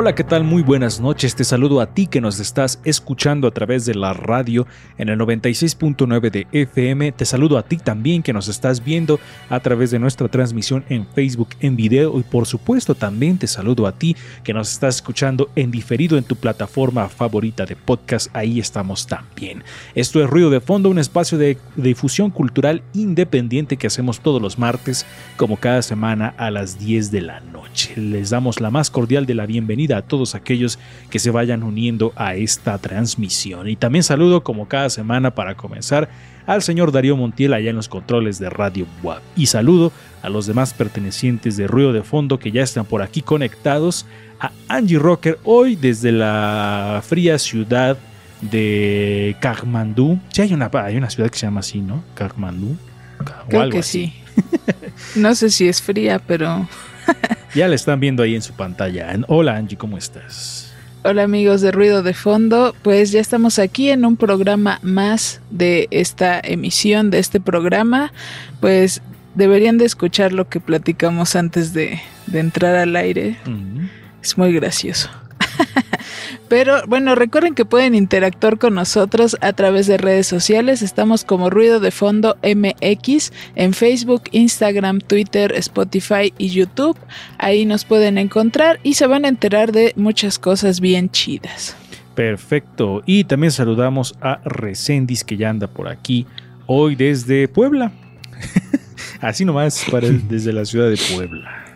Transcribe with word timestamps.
Hola, 0.00 0.14
¿qué 0.14 0.24
tal? 0.24 0.44
Muy 0.44 0.62
buenas 0.62 0.98
noches. 0.98 1.34
Te 1.34 1.44
saludo 1.44 1.82
a 1.82 1.92
ti 1.92 2.06
que 2.06 2.22
nos 2.22 2.40
estás 2.40 2.80
escuchando 2.84 3.46
a 3.46 3.50
través 3.50 3.84
de 3.84 3.94
la 3.94 4.14
radio 4.14 4.66
en 4.96 5.10
el 5.10 5.18
96.9 5.18 6.30
de 6.30 6.46
FM. 6.52 7.12
Te 7.12 7.26
saludo 7.26 7.58
a 7.58 7.64
ti 7.64 7.76
también 7.76 8.22
que 8.22 8.32
nos 8.32 8.48
estás 8.48 8.82
viendo 8.82 9.20
a 9.50 9.60
través 9.60 9.90
de 9.90 9.98
nuestra 9.98 10.28
transmisión 10.28 10.86
en 10.88 11.06
Facebook 11.06 11.50
en 11.60 11.76
video 11.76 12.18
y 12.18 12.22
por 12.22 12.46
supuesto 12.46 12.94
también 12.94 13.36
te 13.36 13.46
saludo 13.46 13.86
a 13.86 13.92
ti 13.92 14.16
que 14.42 14.54
nos 14.54 14.72
estás 14.72 14.94
escuchando 14.94 15.50
en 15.54 15.70
diferido 15.70 16.16
en 16.16 16.24
tu 16.24 16.34
plataforma 16.34 17.06
favorita 17.10 17.66
de 17.66 17.76
podcast. 17.76 18.34
Ahí 18.34 18.58
estamos 18.58 19.06
también. 19.06 19.64
Esto 19.94 20.24
es 20.24 20.30
Ruido 20.30 20.48
de 20.48 20.62
Fondo, 20.62 20.88
un 20.88 20.98
espacio 20.98 21.36
de 21.36 21.58
difusión 21.76 22.30
cultural 22.30 22.82
independiente 22.94 23.76
que 23.76 23.88
hacemos 23.88 24.20
todos 24.20 24.40
los 24.40 24.58
martes 24.58 25.04
como 25.36 25.58
cada 25.58 25.82
semana 25.82 26.32
a 26.38 26.50
las 26.50 26.78
10 26.78 27.10
de 27.10 27.20
la 27.20 27.40
noche. 27.40 27.92
Les 27.96 28.30
damos 28.30 28.62
la 28.62 28.70
más 28.70 28.88
cordial 28.90 29.26
de 29.26 29.34
la 29.34 29.44
bienvenida 29.44 29.89
a 29.98 30.02
todos 30.02 30.34
aquellos 30.34 30.78
que 31.10 31.18
se 31.18 31.30
vayan 31.30 31.62
uniendo 31.62 32.12
a 32.16 32.34
esta 32.34 32.78
transmisión. 32.78 33.68
Y 33.68 33.76
también 33.76 34.02
saludo 34.02 34.42
como 34.42 34.68
cada 34.68 34.90
semana 34.90 35.34
para 35.34 35.56
comenzar 35.56 36.08
al 36.46 36.62
señor 36.62 36.90
Darío 36.92 37.16
Montiel 37.16 37.52
allá 37.54 37.70
en 37.70 37.76
los 37.76 37.88
controles 37.88 38.38
de 38.38 38.50
Radio 38.50 38.86
WAP. 39.02 39.22
Y 39.36 39.46
saludo 39.46 39.92
a 40.22 40.28
los 40.28 40.46
demás 40.46 40.74
pertenecientes 40.74 41.56
de 41.56 41.66
Ruido 41.66 41.92
de 41.92 42.02
Fondo 42.02 42.38
que 42.38 42.50
ya 42.50 42.62
están 42.62 42.84
por 42.84 43.02
aquí 43.02 43.22
conectados. 43.22 44.06
A 44.40 44.52
Angie 44.68 44.98
Rocker 44.98 45.38
hoy 45.44 45.76
desde 45.76 46.12
la 46.12 47.02
fría 47.06 47.38
ciudad 47.38 47.98
de 48.40 49.36
Kathmandú. 49.40 50.18
Sí, 50.30 50.42
hay 50.42 50.54
una, 50.54 50.70
hay 50.72 50.96
una 50.96 51.10
ciudad 51.10 51.30
que 51.30 51.38
se 51.38 51.46
llama 51.46 51.60
así, 51.60 51.80
¿no? 51.80 52.02
Kathmandú. 52.14 52.76
o 53.20 53.48
Creo 53.48 53.62
algo 53.62 53.72
que 53.72 53.78
así. 53.80 54.06
sí. 54.06 54.14
No 55.20 55.34
sé 55.34 55.50
si 55.50 55.68
es 55.68 55.82
fría, 55.82 56.18
pero 56.18 56.68
Ya 57.54 57.68
la 57.68 57.74
están 57.74 58.00
viendo 58.00 58.22
ahí 58.22 58.34
en 58.34 58.42
su 58.42 58.52
pantalla. 58.52 59.12
Hola 59.26 59.56
Angie, 59.56 59.76
¿cómo 59.76 59.98
estás? 59.98 60.70
hola 61.02 61.22
amigos 61.22 61.62
de 61.62 61.72
Ruido 61.72 62.02
de 62.02 62.12
Fondo, 62.12 62.74
pues 62.82 63.10
ya 63.10 63.20
estamos 63.20 63.58
aquí 63.58 63.90
en 63.90 64.04
un 64.04 64.16
programa 64.16 64.78
más 64.82 65.40
de 65.50 65.88
esta 65.90 66.38
emisión 66.40 67.10
de 67.10 67.18
este 67.18 67.40
programa, 67.40 68.12
pues 68.60 69.00
deberían 69.34 69.78
de 69.78 69.86
escuchar 69.86 70.32
lo 70.32 70.48
que 70.48 70.60
platicamos 70.60 71.36
antes 71.36 71.72
de, 71.72 72.00
de 72.26 72.40
entrar 72.40 72.76
al 72.76 72.96
aire, 72.96 73.38
es 74.22 74.36
muy 74.36 74.52
gracioso. 74.52 75.08
Pero 76.48 76.82
bueno, 76.86 77.14
recuerden 77.14 77.54
que 77.54 77.64
pueden 77.64 77.94
interactuar 77.94 78.58
con 78.58 78.74
nosotros 78.74 79.36
a 79.40 79.52
través 79.52 79.86
de 79.86 79.96
redes 79.96 80.26
sociales. 80.26 80.82
Estamos 80.82 81.24
como 81.24 81.50
Ruido 81.50 81.80
de 81.80 81.90
Fondo 81.90 82.36
MX 82.42 83.32
en 83.54 83.72
Facebook, 83.72 84.24
Instagram, 84.32 85.00
Twitter, 85.00 85.52
Spotify 85.56 86.32
y 86.38 86.48
YouTube. 86.50 86.96
Ahí 87.38 87.64
nos 87.66 87.84
pueden 87.84 88.18
encontrar 88.18 88.80
y 88.82 88.94
se 88.94 89.06
van 89.06 89.24
a 89.24 89.28
enterar 89.28 89.72
de 89.72 89.92
muchas 89.96 90.38
cosas 90.38 90.80
bien 90.80 91.10
chidas. 91.10 91.76
Perfecto. 92.14 93.02
Y 93.06 93.24
también 93.24 93.52
saludamos 93.52 94.14
a 94.20 94.40
Recendis 94.44 95.24
que 95.24 95.36
ya 95.36 95.50
anda 95.50 95.66
por 95.68 95.88
aquí 95.88 96.26
hoy 96.66 96.94
desde 96.96 97.48
Puebla. 97.48 97.92
Así 99.20 99.44
nomás 99.44 99.84
desde 100.28 100.52
la 100.52 100.64
ciudad 100.64 100.88
de 100.88 100.98
Puebla. 101.14 101.69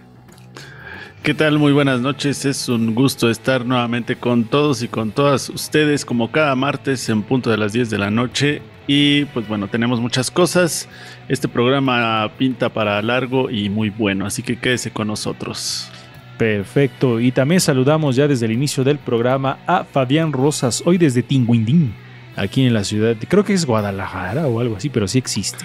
¿Qué 1.25 1.33
tal? 1.33 1.59
Muy 1.59 1.73
buenas 1.73 2.03
noches. 2.03 2.45
Es 2.45 2.69
un 2.69 2.95
gusto 2.95 3.31
estar 3.31 3.65
nuevamente 3.65 4.17
con 4.17 4.45
todos 4.45 4.83
y 4.83 4.89
con 4.89 5.11
todas 5.11 5.49
ustedes 5.49 6.05
como 6.05 6.31
cada 6.31 6.55
martes 6.55 7.09
en 7.09 7.23
punto 7.23 7.49
de 7.49 7.57
las 7.57 7.73
10 7.73 7.89
de 7.89 7.97
la 7.97 8.11
noche. 8.11 8.61
Y 8.87 9.25
pues 9.25 9.49
bueno, 9.49 9.69
tenemos 9.69 10.03
muchas 10.03 10.31
cosas. 10.31 10.87
Este 11.27 11.49
programa 11.49 12.31
pinta 12.37 12.69
para 12.69 13.01
largo 13.01 13.49
y 13.49 13.71
muy 13.71 13.89
bueno, 13.89 14.27
así 14.27 14.43
que 14.43 14.59
quédese 14.59 14.91
con 14.91 15.07
nosotros. 15.07 15.89
Perfecto. 16.37 17.19
Y 17.19 17.33
también 17.33 17.63
saludamos 17.63 18.17
ya 18.17 18.29
desde 18.29 18.45
el 18.45 18.53
inicio 18.53 18.85
del 18.85 18.99
programa 18.99 19.61
a 19.67 19.85
Fabián 19.85 20.31
Rosas, 20.31 20.83
hoy 20.85 20.99
desde 20.99 21.23
Tinguindín, 21.23 21.95
aquí 22.37 22.67
en 22.67 22.75
la 22.75 22.85
ciudad. 22.85 23.17
Creo 23.29 23.47
que 23.47 23.55
es 23.55 23.65
Guadalajara 23.65 24.47
o 24.47 24.61
algo 24.61 24.77
así, 24.77 24.91
pero 24.91 25.09
sí 25.09 25.17
existe. 25.17 25.65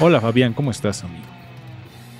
Hola 0.00 0.20
Fabián, 0.20 0.52
¿cómo 0.52 0.72
estás, 0.72 1.04
amigo? 1.04 1.35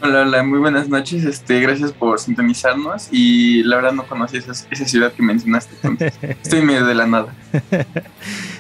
Hola, 0.03 0.23
hola, 0.23 0.43
muy 0.43 0.59
buenas 0.59 0.89
noches. 0.89 1.25
Este, 1.25 1.59
gracias 1.61 1.91
por 1.91 2.19
sintonizarnos. 2.19 3.09
Y 3.11 3.63
la 3.63 3.77
verdad 3.77 3.93
no 3.93 4.07
conocí 4.07 4.37
esa, 4.37 4.53
esa 4.53 4.85
ciudad 4.85 5.13
que 5.13 5.23
mencionaste. 5.23 5.75
Estoy 6.43 6.63
medio 6.63 6.85
de 6.85 6.95
la 6.95 7.07
nada. 7.07 7.35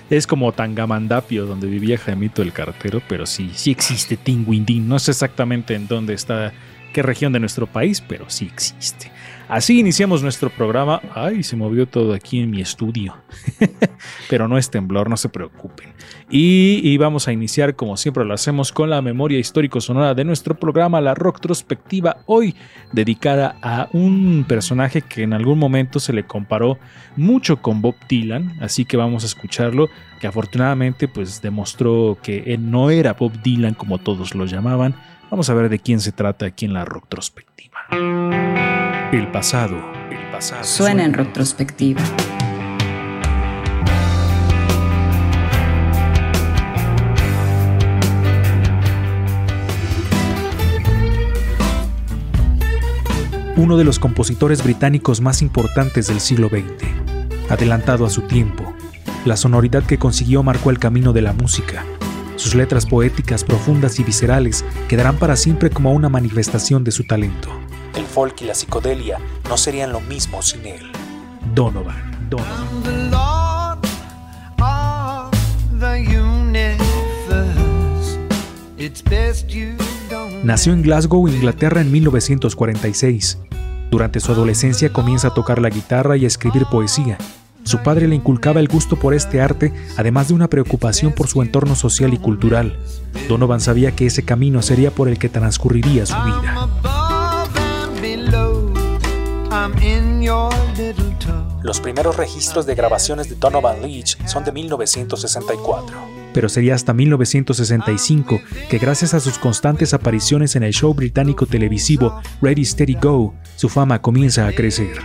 Es 0.08 0.26
como 0.26 0.52
Tangamandapio, 0.52 1.46
donde 1.46 1.66
vivía 1.66 1.98
Jaimito 1.98 2.40
el 2.40 2.52
cartero, 2.52 3.02
pero 3.08 3.26
sí, 3.26 3.50
sí 3.54 3.70
existe 3.70 4.16
Tinguindín. 4.16 4.88
No 4.88 4.98
sé 4.98 5.10
exactamente 5.10 5.74
en 5.74 5.88
dónde 5.88 6.14
está, 6.14 6.52
qué 6.92 7.02
región 7.02 7.32
de 7.32 7.40
nuestro 7.40 7.66
país, 7.66 8.00
pero 8.00 8.30
sí 8.30 8.48
existe. 8.50 9.10
Así 9.48 9.78
iniciamos 9.78 10.22
nuestro 10.22 10.50
programa. 10.50 11.00
Ay, 11.14 11.42
se 11.42 11.56
movió 11.56 11.86
todo 11.86 12.14
aquí 12.14 12.40
en 12.40 12.50
mi 12.50 12.60
estudio. 12.60 13.14
pero 14.28 14.48
no 14.48 14.58
es 14.58 14.70
temblor, 14.70 15.08
no 15.08 15.16
se 15.16 15.28
preocupen. 15.28 15.92
Y, 16.28 16.96
vamos 16.98 17.28
a 17.28 17.32
iniciar, 17.32 17.76
como 17.76 17.96
siempre 17.96 18.24
lo 18.24 18.34
hacemos, 18.34 18.72
con 18.72 18.90
la 18.90 19.00
memoria 19.02 19.38
histórico-sonora 19.38 20.14
de 20.14 20.24
nuestro 20.24 20.58
programa, 20.58 21.00
la 21.00 21.14
Rocktrospectiva, 21.14 22.18
hoy 22.26 22.56
dedicada 22.92 23.56
a 23.62 23.88
un 23.92 24.44
personaje 24.48 25.02
que 25.02 25.22
en 25.22 25.32
algún 25.32 25.58
momento 25.58 26.00
se 26.00 26.12
le 26.12 26.24
comparó 26.24 26.78
mucho 27.16 27.62
con 27.62 27.80
Bob 27.80 27.94
Dylan, 28.08 28.56
así 28.60 28.84
que 28.84 28.96
vamos 28.96 29.22
a 29.22 29.26
escucharlo, 29.26 29.88
que 30.20 30.26
afortunadamente 30.26 31.06
pues 31.06 31.40
demostró 31.40 32.18
que 32.20 32.42
él 32.46 32.70
no 32.70 32.90
era 32.90 33.12
Bob 33.12 33.40
Dylan 33.42 33.74
como 33.74 33.98
todos 33.98 34.34
lo 34.34 34.46
llamaban. 34.46 34.96
Vamos 35.30 35.48
a 35.50 35.54
ver 35.54 35.68
de 35.68 35.78
quién 35.78 36.00
se 36.00 36.12
trata 36.12 36.46
aquí 36.46 36.64
en 36.64 36.72
la 36.72 36.84
Rocktrospectiva. 36.84 38.65
El 39.12 39.30
pasado, 39.30 39.76
el 40.10 40.30
pasado. 40.32 40.64
Suena 40.64 41.04
en 41.04 41.12
retrospectiva. 41.14 42.02
uno 53.56 53.78
de 53.78 53.84
los 53.84 53.98
compositores 53.98 54.62
británicos 54.62 55.22
más 55.22 55.40
importantes 55.40 56.08
del 56.08 56.20
siglo 56.20 56.48
XX. 56.48 56.64
Adelantado 57.48 58.04
a 58.04 58.10
su 58.10 58.22
tiempo, 58.22 58.74
la 59.24 59.36
sonoridad 59.36 59.82
que 59.84 59.98
consiguió 59.98 60.42
marcó 60.42 60.70
el 60.70 60.78
camino 60.78 61.14
de 61.14 61.22
la 61.22 61.32
música. 61.32 61.84
Sus 62.36 62.54
letras 62.54 62.84
poéticas 62.84 63.44
profundas 63.44 63.98
y 63.98 64.04
viscerales 64.04 64.62
quedarán 64.88 65.16
para 65.16 65.36
siempre 65.36 65.70
como 65.70 65.92
una 65.92 66.10
manifestación 66.10 66.84
de 66.84 66.90
su 66.90 67.04
talento. 67.04 67.65
El 67.96 68.04
folk 68.04 68.42
y 68.42 68.44
la 68.44 68.54
psicodelia 68.54 69.18
no 69.48 69.56
serían 69.56 69.90
lo 69.90 70.00
mismo 70.00 70.42
sin 70.42 70.66
él. 70.66 70.92
Donovan, 71.54 72.28
Donovan. 72.28 73.06
Nació 80.44 80.74
en 80.74 80.82
Glasgow, 80.82 81.26
Inglaterra 81.26 81.80
en 81.80 81.90
1946. 81.90 83.38
Durante 83.90 84.20
su 84.20 84.30
adolescencia 84.30 84.92
comienza 84.92 85.28
a 85.28 85.34
tocar 85.34 85.58
la 85.58 85.70
guitarra 85.70 86.18
y 86.18 86.24
a 86.24 86.26
escribir 86.26 86.66
poesía. 86.70 87.16
Su 87.64 87.82
padre 87.82 88.06
le 88.08 88.14
inculcaba 88.14 88.60
el 88.60 88.68
gusto 88.68 88.96
por 88.96 89.14
este 89.14 89.40
arte, 89.40 89.72
además 89.96 90.28
de 90.28 90.34
una 90.34 90.48
preocupación 90.48 91.12
por 91.12 91.28
su 91.28 91.40
entorno 91.40 91.74
social 91.74 92.12
y 92.12 92.18
cultural. 92.18 92.78
Donovan 93.28 93.60
sabía 93.60 93.96
que 93.96 94.06
ese 94.06 94.24
camino 94.24 94.60
sería 94.60 94.90
por 94.90 95.08
el 95.08 95.18
que 95.18 95.30
transcurriría 95.30 96.04
su 96.04 96.14
vida. 96.14 96.95
Los 101.62 101.80
primeros 101.80 102.16
registros 102.16 102.66
de 102.66 102.74
grabaciones 102.74 103.28
de 103.28 103.36
Donovan 103.36 103.82
Leach 103.82 104.16
son 104.26 104.44
de 104.44 104.52
1964. 104.52 105.96
pero 106.32 106.50
sería 106.50 106.74
hasta 106.74 106.92
1965 106.92 108.40
que 108.68 108.76
gracias 108.78 109.14
a 109.14 109.20
sus 109.20 109.38
constantes 109.38 109.94
apariciones 109.94 110.54
en 110.54 110.64
el 110.64 110.74
show 110.74 110.92
británico 110.92 111.46
televisivo 111.46 112.20
Ready 112.42 112.64
Steady 112.64 112.98
Go, 113.00 113.34
su 113.56 113.70
fama 113.70 114.02
comienza 114.02 114.46
a 114.46 114.52
crecer. 114.52 114.98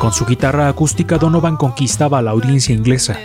Con 0.00 0.12
su 0.12 0.26
guitarra 0.26 0.66
acústica 0.66 1.16
Donovan 1.16 1.56
conquistaba 1.56 2.18
a 2.18 2.22
la 2.22 2.32
audiencia 2.32 2.74
inglesa. 2.74 3.16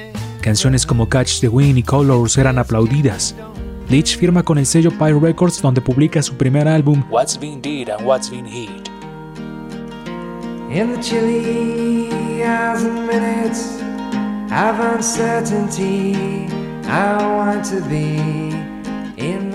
Canciones 0.42 0.86
como 0.86 1.10
Catch 1.10 1.40
the 1.40 1.50
Wind 1.50 1.80
y 1.80 1.84
Colors 1.84 2.38
eran 2.38 2.60
aplaudidas. 2.60 3.34
Leach 3.90 4.18
firma 4.18 4.44
con 4.44 4.58
el 4.58 4.66
sello 4.66 4.92
Pyre 4.92 5.18
Records 5.18 5.62
donde 5.62 5.80
publica 5.80 6.22
su 6.22 6.36
primer 6.36 6.68
álbum 6.68 7.04
What's 7.10 7.40
Been 7.40 7.62
Did 7.62 7.90
and 7.90 8.06
What's 8.06 8.30
Been 8.30 8.46
Hid. 8.46 8.90
In 10.70 10.94
the 10.94 11.00
chilly 11.00 12.10
hours 12.44 12.84
and 12.84 13.08
minutes 13.08 13.80
of 14.52 14.78
uncertainty, 14.96 16.14
I 16.84 17.16
want 17.18 17.64
to 17.70 17.78
be 17.90 18.48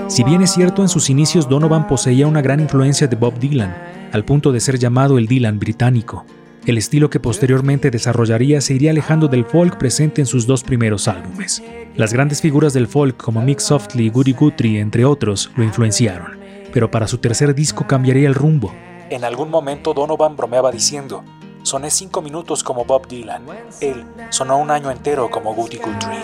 Si 0.09 0.25
bien 0.25 0.43
es 0.43 0.53
cierto, 0.53 0.83
en 0.83 0.89
sus 0.89 1.09
inicios 1.11 1.49
Donovan 1.49 1.87
poseía 1.87 2.27
una 2.27 2.43
gran 2.43 2.61
influencia 2.61 3.07
de 3.07 3.17
Bob 3.17 3.39
Dylan, 3.39 3.75
al 4.13 4.25
punto 4.25 4.53
de 4.53 4.61
ser 4.61 4.79
llamado 4.79 5.19
el 5.19 5.27
Dylan 5.27 5.59
británico. 5.59 6.25
El 6.67 6.79
estilo 6.79 7.11
que 7.11 7.21
posteriormente 7.21 7.91
desarrollaría 7.91 8.61
se 8.61 8.75
iría 8.75 8.91
alejando 8.91 9.29
del 9.29 9.45
folk 9.45 9.79
presente 9.79 10.21
en 10.21 10.27
sus 10.27 10.47
dos 10.47 10.63
primeros 10.63 11.09
álbumes. 11.09 11.63
Las 11.95 12.15
grandes 12.15 12.41
figuras 12.41 12.73
del 12.73 12.89
folk 12.89 13.23
como 13.23 13.43
Mick 13.43 13.59
Softly 13.59 14.07
y 14.07 14.09
Goody 14.09 14.33
Guthrie, 14.33 14.81
entre 14.81 15.05
otros, 15.05 15.51
lo 15.57 15.63
influenciaron, 15.63 16.39
pero 16.73 16.91
para 16.91 17.07
su 17.07 17.19
tercer 17.19 17.55
disco 17.55 17.87
cambiaría 17.87 18.27
el 18.29 18.35
rumbo. 18.35 18.73
En 19.11 19.25
algún 19.25 19.51
momento 19.51 19.93
Donovan 19.93 20.35
bromeaba 20.35 20.73
diciendo, 20.73 21.23
soné 21.63 21.91
cinco 21.91 22.23
minutos 22.23 22.65
como 22.65 22.87
Bob 22.87 23.07
Dylan, 23.09 23.43
él 23.83 24.07
sonó 24.31 24.57
un 24.57 24.71
año 24.71 24.91
entero 24.91 25.31
como 25.31 25.55
Goody 25.55 25.77
Guthrie. 25.77 26.17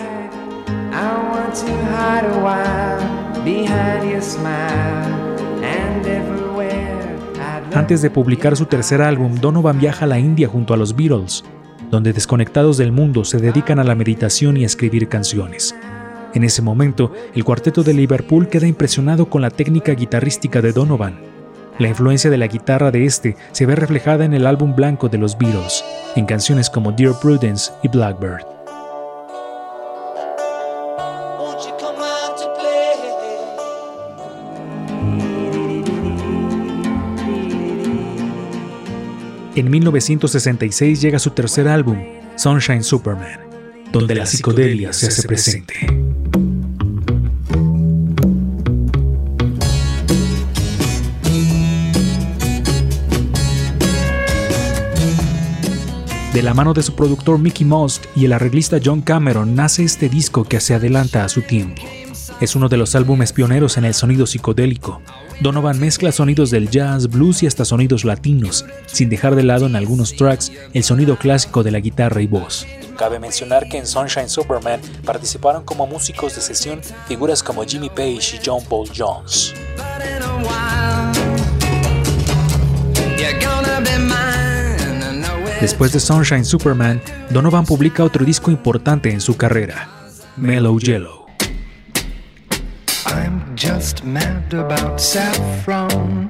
I 0.91 1.05
want 1.31 1.53
to 1.53 1.67
hide 1.67 2.25
a 2.25 2.39
while 2.41 3.43
behind 3.43 4.09
your 4.09 4.23
smile 4.23 5.05
and 5.63 6.03
everywhere 6.07 7.15
I'd 7.35 7.67
love 7.67 7.77
Antes 7.77 8.01
de 8.01 8.09
publicar 8.09 8.57
su 8.57 8.65
tercer 8.65 9.03
álbum, 9.03 9.35
Donovan 9.35 9.77
viaja 9.77 10.05
a 10.05 10.07
la 10.07 10.17
India 10.17 10.47
junto 10.47 10.73
a 10.73 10.77
los 10.77 10.95
Beatles, 10.95 11.43
donde 11.89 12.13
desconectados 12.13 12.77
del 12.77 12.91
mundo 12.91 13.25
se 13.25 13.37
dedican 13.37 13.79
a 13.79 13.83
la 13.83 13.95
meditación 13.95 14.57
y 14.57 14.63
a 14.63 14.65
escribir 14.65 15.07
canciones. 15.07 15.75
En 16.33 16.43
ese 16.43 16.61
momento, 16.61 17.11
el 17.33 17.43
cuarteto 17.43 17.83
de 17.83 17.93
Liverpool 17.93 18.49
queda 18.49 18.67
impresionado 18.67 19.29
con 19.29 19.41
la 19.41 19.49
técnica 19.49 19.93
guitarrística 19.93 20.61
de 20.61 20.73
Donovan. 20.73 21.19
La 21.79 21.87
influencia 21.87 22.29
de 22.29 22.37
la 22.37 22.47
guitarra 22.47 22.91
de 22.91 23.05
este 23.05 23.35
se 23.51 23.65
ve 23.65 23.75
reflejada 23.75 24.25
en 24.25 24.33
el 24.33 24.45
álbum 24.45 24.75
blanco 24.75 25.09
de 25.09 25.17
los 25.17 25.37
Beatles, 25.37 25.83
en 26.15 26.25
canciones 26.25 26.69
como 26.69 26.91
Dear 26.91 27.13
Prudence 27.19 27.71
y 27.83 27.87
Blackbird. 27.87 28.58
En 39.59 39.69
1966 39.69 41.01
llega 41.01 41.19
su 41.19 41.31
tercer 41.31 41.67
álbum, 41.67 42.01
Sunshine 42.37 42.81
Superman, 42.81 43.41
donde 43.91 44.15
la 44.15 44.25
psicodelia 44.25 44.93
se 44.93 45.07
hace 45.07 45.27
presente. 45.27 45.73
De 56.33 56.41
la 56.41 56.53
mano 56.53 56.73
de 56.73 56.81
su 56.81 56.95
productor 56.95 57.37
Mickey 57.37 57.65
Most 57.65 58.05
y 58.15 58.23
el 58.23 58.31
arreglista 58.31 58.79
John 58.81 59.01
Cameron 59.01 59.55
nace 59.55 59.83
este 59.83 60.07
disco 60.07 60.45
que 60.45 60.61
se 60.61 60.73
adelanta 60.73 61.25
a 61.25 61.27
su 61.27 61.41
tiempo. 61.41 61.81
Es 62.39 62.55
uno 62.55 62.69
de 62.69 62.77
los 62.77 62.95
álbumes 62.95 63.33
pioneros 63.33 63.75
en 63.75 63.83
el 63.83 63.93
sonido 63.93 64.25
psicodélico. 64.25 65.01
Donovan 65.41 65.79
mezcla 65.79 66.11
sonidos 66.11 66.51
del 66.51 66.69
jazz, 66.69 67.07
blues 67.07 67.43
y 67.43 67.47
hasta 67.47 67.63
sonidos 67.63 68.03
latinos, 68.03 68.65
sin 68.87 69.07
dejar 69.07 69.35
de 69.35 69.43
lado 69.43 69.67
en 69.67 69.77
algunos 69.77 70.13
tracks 70.13 70.51
el 70.73 70.83
sonido 70.83 71.17
clásico 71.17 71.63
de 71.63 71.71
la 71.71 71.79
guitarra 71.79 72.21
y 72.21 72.27
voz. 72.27 72.67
Cabe 72.97 73.19
mencionar 73.19 73.69
que 73.69 73.77
en 73.77 73.87
Sunshine 73.87 74.27
Superman 74.27 74.81
participaron 75.05 75.63
como 75.63 75.87
músicos 75.87 76.35
de 76.35 76.41
sesión 76.41 76.81
figuras 77.07 77.41
como 77.41 77.63
Jimmy 77.63 77.89
Page 77.89 78.35
y 78.35 78.39
John 78.45 78.61
Paul 78.67 78.89
Jones. 78.93 79.53
Después 85.61 85.93
de 85.93 85.99
Sunshine 86.01 86.45
Superman, 86.45 87.01
Donovan 87.29 87.65
publica 87.65 88.03
otro 88.03 88.25
disco 88.25 88.51
importante 88.51 89.09
en 89.09 89.21
su 89.21 89.37
carrera, 89.37 89.89
Mellow 90.35 90.79
Yellow. 90.79 91.18
I'm 93.05 93.55
just 93.55 94.03
mad 94.03 94.53
about 94.53 94.99
saffron. 94.99 96.29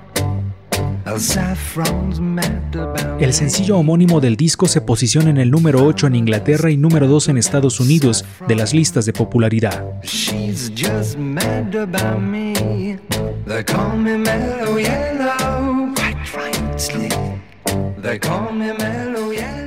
El 3.19 3.33
sencillo 3.33 3.77
homónimo 3.77 4.21
del 4.21 4.35
disco 4.35 4.67
se 4.67 4.81
posiciona 4.81 5.29
en 5.31 5.37
el 5.37 5.49
número 5.49 5.83
8 5.83 6.07
en 6.07 6.15
Inglaterra 6.15 6.69
y 6.69 6.77
número 6.77 7.07
2 7.07 7.29
en 7.29 7.37
Estados 7.37 7.79
Unidos 7.79 8.25
de 8.47 8.55
las 8.55 8.73
listas 8.73 9.05
de 9.05 9.13
popularidad. 9.13 9.85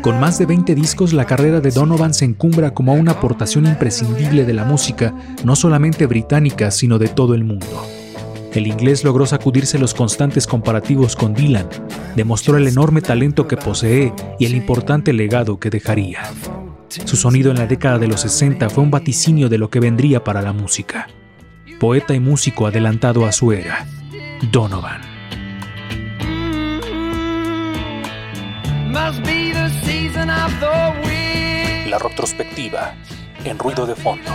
Con 0.02 0.19
más 0.19 0.37
de 0.37 0.46
20 0.46 0.75
discos, 0.75 1.12
la 1.12 1.26
carrera 1.26 1.60
de 1.60 1.70
Donovan 1.70 2.12
se 2.12 2.25
encumbra 2.25 2.75
como 2.75 2.93
una 2.94 3.12
aportación 3.12 3.66
imprescindible 3.66 4.44
de 4.44 4.52
la 4.52 4.64
música, 4.64 5.14
no 5.44 5.54
solamente 5.54 6.06
británica, 6.06 6.72
sino 6.72 6.99
de 6.99 7.06
todo 7.06 7.34
el 7.37 7.44
mundo. 7.44 7.87
El 8.52 8.66
inglés 8.66 9.04
logró 9.04 9.26
sacudirse 9.26 9.78
los 9.78 9.94
constantes 9.94 10.49
comparativos 10.49 11.14
con 11.14 11.34
Dylan, 11.34 11.69
demostró 12.16 12.56
el 12.56 12.66
enorme 12.66 13.00
talento 13.00 13.46
que 13.46 13.56
posee 13.56 14.12
y 14.40 14.46
el 14.46 14.56
importante 14.56 15.12
legado 15.12 15.60
que 15.60 15.70
dejaría. 15.70 16.22
Su 16.88 17.16
sonido 17.16 17.52
en 17.52 17.58
la 17.58 17.69
década 17.69 18.00
de 18.00 18.08
los 18.08 18.22
60 18.22 18.70
fue 18.70 18.82
un 18.82 18.90
vaticinio 18.90 19.49
de 19.49 19.58
lo 19.58 19.70
que 19.70 19.78
vendría 19.78 20.25
para 20.25 20.43
la 20.43 20.52
música. 20.52 21.06
Poeta 21.78 22.12
y 22.12 22.19
músico 22.19 22.66
adelantado 22.66 23.25
a 23.25 23.31
su 23.31 23.52
era, 23.52 23.87
Donovan. 24.50 25.00
La 31.88 31.99
retrospectiva, 31.99 32.94
en 33.44 33.58
ruido 33.58 33.87
de 33.87 33.94
fondo. 33.94 34.31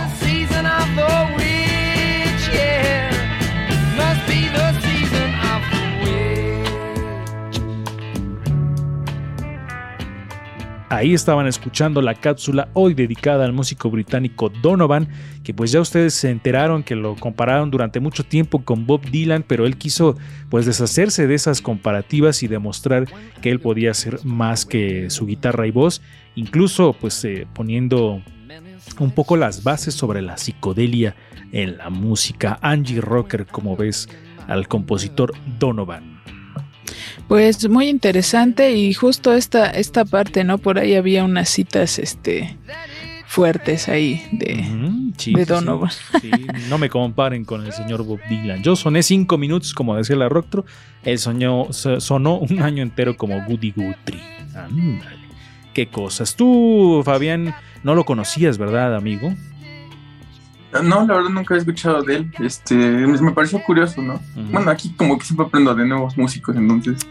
Ahí 10.90 11.12
estaban 11.12 11.46
escuchando 11.46 12.00
la 12.00 12.14
cápsula 12.14 12.68
hoy 12.72 12.94
dedicada 12.94 13.44
al 13.44 13.52
músico 13.52 13.90
británico 13.90 14.48
Donovan, 14.48 15.08
que 15.44 15.52
pues 15.52 15.70
ya 15.70 15.82
ustedes 15.82 16.14
se 16.14 16.30
enteraron 16.30 16.82
que 16.82 16.96
lo 16.96 17.14
compararon 17.14 17.70
durante 17.70 18.00
mucho 18.00 18.24
tiempo 18.24 18.64
con 18.64 18.86
Bob 18.86 19.02
Dylan, 19.02 19.44
pero 19.46 19.66
él 19.66 19.76
quiso 19.76 20.16
pues 20.48 20.64
deshacerse 20.64 21.26
de 21.26 21.34
esas 21.34 21.60
comparativas 21.60 22.42
y 22.42 22.48
demostrar 22.48 23.06
que 23.42 23.50
él 23.50 23.60
podía 23.60 23.92
ser 23.92 24.24
más 24.24 24.64
que 24.64 25.10
su 25.10 25.26
guitarra 25.26 25.66
y 25.66 25.72
voz, 25.72 26.00
incluso 26.36 26.94
pues 26.98 27.22
eh, 27.26 27.46
poniendo 27.52 28.22
un 28.98 29.10
poco 29.10 29.36
las 29.36 29.62
bases 29.62 29.92
sobre 29.92 30.22
la 30.22 30.38
psicodelia 30.38 31.14
en 31.52 31.76
la 31.76 31.90
música. 31.90 32.58
Angie 32.62 33.02
Rocker, 33.02 33.46
como 33.46 33.76
ves, 33.76 34.08
al 34.46 34.68
compositor 34.68 35.34
Donovan. 35.58 36.17
Pues 37.28 37.68
muy 37.68 37.88
interesante 37.88 38.72
y 38.72 38.94
justo 38.94 39.34
esta, 39.34 39.66
esta 39.70 40.04
parte, 40.06 40.44
¿no? 40.44 40.58
Por 40.58 40.78
ahí 40.78 40.94
había 40.94 41.24
unas 41.24 41.50
citas 41.50 41.98
este, 41.98 42.56
fuertes 43.26 43.88
ahí 43.88 44.22
de, 44.32 44.64
sí, 45.18 45.34
de 45.34 45.44
sí. 45.44 45.48
Donovan. 45.48 45.90
Sí, 46.22 46.30
no 46.70 46.78
me 46.78 46.88
comparen 46.88 47.44
con 47.44 47.66
el 47.66 47.72
señor 47.72 48.02
Bob 48.04 48.20
Dylan. 48.30 48.62
Yo 48.62 48.76
soné 48.76 49.02
cinco 49.02 49.36
minutos, 49.36 49.74
como 49.74 49.94
decía 49.94 50.16
la 50.16 50.28
Rocktro. 50.30 50.64
Él 51.04 51.18
soñó, 51.18 51.70
so- 51.72 52.00
sonó 52.00 52.38
un 52.38 52.62
año 52.62 52.82
entero 52.82 53.14
como 53.16 53.44
Goody 53.44 53.72
Guthrie. 53.72 54.22
Ándale. 54.54 55.18
Qué 55.74 55.86
cosas. 55.88 56.34
Tú, 56.34 57.02
Fabián, 57.04 57.54
no 57.84 57.94
lo 57.94 58.04
conocías, 58.04 58.56
¿verdad, 58.56 58.96
amigo? 58.96 59.34
No, 60.72 61.06
la 61.06 61.14
verdad 61.14 61.30
nunca 61.30 61.54
he 61.54 61.58
escuchado 61.58 62.02
de 62.02 62.16
él. 62.16 62.32
Este, 62.40 62.74
me 62.74 63.32
pareció 63.32 63.62
curioso, 63.62 64.02
¿no? 64.02 64.20
Bueno, 64.50 64.70
aquí 64.70 64.92
como 64.96 65.18
que 65.18 65.24
siempre 65.24 65.46
aprendo 65.46 65.74
de 65.74 65.86
nuevos 65.86 66.16
músicos, 66.16 66.56
entonces. 66.56 67.06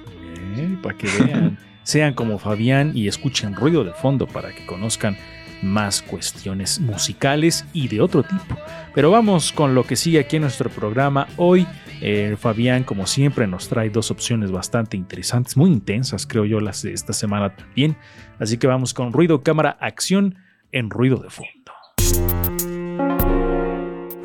Eh, 0.56 0.78
para 0.82 0.98
que 0.98 1.08
vean. 1.08 1.58
Sean 1.84 2.14
como 2.14 2.38
Fabián 2.38 2.92
y 2.94 3.08
escuchen 3.08 3.56
ruido 3.56 3.86
de 3.86 3.94
fondo 3.94 4.28
para 4.28 4.54
que 4.54 4.66
conozcan 4.66 5.16
más 5.62 6.02
cuestiones 6.02 6.80
musicales 6.82 7.66
y 7.72 7.88
de 7.88 8.02
otro 8.02 8.24
tipo. 8.24 8.58
Pero 8.94 9.10
vamos 9.10 9.54
con 9.54 9.74
lo 9.74 9.86
que 9.86 9.96
sigue 9.96 10.20
aquí 10.20 10.36
en 10.36 10.42
nuestro 10.44 10.70
programa. 10.70 11.28
Hoy 11.38 11.66
Eh, 12.00 12.36
Fabián, 12.40 12.84
como 12.84 13.08
siempre, 13.08 13.48
nos 13.48 13.70
trae 13.70 13.90
dos 13.90 14.12
opciones 14.12 14.52
bastante 14.52 14.98
interesantes, 14.98 15.58
muy 15.58 15.72
intensas, 15.72 16.28
creo 16.28 16.46
yo, 16.46 16.60
las 16.60 16.84
de 16.84 16.94
esta 16.94 17.12
semana 17.12 17.56
también. 17.56 17.98
Así 18.40 18.58
que 18.58 18.68
vamos 18.68 18.94
con 18.94 19.14
ruido, 19.14 19.42
cámara, 19.42 19.78
acción 19.82 20.36
en 20.72 20.92
ruido 20.92 21.18
de 21.18 21.32
fondo. 21.32 21.57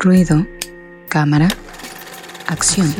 Ruido, 0.03 0.45
cámara, 1.07 1.47
acción. 2.47 2.93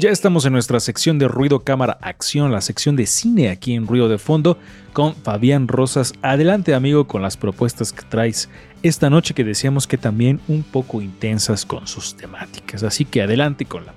Ya 0.00 0.10
estamos 0.10 0.46
en 0.46 0.52
nuestra 0.52 0.80
sección 0.80 1.20
de 1.20 1.28
ruido, 1.28 1.60
cámara, 1.60 1.96
acción, 2.02 2.50
la 2.50 2.60
sección 2.60 2.96
de 2.96 3.06
cine 3.06 3.50
aquí 3.50 3.74
en 3.74 3.86
Ruido 3.86 4.08
de 4.08 4.18
Fondo 4.18 4.58
con 4.92 5.14
Fabián 5.14 5.68
Rosas. 5.68 6.12
Adelante 6.22 6.74
amigo 6.74 7.06
con 7.06 7.22
las 7.22 7.36
propuestas 7.36 7.92
que 7.92 8.02
traes 8.02 8.48
esta 8.82 9.10
noche 9.10 9.32
que 9.32 9.44
decíamos 9.44 9.86
que 9.86 9.96
también 9.96 10.40
un 10.48 10.64
poco 10.64 11.00
intensas 11.00 11.64
con 11.64 11.86
sus 11.86 12.16
temáticas. 12.16 12.82
Así 12.82 13.04
que 13.04 13.22
adelante 13.22 13.64
con 13.64 13.86
la. 13.86 13.94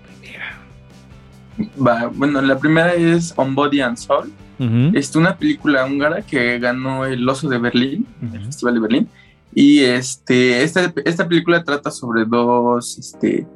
Va, 1.86 2.08
bueno, 2.14 2.42
la 2.42 2.58
primera 2.58 2.94
es 2.94 3.34
On 3.36 3.54
Body 3.56 3.82
and 3.82 3.98
Soul. 3.98 4.32
Ujú. 4.60 4.92
Es 4.98 5.16
una 5.16 5.38
película 5.38 5.86
húngara 5.86 6.22
que 6.22 6.60
ganó 6.60 7.06
el 7.06 7.28
Oso 7.28 7.48
de 7.50 7.58
Berlín, 7.58 8.06
el. 8.22 8.46
Festival 8.46 8.74
de 8.76 8.80
Berlín. 8.80 9.08
Y 9.54 9.80
este, 9.80 10.64
esta, 10.64 10.94
esta 11.06 11.28
película 11.28 11.64
trata 11.64 11.90
sobre 11.92 12.26
dos, 12.26 12.98
este, 12.98 13.48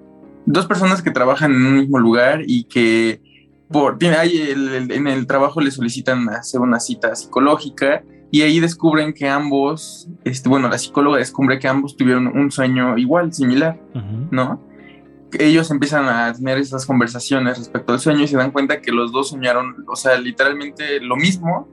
dos 0.45 0.65
personas 0.65 1.01
que 1.01 1.11
trabajan 1.11 1.51
en 1.53 1.65
un 1.65 1.75
mismo 1.79 1.99
lugar 1.99 2.41
y 2.47 2.63
que 2.63 3.21
por, 3.69 3.97
tiene, 3.97 4.15
hay 4.17 4.37
el- 4.37 4.69
el- 4.69 4.91
en 4.91 5.07
el 5.07 5.25
trabajo 5.27 5.59
le 5.61 5.71
solicitan 5.71 6.27
hacer 6.29 6.61
una 6.61 6.79
cita 6.79 7.15
psicológica 7.15 8.03
y 8.31 8.41
ahí 8.41 8.59
descubren 8.59 9.13
que 9.13 9.27
ambos, 9.29 10.07
este, 10.23 10.49
bueno, 10.49 10.67
la 10.69 10.77
psicóloga 10.77 11.17
descubre 11.19 11.59
que 11.59 11.67
ambos 11.67 11.95
tuvieron 11.95 12.27
un 12.27 12.49
sueño 12.51 12.97
igual, 12.97 13.31
similar. 13.33 13.79
¿no? 14.31 14.59
Ellos 15.39 15.69
empiezan 15.71 16.07
a 16.07 16.33
tener 16.33 16.57
esas 16.57 16.85
conversaciones 16.85 17.57
respecto 17.57 17.93
al 17.93 17.99
sueño 17.99 18.23
y 18.23 18.27
se 18.27 18.37
dan 18.37 18.51
cuenta 18.51 18.81
que 18.81 18.91
los 18.91 19.11
dos 19.11 19.29
soñaron, 19.29 19.85
o 19.87 19.95
sea, 19.95 20.17
literalmente 20.17 20.99
lo 20.99 21.15
mismo, 21.15 21.67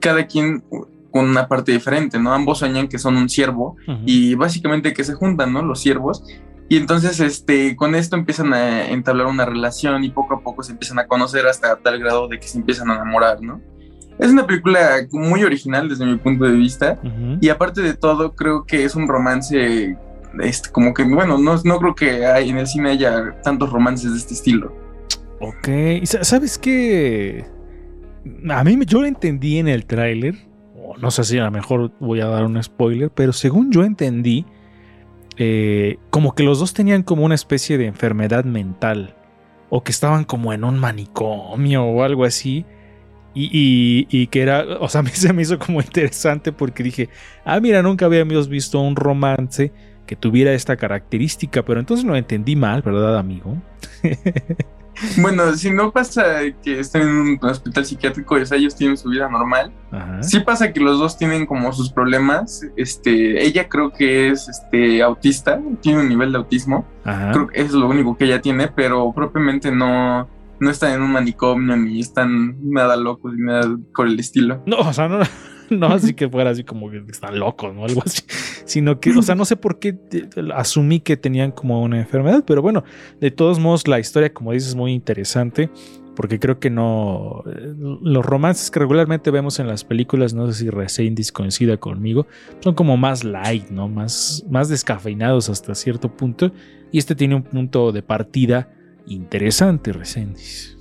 cada 0.00 0.26
quien 0.26 0.64
con 1.10 1.28
una 1.28 1.46
parte 1.46 1.72
diferente, 1.72 2.18
¿no? 2.18 2.32
Ambos 2.32 2.58
sueñan 2.58 2.88
que 2.88 2.98
son 2.98 3.16
un 3.16 3.28
ciervo 3.28 3.76
y 4.04 4.34
básicamente 4.34 4.92
que 4.92 5.04
se 5.04 5.14
juntan, 5.14 5.52
¿no? 5.52 5.62
Los 5.62 5.80
ciervos. 5.80 6.24
Y 6.68 6.76
entonces, 6.76 7.20
este, 7.20 7.76
con 7.76 7.94
esto 7.94 8.16
empiezan 8.16 8.52
a 8.52 8.88
entablar 8.88 9.26
una 9.26 9.44
relación 9.44 10.02
y 10.02 10.10
poco 10.10 10.34
a 10.34 10.40
poco 10.40 10.62
se 10.62 10.72
empiezan 10.72 10.98
a 10.98 11.06
conocer 11.06 11.46
hasta 11.46 11.76
tal 11.76 11.98
grado 11.98 12.26
de 12.26 12.40
que 12.40 12.48
se 12.48 12.58
empiezan 12.58 12.90
a 12.90 12.96
enamorar, 12.96 13.40
¿no? 13.42 13.60
Es 14.18 14.30
una 14.30 14.46
película 14.46 15.06
muy 15.12 15.42
original 15.42 15.88
desde 15.88 16.06
mi 16.06 16.16
punto 16.16 16.44
de 16.44 16.52
vista. 16.52 16.98
Y 17.40 17.48
aparte 17.48 17.82
de 17.82 17.94
todo, 17.94 18.34
creo 18.34 18.64
que 18.64 18.84
es 18.84 18.94
un 18.94 19.08
romance, 19.08 19.96
este, 20.42 20.70
como 20.70 20.92
que, 20.94 21.02
bueno, 21.04 21.38
no, 21.38 21.56
no 21.64 21.78
creo 21.78 21.94
que 21.94 22.26
hay, 22.26 22.50
en 22.50 22.58
el 22.58 22.66
cine 22.66 22.90
haya 22.90 23.40
tantos 23.42 23.70
romances 23.70 24.12
de 24.12 24.18
este 24.18 24.34
estilo. 24.34 24.74
Ok, 25.40 25.68
¿y 26.02 26.06
sa- 26.06 26.24
sabes 26.24 26.58
qué? 26.58 27.44
A 28.50 28.64
mí 28.64 28.78
yo 28.86 29.00
lo 29.02 29.06
entendí 29.06 29.58
en 29.58 29.68
el 29.68 29.84
tráiler, 29.84 30.34
no 31.00 31.10
sé 31.10 31.24
si 31.24 31.38
a 31.38 31.44
lo 31.44 31.50
mejor 31.50 31.92
voy 32.00 32.20
a 32.20 32.26
dar 32.26 32.44
un 32.44 32.62
spoiler, 32.62 33.10
pero 33.10 33.32
según 33.32 33.70
yo 33.70 33.84
entendí, 33.84 34.46
eh, 35.36 35.98
como 36.10 36.34
que 36.34 36.44
los 36.44 36.60
dos 36.60 36.72
tenían 36.74 37.02
como 37.02 37.24
una 37.24 37.34
especie 37.34 37.76
de 37.78 37.86
enfermedad 37.86 38.44
mental, 38.44 39.14
o 39.70 39.82
que 39.82 39.90
estaban 39.92 40.24
como 40.24 40.52
en 40.52 40.64
un 40.64 40.78
manicomio 40.78 41.84
o 41.84 42.02
algo 42.02 42.24
así, 42.24 42.64
y, 43.34 43.50
y- 43.52 44.06
y 44.10 44.28
que 44.28 44.42
era, 44.42 44.64
o 44.80 44.88
sea, 44.88 45.00
a 45.00 45.02
mí 45.02 45.10
se 45.12 45.32
me 45.32 45.42
hizo 45.42 45.58
como 45.58 45.80
interesante 45.80 46.52
porque 46.52 46.82
dije, 46.82 47.08
ah, 47.44 47.60
mira, 47.60 47.82
nunca 47.82 48.06
habíamos 48.06 48.48
visto 48.48 48.80
un 48.80 48.96
romance 48.96 49.72
que 50.06 50.16
tuviera 50.16 50.52
esta 50.52 50.76
característica, 50.76 51.64
pero 51.64 51.80
entonces 51.80 52.04
lo 52.04 52.16
entendí 52.16 52.56
mal, 52.56 52.82
¿verdad, 52.82 53.18
amigo? 53.18 53.56
Bueno, 55.18 55.52
si 55.54 55.70
no 55.70 55.90
pasa 55.90 56.22
que 56.62 56.78
estén 56.78 57.02
en 57.02 57.08
un 57.08 57.38
hospital 57.42 57.84
psiquiátrico, 57.84 58.36
o 58.36 58.46
sea, 58.46 58.58
ellos 58.58 58.76
tienen 58.76 58.96
su 58.96 59.08
vida 59.08 59.28
normal. 59.28 59.72
Ajá. 59.90 60.22
Sí 60.22 60.40
pasa 60.40 60.72
que 60.72 60.80
los 60.80 60.98
dos 60.98 61.18
tienen 61.18 61.46
como 61.46 61.72
sus 61.72 61.92
problemas. 61.92 62.64
Este, 62.76 63.44
ella 63.44 63.68
creo 63.68 63.92
que 63.92 64.28
es 64.28 64.48
este, 64.48 65.02
autista, 65.02 65.60
tiene 65.80 66.00
un 66.00 66.08
nivel 66.08 66.32
de 66.32 66.38
autismo. 66.38 66.86
Ajá. 67.04 67.32
Creo 67.32 67.48
que 67.48 67.60
es 67.60 67.72
lo 67.72 67.88
único 67.88 68.16
que 68.16 68.24
ella 68.24 68.40
tiene, 68.40 68.68
pero 68.68 69.12
propiamente 69.12 69.72
no, 69.72 70.28
no 70.60 70.70
están 70.70 70.92
en 70.92 71.02
un 71.02 71.12
manicomio 71.12 71.76
ni 71.76 72.00
están 72.00 72.56
nada 72.62 72.96
locos 72.96 73.34
ni 73.34 73.42
nada 73.42 73.76
por 73.94 74.06
el 74.06 74.18
estilo. 74.18 74.62
No, 74.66 74.78
o 74.78 74.92
sea, 74.92 75.08
no, 75.08 75.18
no 75.70 75.86
así 75.88 76.14
que 76.14 76.28
fuera 76.28 76.50
así 76.50 76.64
como 76.64 76.90
que 76.90 77.02
están 77.08 77.38
locos, 77.38 77.74
¿no? 77.74 77.84
Algo 77.84 78.02
así. 78.04 78.22
Sino 78.64 79.00
que, 79.00 79.10
o 79.10 79.22
sea, 79.22 79.34
no 79.34 79.44
sé 79.44 79.56
por 79.56 79.78
qué 79.78 79.96
asumí 80.54 81.00
que 81.00 81.16
tenían 81.16 81.52
como 81.52 81.82
una 81.82 81.98
enfermedad, 81.98 82.44
pero 82.46 82.62
bueno, 82.62 82.84
de 83.20 83.30
todos 83.30 83.58
modos, 83.58 83.86
la 83.88 83.98
historia, 83.98 84.32
como 84.32 84.52
dices, 84.52 84.70
es 84.70 84.74
muy 84.74 84.92
interesante. 84.92 85.70
Porque 86.16 86.38
creo 86.38 86.60
que 86.60 86.70
no. 86.70 87.42
eh, 87.44 87.74
Los 87.76 88.24
romances 88.24 88.70
que 88.70 88.78
regularmente 88.78 89.32
vemos 89.32 89.58
en 89.58 89.66
las 89.66 89.82
películas, 89.82 90.32
no 90.32 90.46
sé 90.46 90.60
si 90.60 90.70
Resendiz 90.70 91.32
coincida 91.32 91.76
conmigo, 91.76 92.28
son 92.60 92.76
como 92.76 92.96
más 92.96 93.24
light, 93.24 93.68
¿no? 93.70 93.88
Más, 93.88 94.44
más 94.48 94.68
descafeinados 94.68 95.48
hasta 95.48 95.74
cierto 95.74 96.16
punto. 96.16 96.52
Y 96.92 96.98
este 96.98 97.16
tiene 97.16 97.34
un 97.34 97.42
punto 97.42 97.90
de 97.90 98.04
partida 98.04 98.70
interesante, 99.06 99.92
Resendiz. 99.92 100.78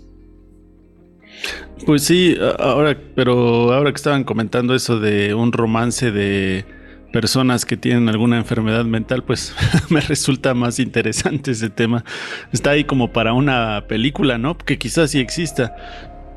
Pues 1.85 2.03
sí, 2.03 2.37
ahora, 2.59 2.97
pero 3.15 3.73
ahora 3.73 3.91
que 3.91 3.97
estaban 3.97 4.23
comentando 4.23 4.73
eso 4.73 4.99
de 4.99 5.33
un 5.33 5.51
romance 5.51 6.11
de 6.11 6.65
personas 7.13 7.65
que 7.65 7.77
tienen 7.77 8.09
alguna 8.09 8.37
enfermedad 8.37 8.85
mental, 8.85 9.23
pues 9.23 9.55
me 9.89 10.01
resulta 10.01 10.53
más 10.53 10.79
interesante 10.79 11.51
ese 11.51 11.69
tema. 11.69 12.03
Está 12.51 12.71
ahí 12.71 12.83
como 12.83 13.13
para 13.13 13.33
una 13.33 13.85
película, 13.87 14.37
¿no? 14.37 14.57
Que 14.57 14.77
quizás 14.77 15.11
sí 15.11 15.19
exista. 15.19 15.75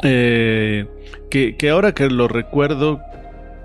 Eh, 0.03 0.87
que, 1.31 1.57
que 1.57 1.71
ahora 1.71 1.95
que 1.95 2.11
lo 2.11 2.29
recuerdo, 2.29 3.01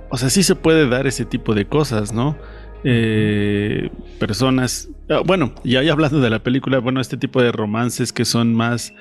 o 0.10 0.18
sea, 0.18 0.30
sí 0.30 0.44
se 0.44 0.56
puede 0.56 0.88
dar 0.88 1.06
ese 1.06 1.26
tipo 1.26 1.54
de 1.54 1.66
cosas, 1.66 2.14
¿no? 2.14 2.38
Eh, 2.84 3.90
personas, 4.18 4.90
ah, 5.10 5.22
bueno, 5.26 5.54
ya, 5.64 5.84
ya 5.84 5.92
hablando 5.92 6.20
de 6.22 6.30
la 6.30 6.40
película, 6.40 6.80
bueno, 6.80 7.02
este 7.02 7.18
tipo 7.18 7.42
de 7.42 7.52
romances 7.52 8.14
que 8.14 8.26
son 8.26 8.56
más 8.56 8.94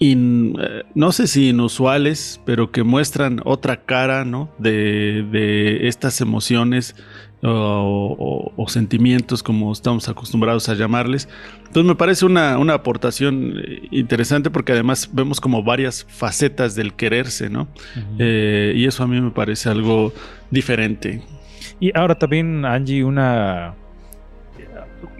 in- 0.00 0.56
eh, 0.60 0.82
no 0.94 1.12
sé 1.12 1.26
si 1.28 1.50
inusuales, 1.50 2.40
pero 2.44 2.72
que 2.72 2.82
muestran 2.82 3.40
otra 3.44 3.84
cara, 3.84 4.24
¿no? 4.24 4.50
De, 4.58 5.22
de 5.30 5.86
estas 5.88 6.20
emociones 6.20 6.96
o, 7.42 7.48
o- 8.18 8.52
o 8.62 8.68
sentimientos, 8.68 9.42
como 9.42 9.72
estamos 9.72 10.08
acostumbrados 10.08 10.68
a 10.68 10.74
llamarles. 10.74 11.28
Entonces 11.58 11.84
me 11.84 11.94
parece 11.94 12.26
una, 12.26 12.58
una 12.58 12.74
aportación 12.74 13.54
eh, 13.64 13.82
interesante 13.92 14.50
porque 14.50 14.72
además 14.72 15.08
vemos 15.12 15.40
como 15.40 15.62
varias 15.62 16.04
facetas 16.08 16.74
del 16.74 16.94
quererse, 16.94 17.48
¿no? 17.48 17.68
Eh, 18.18 18.72
y 18.76 18.86
eso 18.86 19.04
a 19.04 19.06
mí 19.06 19.20
me 19.20 19.30
parece 19.30 19.68
algo 19.68 20.12
diferente. 20.50 21.22
Y 21.78 21.96
ahora 21.96 22.18
también, 22.18 22.64
Angie, 22.64 23.04
una. 23.04 23.74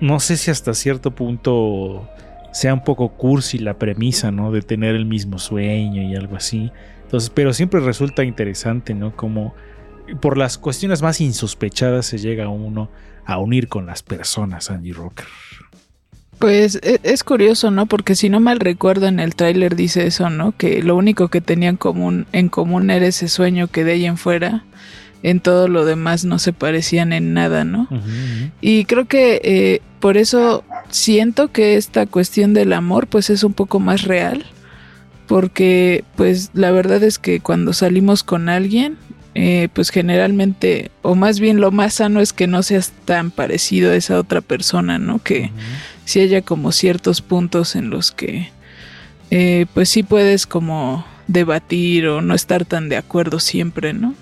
No 0.01 0.21
sé 0.21 0.37
si 0.37 0.51
hasta 0.51 0.75
cierto 0.75 1.11
punto 1.11 2.07
sea 2.52 2.75
un 2.75 2.85
poco 2.85 3.11
cursi 3.11 3.59
la 3.59 3.78
premisa, 3.78 4.30
¿no? 4.30 4.50
De 4.50 4.62
tener 4.62 4.95
el 4.95 5.07
mismo 5.07 5.38
sueño 5.38 6.02
y 6.02 6.14
algo 6.14 6.37
así. 6.37 6.71
Entonces, 7.04 7.30
pero 7.30 7.52
siempre 7.52 7.80
resulta 7.80 8.25
interesante, 8.25 8.95
¿no? 8.95 9.14
Como 9.16 9.54
por 10.21 10.37
las 10.37 10.59
cuestiones 10.59 11.02
más 11.02 11.21
insospechadas 11.21 12.07
se 12.07 12.19
llega 12.19 12.49
uno 12.49 12.90
a 13.25 13.38
unir 13.38 13.69
con 13.69 13.87
las 13.87 14.02
personas, 14.02 14.71
Angie 14.71 14.92
Rocker. 14.92 15.26
Pues 16.38 16.80
e- 16.83 17.00
es 17.02 17.23
curioso, 17.23 17.71
¿no? 17.71 17.87
Porque 17.87 18.14
si 18.14 18.28
no 18.28 18.40
mal 18.40 18.61
recuerdo 18.61 19.07
en 19.07 19.21
el 19.21 19.35
tráiler 19.35 19.76
dice 19.76 20.07
eso, 20.07 20.30
¿no? 20.30 20.52
Que 20.57 20.83
lo 20.83 20.97
único 20.97 21.28
que 21.28 21.40
tenían 21.40 21.76
común, 21.76 22.26
en 22.33 22.49
común 22.49 22.90
era 22.90 23.07
ese 23.07 23.28
sueño 23.28 23.69
que 23.69 23.85
de 23.85 23.92
ahí 23.92 24.07
en 24.07 24.16
fuera, 24.16 24.64
en 25.23 25.40
todo 25.40 25.69
lo 25.69 25.85
demás 25.85 26.25
no 26.25 26.38
se 26.38 26.52
parecían 26.52 27.12
en 27.12 27.35
nada, 27.35 27.64
¿no? 27.64 27.88
Y 28.62 28.87
creo 28.87 29.07
que 29.07 29.40
eh, 29.45 29.83
por 30.00 30.16
eso 30.16 30.64
siento 30.91 31.53
que 31.53 31.77
esta 31.77 32.07
cuestión 32.07 32.55
del 32.55 32.73
amor 32.73 33.07
pues 33.07 33.31
es 33.31 33.45
un 33.45 33.53
poco 33.53 33.81
más 33.81 34.03
real. 34.03 34.45
Porque 35.27 36.05
pues 36.17 36.51
la 36.55 36.73
verdad 36.73 37.03
es 37.05 37.19
que 37.19 37.41
cuando 37.41 37.73
salimos 37.73 38.25
con 38.25 38.49
alguien, 38.49 38.97
eh, 39.37 39.69
pues 39.73 39.91
generalmente, 39.91 40.91
o 41.03 41.15
más 41.15 41.39
bien 41.39 41.61
lo 41.61 41.71
más 41.71 41.95
sano 41.95 42.21
es 42.21 42.33
que 42.33 42.49
no 42.49 42.65
seas 42.65 42.93
tan 43.05 43.31
parecido 43.31 43.93
a 43.93 43.95
esa 43.95 44.19
otra 44.19 44.41
persona, 44.41 44.99
¿no? 44.99 45.23
Que 45.23 45.53
si 46.05 46.21
haya 46.21 46.43
como 46.43 46.73
ciertos 46.73 47.21
puntos 47.21 47.77
en 47.77 47.91
los 47.91 48.11
que 48.11 48.51
eh, 49.31 49.67
pues 49.73 49.89
sí 49.89 50.03
puedes 50.03 50.47
como 50.47 51.05
debatir 51.29 52.09
o 52.09 52.21
no 52.23 52.35
estar 52.35 52.65
tan 52.65 52.89
de 52.89 52.97
acuerdo 52.97 53.39
siempre, 53.39 53.93
¿no? 53.93 54.15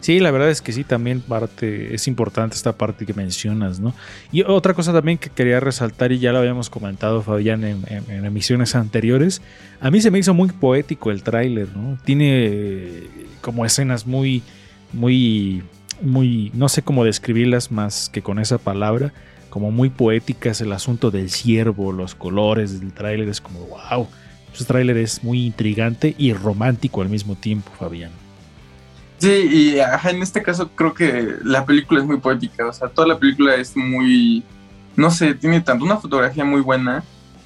Sí, 0.00 0.20
la 0.20 0.30
verdad 0.30 0.50
es 0.50 0.62
que 0.62 0.72
sí, 0.72 0.84
también 0.84 1.20
parte, 1.20 1.94
es 1.94 2.06
importante 2.06 2.54
esta 2.54 2.72
parte 2.72 3.04
que 3.04 3.14
mencionas, 3.14 3.80
¿no? 3.80 3.94
Y 4.30 4.42
otra 4.42 4.72
cosa 4.72 4.92
también 4.92 5.18
que 5.18 5.28
quería 5.28 5.58
resaltar, 5.58 6.12
y 6.12 6.18
ya 6.20 6.32
lo 6.32 6.38
habíamos 6.38 6.70
comentado, 6.70 7.20
Fabián, 7.22 7.64
en, 7.64 8.24
emisiones 8.24 8.76
anteriores, 8.76 9.42
a 9.80 9.90
mí 9.90 10.00
se 10.00 10.10
me 10.10 10.20
hizo 10.20 10.34
muy 10.34 10.50
poético 10.50 11.10
el 11.10 11.22
tráiler, 11.24 11.76
¿no? 11.76 11.98
Tiene 12.04 12.46
eh, 12.46 13.10
como 13.40 13.66
escenas 13.66 14.06
muy, 14.06 14.42
muy, 14.92 15.64
muy, 16.00 16.52
no 16.54 16.68
sé 16.68 16.82
cómo 16.82 17.04
describirlas 17.04 17.72
más 17.72 18.08
que 18.08 18.22
con 18.22 18.38
esa 18.38 18.58
palabra, 18.58 19.12
como 19.50 19.72
muy 19.72 19.90
poéticas, 19.90 20.60
el 20.60 20.72
asunto 20.72 21.10
del 21.10 21.30
ciervo, 21.30 21.90
los 21.90 22.14
colores 22.14 22.78
del 22.78 22.92
tráiler, 22.92 23.28
es 23.28 23.40
como, 23.40 23.60
wow, 23.66 24.06
ese 24.54 24.64
tráiler 24.64 24.96
es 24.96 25.24
muy 25.24 25.44
intrigante 25.44 26.14
y 26.16 26.32
romántico 26.34 27.02
al 27.02 27.08
mismo 27.08 27.34
tiempo, 27.34 27.72
Fabián. 27.76 28.27
Sí, 29.18 29.30
y 29.50 29.80
ajá, 29.80 30.10
en 30.10 30.22
este 30.22 30.42
caso 30.42 30.70
creo 30.74 30.94
que 30.94 31.34
la 31.42 31.64
película 31.66 32.00
es 32.00 32.06
muy 32.06 32.18
poética, 32.18 32.66
o 32.66 32.72
sea, 32.72 32.88
toda 32.88 33.08
la 33.08 33.18
película 33.18 33.54
es 33.56 33.76
muy, 33.76 34.44
no 34.96 35.10
sé, 35.10 35.34
tiene 35.34 35.60
tanto 35.60 35.84
una 35.84 35.96
fotografía 35.96 36.44
muy 36.44 36.60
buena, 36.60 37.02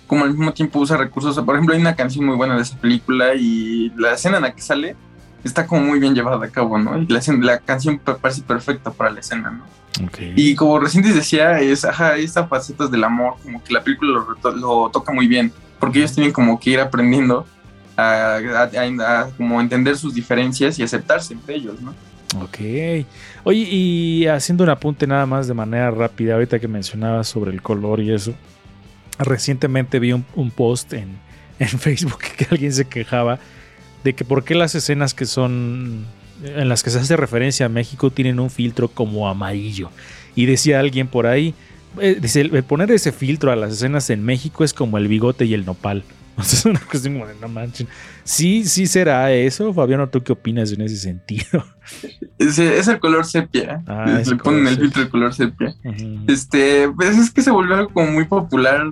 como 0.07 0.25
al 0.25 0.31
mismo 0.31 0.53
tiempo 0.53 0.79
usa 0.81 0.99
recursos, 0.99 1.31
o 1.31 1.35
sea, 1.35 1.45
por 1.45 1.55
ejemplo, 1.55 1.75
hay 1.75 1.81
una 1.81 1.97
canción 1.97 2.27
muy 2.27 2.37
buena 2.37 2.57
de 2.57 2.63
esa 2.63 2.77
película 2.77 3.35
y 3.35 3.91
la 3.97 4.13
escena 4.13 4.37
en 4.37 4.43
la 4.43 4.55
que 4.55 4.61
sale 4.61 4.97
está 5.45 5.67
como 5.67 5.81
muy 5.83 5.99
bien 5.99 6.15
llevada 6.15 6.45
a 6.45 6.49
cabo, 6.51 6.77
¿no? 6.79 6.99
Y 7.01 7.07
la, 7.07 7.21
la 7.41 7.59
canción 7.59 7.99
pa- 7.99 8.19
parece 8.19 8.43
perfecta 8.43 8.91
para 8.91 9.11
la 9.11 9.21
escena, 9.21 9.51
¿no? 9.51 9.65
Ok. 10.07 10.19
Y 10.37 10.55
como 10.55 10.79
recién 10.79 11.03
decía, 11.03 11.59
es, 11.61 11.85
ajá, 11.87 12.17
estas 12.17 12.49
facetas 12.51 12.91
del 12.91 13.03
amor, 13.05 13.37
como 13.43 13.65
que 13.65 13.73
la 13.73 13.83
película 13.83 14.25
lo, 14.45 14.51
lo 14.57 14.91
toca 14.91 15.13
muy 15.13 15.27
bien, 15.27 15.51
porque 15.81 16.01
ellos 16.01 16.13
tienen 16.15 16.33
como 16.33 16.61
que 16.61 16.71
ir 16.71 16.81
aprendiendo 16.81 17.47
a, 17.97 19.29
como 19.37 19.61
entender 19.61 19.97
sus 19.97 20.15
diferencias 20.15 20.79
y 20.79 20.83
aceptarse 20.83 21.35
entre 21.35 21.57
ellos, 21.57 21.81
¿no? 21.81 21.95
Ok. 22.41 22.59
Oye, 23.45 23.69
y 23.71 24.27
haciendo 24.27 24.65
un 24.65 24.71
apunte 24.71 25.07
nada 25.07 25.27
más 25.27 25.47
de 25.49 25.55
manera 25.55 25.91
rápida, 25.91 26.35
ahorita 26.35 26.59
que 26.59 26.69
mencionabas 26.69 27.29
sobre 27.29 27.51
el 27.51 27.61
color 27.61 28.01
y 28.01 28.13
eso, 28.13 28.35
recientemente 29.19 29.99
vi 29.99 30.13
un, 30.13 30.51
post 30.51 30.93
en, 30.95 31.19
en 31.59 31.69
Facebook 31.69 32.23
que 32.37 32.47
alguien 32.51 32.73
se 32.73 32.87
quejaba 32.87 33.39
de 34.05 34.15
que 34.15 34.25
por 34.25 34.45
qué 34.45 34.55
las 34.55 34.75
escenas 34.75 35.15
que 35.15 35.27
son 35.27 36.07
en 36.45 36.69
las 36.69 36.83
que 36.83 36.91
se 36.91 36.99
hace 36.99 37.17
referencia 37.17 37.67
a 37.67 37.69
México 37.69 38.11
tienen 38.11 38.41
un 38.41 38.51
filtro 38.51 38.89
como 38.89 39.29
amarillo. 39.29 39.91
Y 40.35 40.47
decía 40.47 40.81
alguien 40.81 41.07
por 41.07 41.27
ahí, 41.27 41.55
eh, 42.01 42.19
dice, 42.21 42.45
poner 42.63 42.91
ese 42.91 43.13
filtro 43.13 43.53
a 43.53 43.57
las 43.57 43.73
escenas 43.73 44.11
en 44.11 44.25
México 44.25 44.65
es 44.65 44.73
como 44.73 44.99
el 44.99 45.09
bigote 45.09 45.45
y 45.45 45.55
el 45.55 45.65
nopal. 45.65 46.05
Es 46.39 46.65
una 46.65 46.81
cuestión 46.81 47.15
como 47.15 47.27
de 47.27 47.35
no 47.41 47.49
manchen. 47.49 47.87
Sí, 48.25 48.65
sí 48.65 48.87
será 48.87 49.33
eso, 49.33 49.73
Fabiano, 49.75 50.09
¿tú 50.09 50.23
qué 50.23 50.33
opinas 50.33 50.73
en 50.73 50.81
ese 50.83 50.97
sentido? 50.97 51.65
Es 52.39 52.59
el 52.89 52.99
color 52.99 53.25
sepia. 53.25 53.83
Ah, 53.87 54.21
Le 54.27 54.37
ponen 54.37 54.67
el 54.67 54.75
sepia. 54.75 54.83
filtro 54.83 55.03
de 55.05 55.09
color 55.11 55.35
sepia. 55.35 55.75
Este, 56.27 56.89
pues 56.91 57.17
es 57.17 57.31
que 57.31 57.43
se 57.43 57.51
volvió 57.51 57.75
algo 57.77 57.91
como 57.93 58.11
muy 58.11 58.25
popular. 58.25 58.91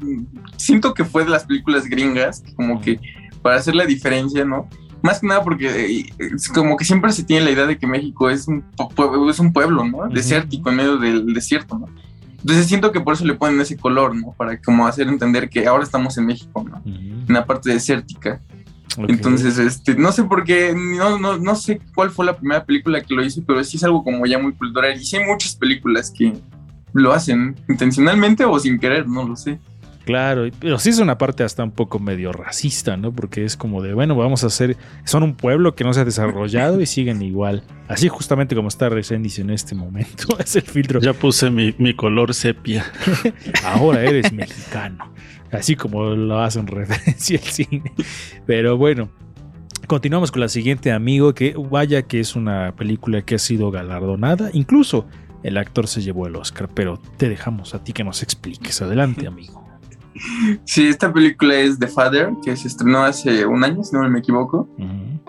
Siento 0.57 0.95
que 0.95 1.05
fue 1.05 1.25
de 1.25 1.31
las 1.31 1.45
películas 1.45 1.87
gringas, 1.87 2.43
como 2.57 2.81
que 2.81 3.01
para 3.43 3.57
hacer 3.57 3.75
la 3.75 3.87
diferencia, 3.87 4.45
¿no? 4.45 4.69
Más 5.03 5.21
que 5.21 5.27
nada 5.27 5.43
porque 5.43 5.67
eh, 5.69 6.07
es 6.19 6.49
como 6.49 6.77
que 6.77 6.85
siempre 6.85 7.11
se 7.13 7.25
tiene 7.25 7.47
la 7.47 7.51
idea 7.53 7.67
de 7.67 7.79
que 7.79 7.87
México 7.87 8.29
es 8.29 8.47
un, 8.47 8.65
es 9.31 9.39
un 9.39 9.53
pueblo, 9.53 9.85
¿no? 9.85 10.09
Desértico, 10.09 10.69
en 10.71 10.77
medio 10.77 10.99
del 10.99 11.33
desierto, 11.33 11.79
¿no? 11.79 11.87
Entonces 12.41 12.67
siento 12.67 12.91
que 12.93 13.01
por 13.01 13.15
eso 13.15 13.25
le 13.25 13.35
ponen 13.35 13.61
ese 13.61 13.77
color, 13.77 14.15
¿no? 14.15 14.33
Para 14.37 14.61
como 14.61 14.87
hacer 14.87 15.09
entender 15.09 15.49
que 15.49 15.67
ahora 15.67 15.85
estamos 15.85 16.17
en 16.19 16.27
México, 16.27 16.65
¿no? 16.69 16.79
Ujú. 16.79 17.20
En 17.31 17.35
la 17.35 17.47
parte 17.47 17.71
desértica. 17.71 18.41
Entonces, 19.09 19.57
este, 19.59 19.95
no 19.95 20.11
sé 20.11 20.25
por 20.25 20.43
qué, 20.43 20.75
no, 20.75 21.17
no, 21.17 21.39
no 21.39 21.55
sé 21.55 21.81
cuál 21.95 22.11
fue 22.11 22.27
la 22.27 22.37
primera 22.37 22.65
película 22.65 23.01
que 23.01 23.15
lo 23.15 23.25
hizo, 23.25 23.41
pero 23.47 23.63
sí 23.63 23.77
es 23.77 23.85
algo 23.85 24.03
como 24.03 24.27
ya 24.27 24.39
muy 24.39 24.53
cultural. 24.53 25.01
Y 25.01 25.05
sí 25.05 25.17
hay 25.17 25.25
muchas 25.25 25.55
películas 25.55 26.11
que 26.11 26.33
lo 26.93 27.13
hacen 27.13 27.55
intencionalmente 27.69 28.45
o 28.45 28.59
sin 28.59 28.79
querer, 28.79 29.07
no 29.07 29.27
lo 29.27 29.37
sé. 29.37 29.61
Claro, 30.05 30.49
pero 30.59 30.79
sí 30.79 30.89
es 30.89 30.99
una 30.99 31.19
parte 31.19 31.45
hasta 31.45 31.63
un 31.63 31.71
poco 31.71 32.01
medio 32.01 32.33
racista, 32.33 32.97
¿no? 32.97 33.13
Porque 33.13 33.45
es 33.45 33.57
como 33.57 33.81
de, 33.81 33.95
bueno, 33.95 34.17
vamos 34.17 34.43
a 34.43 34.49
hacer, 34.49 34.77
son 35.05 35.23
un 35.23 35.37
pueblo 35.37 35.77
que 35.77 35.85
no 35.85 35.93
se 35.93 36.01
ha 36.01 36.05
desarrollado 36.05 36.81
y 36.81 36.87
siguen 36.87 37.23
igual. 37.23 37.63
Así 37.87 38.09
justamente 38.09 38.57
como 38.57 38.69
está 38.69 38.89
Resendiz 38.89 39.39
en 39.39 39.51
este 39.51 39.75
momento, 39.75 40.37
es 40.45 40.57
el 40.57 40.63
filtro. 40.63 41.01
Ya 41.01 41.13
puse 41.13 41.51
mi, 41.51 41.75
mi 41.79 41.95
color 41.95 42.35
sepia. 42.35 42.91
Ahora 43.65 44.03
eres 44.03 44.33
mexicano. 44.33 45.13
Así 45.53 45.77
como 45.77 46.05
lo 46.11 46.41
hacen 46.41 46.67
referencia 46.69 47.37
el 47.37 47.43
cine. 47.43 47.93
Pero 48.47 48.77
bueno, 48.77 49.11
continuamos 49.87 50.31
con 50.31 50.41
la 50.41 50.49
siguiente, 50.49 50.93
amigo, 50.93 51.35
que 51.35 51.55
vaya 51.57 52.03
que 52.03 52.21
es 52.21 52.37
una 52.37 52.75
película 52.77 53.23
que 53.23 53.37
ha 53.37 53.39
sido 53.39 53.71
galardonada. 53.71 54.51
Incluso 54.53 55.07
el 55.43 55.57
actor 55.57 55.87
se 55.87 56.03
llevó 56.03 56.27
el 56.27 56.37
Oscar, 56.37 56.69
pero 56.73 56.99
te 57.17 57.29
dejamos 57.29 57.75
a 57.75 57.83
ti 57.83 57.93
que 57.93 58.05
nos 58.05 58.23
expliques. 58.23 58.81
Adelante, 58.83 59.27
amigo. 59.27 59.61
Sí, 60.65 60.89
esta 60.89 61.13
película 61.13 61.55
es 61.55 61.79
The 61.79 61.87
Father, 61.87 62.33
que 62.45 62.55
se 62.57 62.69
estrenó 62.69 63.05
hace 63.05 63.47
un 63.47 63.65
año, 63.65 63.83
si 63.85 63.95
no 63.95 64.07
me 64.09 64.19
equivoco. 64.19 64.69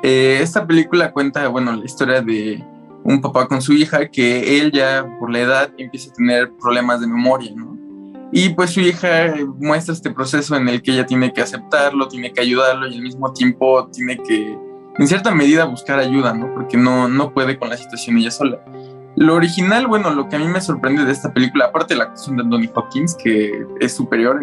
Eh, 0.03 0.39
esta 0.41 0.65
película 0.65 1.12
cuenta, 1.12 1.47
bueno, 1.47 1.71
la 1.75 1.86
historia 1.86 2.21
de 2.21 2.63
un 3.03 3.21
papá 3.21 3.47
con 3.47 3.62
su 3.62 3.73
hija 3.73 4.10
que 4.10 4.60
él 4.60 4.71
ya 4.71 5.05
por 5.19 5.31
la 5.31 5.39
edad 5.39 5.71
empieza 5.77 6.10
a 6.10 6.13
tener 6.13 6.51
problemas 6.60 6.99
de 6.99 7.07
memoria, 7.07 7.51
¿no? 7.55 7.70
Y 8.32 8.50
pues 8.50 8.72
su 8.72 8.80
hija 8.80 9.26
eh, 9.26 9.46
muestra 9.58 9.94
este 9.94 10.12
proceso 10.12 10.56
en 10.56 10.70
el 10.70 10.82
que 10.82 10.94
ella 10.94 11.06
tiene 11.06 11.34
que 11.34 11.41
aceptarlo, 11.41 12.08
tiene 12.08 12.32
que 12.32 12.41
ayudarlo 12.41 12.88
y 12.88 12.96
al 12.96 13.02
mismo 13.02 13.34
tiempo 13.34 13.89
tiene 13.91 14.17
que, 14.17 14.58
en 14.98 15.08
cierta 15.08 15.36
medida, 15.36 15.65
buscar 15.65 16.00
ayuda, 16.00 16.34
¿no? 16.34 16.54
Porque 16.54 16.78
no, 16.78 17.08
no 17.10 17.34
puede 17.34 17.60
con 17.60 17.70
la 17.70 17.78
situación 17.78 18.17
ella 18.17 18.32
sola. 18.32 18.60
Lo 19.17 19.36
original, 19.36 19.88
bueno, 19.88 20.12
lo 20.12 20.30
que 20.30 20.38
a 20.38 20.39
mí 20.39 20.48
me 20.48 20.62
sorprende 20.62 21.04
de 21.04 21.12
esta 21.12 21.34
película, 21.34 21.65
aparte 21.65 21.94
de 21.94 21.98
la 21.98 22.04
actuación 22.06 22.38
de 22.38 22.44
Anthony 22.44 22.72
Hopkins, 22.74 23.15
que 23.22 23.65
es 23.82 23.94
superior 23.94 24.39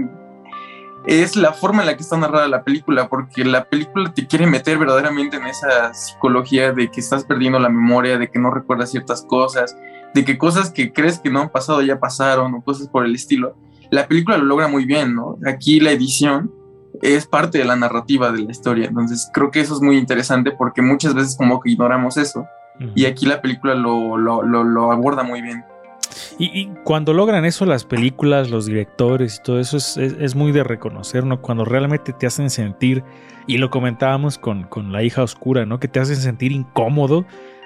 es 1.09 1.37
la 1.37 1.55
forma 1.55 1.81
en 1.81 1.87
la 1.87 1.97
que 1.97 2.03
está 2.03 2.19
narrada 2.19 2.49
la 2.49 2.65
película, 2.65 3.09
porque 3.09 3.43
la 3.43 3.65
película 3.65 4.13
te 4.13 4.27
quiere 4.27 4.47
meter 4.47 4.77
verdaderamente 4.77 5.39
en 5.39 5.47
esa 5.47 5.95
psicología 5.95 6.73
de 6.73 6.91
que 6.91 7.01
estás 7.01 7.25
perdiendo 7.25 7.59
la 7.59 7.71
memoria, 7.71 8.19
de 8.19 8.31
que 8.31 8.39
no 8.39 8.51
recuerdas 8.51 8.91
ciertas 8.91 9.23
cosas, 9.23 9.75
de 10.13 10.25
que 10.25 10.37
cosas 10.37 10.71
que 10.71 10.93
crees 10.93 11.19
que 11.19 11.31
no 11.31 11.41
han 11.41 11.49
pasado 11.49 11.81
ya 11.81 11.99
pasaron 11.99 12.55
o 12.55 12.63
cosas 12.63 12.89
por 12.89 13.07
el 13.07 13.15
estilo. 13.15 13.57
La 13.91 14.07
película 14.07 14.37
lo 14.39 14.45
logra 14.45 14.69
muy 14.69 14.85
bien, 14.85 15.15
¿no? 15.15 15.39
Aquí 15.47 15.81
la 15.81 15.93
edición 15.93 16.53
es 17.03 17.27
parte 17.27 17.59
de 17.59 17.65
la 17.65 17.77
narrativa 17.77 18.33
de 18.33 18.43
la 18.43 18.51
historia, 18.51 18.87
entonces 18.89 19.31
creo 19.33 19.51
que 19.51 19.61
eso 19.61 19.75
es 19.75 19.81
muy 19.81 19.97
interesante 19.99 20.51
porque 20.51 20.83
muchas 20.83 21.15
veces 21.15 21.37
como 21.37 21.61
que 21.61 21.71
ignoramos 21.71 22.17
eso 22.17 22.45
y 22.95 23.07
aquí 23.07 23.27
la 23.27 23.41
película 23.43 23.75
lo, 23.75 24.17
lo, 24.17 24.43
lo, 24.43 24.63
lo 24.65 24.93
aborda 24.93 25.23
muy 25.25 25.43
bien. 25.43 25.65
Y, 26.39 26.47
y 26.61 26.71
cuando 26.85 27.13
logran 27.13 27.45
eso 27.45 27.67
las 27.67 27.85
películas, 27.85 28.51
los 28.51 28.67
directores 28.67 29.37
y 29.39 29.43
todo 29.43 29.59
eso 29.61 29.77
es, 29.77 29.97
es- 29.97 30.17
es 30.21 30.35
muy 30.37 30.53
de 30.53 30.63
reconocer, 30.65 31.25
¿no? 31.25 31.41
Cuando 31.41 31.65
realmente 31.65 32.13
te 32.13 32.27
hacen 32.27 32.51
sentir, 32.51 33.03
y 33.49 33.59
lo 33.59 33.71
comentábamos 33.71 34.39
con, 34.39 34.65
con 34.65 34.93
La 34.93 35.03
hija 35.03 35.23
oscura, 35.23 35.67
¿no? 35.67 35.81
Que 35.81 35.89
te 35.89 35.99
hacen 36.01 36.17
sentir 36.17 36.53
incómodo 36.53 37.25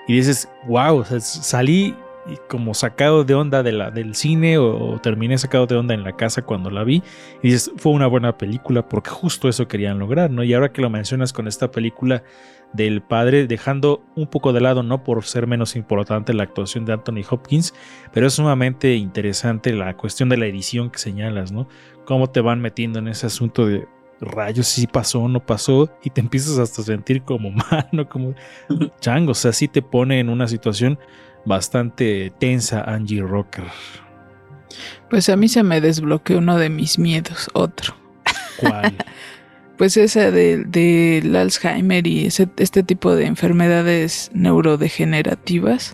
y 0.08 0.14
dices, 0.16 0.48
wow, 0.66 0.96
o 0.98 1.04
sea, 1.04 1.20
salí 1.20 1.94
y 2.26 2.36
como 2.48 2.74
sacado 2.74 3.24
de 3.24 3.34
onda 3.34 3.62
de 3.62 3.72
la, 3.72 3.90
del 3.90 4.14
cine 4.14 4.58
o, 4.58 5.00
terminé 5.02 5.36
sacado 5.38 5.66
de 5.66 5.76
onda 5.76 5.94
en 5.94 6.04
la 6.04 6.16
casa 6.16 6.42
cuando 6.42 6.70
la 6.70 6.84
vi 6.84 7.02
y 7.42 7.48
dices, 7.48 7.72
fue 7.76 7.92
una 7.92 8.06
buena 8.06 8.38
película 8.38 8.88
porque 8.88 9.10
justo 9.10 9.48
eso 9.48 9.66
querían 9.66 9.98
lograr, 9.98 10.30
¿no? 10.30 10.44
Y 10.44 10.54
ahora 10.54 10.72
que 10.72 10.82
lo 10.82 10.90
mencionas 10.90 11.32
con 11.32 11.48
esta 11.48 11.70
película 11.70 12.22
del 12.72 13.02
padre, 13.02 13.46
dejando 13.46 14.02
un 14.14 14.26
poco 14.26 14.52
de 14.52 14.60
lado, 14.60 14.82
no 14.82 15.04
por 15.04 15.24
ser 15.24 15.46
menos 15.46 15.76
importante 15.76 16.32
la 16.32 16.44
actuación 16.44 16.84
de 16.84 16.94
Anthony 16.94 17.22
Hopkins, 17.28 17.74
pero 18.12 18.26
es 18.26 18.34
sumamente 18.34 18.94
interesante 18.94 19.72
la 19.74 19.96
cuestión 19.96 20.28
de 20.28 20.38
la 20.38 20.46
edición 20.46 20.90
que 20.90 20.98
señalas, 20.98 21.52
¿no? 21.52 21.68
Cómo 22.06 22.30
te 22.30 22.40
van 22.40 22.60
metiendo 22.60 22.98
en 22.98 23.08
ese 23.08 23.26
asunto 23.26 23.66
de 23.66 23.86
rayos, 24.20 24.68
si 24.68 24.86
pasó 24.86 25.20
o 25.22 25.28
no 25.28 25.44
pasó, 25.44 25.90
y 26.02 26.10
te 26.10 26.20
empiezas 26.20 26.58
hasta 26.58 26.82
a 26.82 26.84
sentir 26.84 27.22
como 27.22 27.50
mal, 27.70 27.88
¿no? 27.92 28.08
Como 28.08 28.34
chango, 29.00 29.32
o 29.32 29.34
sea, 29.34 29.52
sí 29.52 29.68
te 29.68 29.82
pone 29.82 30.20
en 30.20 30.28
una 30.28 30.48
situación 30.48 30.98
bastante 31.44 32.32
tensa 32.38 32.82
Angie 32.82 33.22
Rocker. 33.22 33.64
Pues 35.10 35.28
a 35.28 35.36
mí 35.36 35.48
se 35.48 35.62
me 35.62 35.80
desbloqueó 35.80 36.38
uno 36.38 36.56
de 36.58 36.70
mis 36.70 36.98
miedos, 36.98 37.50
otro. 37.52 37.94
¿Cuál? 38.58 38.96
Pues 39.78 39.96
esa 39.96 40.30
del 40.30 40.70
del 40.70 41.34
Alzheimer 41.34 42.06
y 42.06 42.26
ese, 42.26 42.48
este 42.58 42.84
tipo 42.84 43.16
de 43.16 43.26
enfermedades 43.26 44.30
neurodegenerativas. 44.32 45.92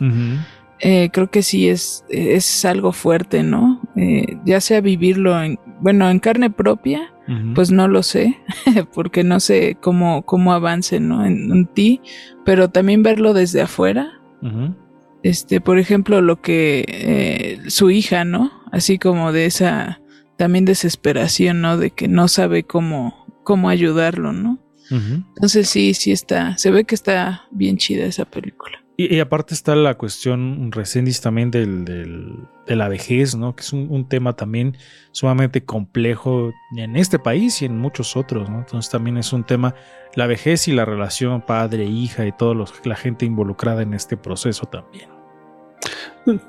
Eh, 0.81 1.09
creo 1.11 1.31
que 1.31 1.43
sí 1.43 1.69
es, 1.69 2.05
es 2.11 2.65
algo 2.67 2.93
fuerte, 2.93 3.43
¿no? 3.43 3.81
Eh, 3.97 4.37
ya 4.45 4.61
sea 4.61 4.83
vivirlo 4.83 5.43
en, 5.43 5.59
bueno, 5.81 6.11
en 6.11 6.19
carne 6.19 6.51
propia, 6.51 7.15
pues 7.55 7.71
no 7.71 7.89
lo 7.89 8.03
sé, 8.03 8.37
porque 8.93 9.25
no 9.25 9.41
sé 9.41 9.79
cómo, 9.81 10.23
cómo 10.23 10.53
avance, 10.53 11.01
¿no? 11.01 11.25
En, 11.25 11.51
en 11.51 11.67
ti, 11.67 12.03
pero 12.45 12.69
también 12.69 13.03
verlo 13.03 13.33
desde 13.33 13.63
afuera, 13.63 14.21
Ujú. 14.43 14.75
Este, 15.23 15.61
por 15.61 15.79
ejemplo, 15.79 16.21
lo 16.21 16.41
que 16.41 16.85
eh, 16.89 17.71
su 17.71 17.91
hija, 17.91 18.25
¿no? 18.25 18.53
Así 18.73 18.99
como 18.99 19.33
de 19.33 19.47
esa 19.47 20.01
también 20.37 20.65
desesperación, 20.65 21.61
¿no? 21.61 21.77
De 21.77 21.91
que 21.91 22.09
no 22.09 22.29
sabe 22.29 22.63
cómo, 22.65 23.27
cómo 23.45 23.69
ayudarlo, 23.69 24.33
¿no? 24.33 24.59
Entonces 24.91 25.69
sí, 25.69 25.93
sí 25.93 26.13
está, 26.13 26.57
se 26.57 26.71
ve 26.71 26.85
que 26.85 26.95
está 26.95 27.45
bien 27.51 27.77
chida 27.77 28.07
esa 28.07 28.25
película. 28.25 28.83
Y, 29.01 29.21
aparte 29.21 29.55
está 29.55 29.77
la 29.77 29.95
cuestión, 29.95 30.73
Recendis, 30.73 31.21
también 31.21 31.53
del, 31.53 31.85
de 31.85 32.75
la 32.75 32.89
vejez, 32.89 33.37
¿no? 33.37 33.55
Que 33.55 33.63
es 33.63 33.73
un, 33.73 34.09
tema 34.09 34.33
también 34.33 34.77
sumamente 35.13 35.65
complejo 35.65 36.53
en 36.77 36.97
este 36.97 37.21
país 37.21 37.63
y 37.63 37.67
en 37.67 37.79
muchos 37.79 38.17
otros, 38.17 38.51
¿no? 38.51 38.59
Entonces 38.59 38.91
también 38.91 39.17
es 39.17 39.33
un 39.33 39.45
tema, 39.45 39.77
la 40.17 40.27
vejez 40.27 40.67
y 40.67 40.73
la 40.73 40.85
relación 40.85 41.43
padre-hija 41.43 42.27
y 42.27 42.33
toda 42.33 42.67
la 42.83 42.97
gente 42.97 43.25
involucrada 43.25 43.83
en 43.83 43.95
este 43.95 44.17
proceso 44.17 44.67
también. 44.67 45.09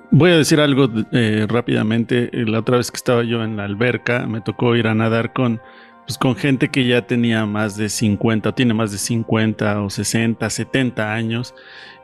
Voy 0.10 0.32
a 0.32 0.38
decir 0.38 0.60
algo 0.60 0.90
eh, 1.12 1.46
rápidamente. 1.48 2.32
La 2.34 2.62
otra 2.62 2.78
vez 2.78 2.90
que 2.90 2.98
estaba 2.98 3.24
yo 3.24 3.44
en 3.44 3.58
la 3.58 3.66
alberca, 3.66 4.26
me 4.26 4.42
tocó 4.42 4.76
ir 4.76 4.88
a 4.88 4.96
nadar 4.96 5.34
con, 5.34 5.62
pues, 6.08 6.18
con 6.18 6.36
gente 6.36 6.70
que 6.70 6.88
ya 6.88 7.06
tenía 7.06 7.46
más 7.46 7.78
de 7.78 7.90
50, 7.90 8.50
o 8.50 8.54
tiene 8.56 8.74
más 8.74 8.92
de 8.92 8.98
50 8.98 9.84
o 9.84 9.92
60, 9.92 10.50
70 10.50 11.14
años. 11.14 11.54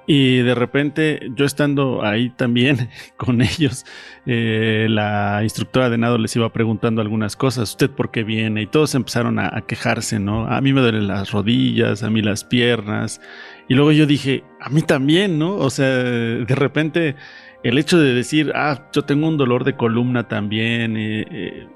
Y 0.08 0.38
de 0.38 0.54
repente, 0.54 1.32
yo 1.36 1.46
estando 1.46 2.04
ahí 2.04 2.30
también 2.30 2.90
con 3.18 3.42
ellos, 3.42 3.86
eh, 4.28 4.86
la 4.90 5.40
instructora 5.42 5.90
de 5.90 5.98
nado 5.98 6.18
les 6.20 6.36
iba 6.36 6.52
preguntando 6.54 7.02
algunas 7.02 7.36
cosas. 7.36 7.72
¿Usted 7.72 7.90
por 7.90 8.12
qué 8.12 8.24
viene? 8.24 8.62
Y 8.64 8.68
todos 8.68 8.94
empezaron 8.94 9.40
a, 9.40 9.48
a 9.52 9.62
quejarse, 9.66 10.20
¿no? 10.20 10.46
A 10.48 10.62
mí 10.62 10.74
me 10.74 10.82
duelen 10.82 11.08
las 11.08 11.32
rodillas, 11.32 12.04
a 12.04 12.10
mí 12.12 12.22
las 12.22 12.44
piernas. 12.44 13.20
Y 13.68 13.74
luego 13.74 13.92
yo 13.92 14.06
dije, 14.06 14.44
a 14.62 14.70
mí 14.70 14.84
también, 14.84 15.40
¿no? 15.40 15.56
O 15.56 15.70
sea, 15.72 15.88
de 15.88 16.56
repente 16.56 17.16
el 17.64 17.80
hecho 17.80 17.98
de 17.98 18.14
decir, 18.14 18.52
ah, 18.54 18.88
yo 18.94 19.02
tengo 19.04 19.28
un 19.28 19.38
dolor 19.38 19.64
de 19.64 19.76
columna 19.76 20.28
también, 20.28 20.98
eh, 20.98 21.26
eh, 21.32 21.68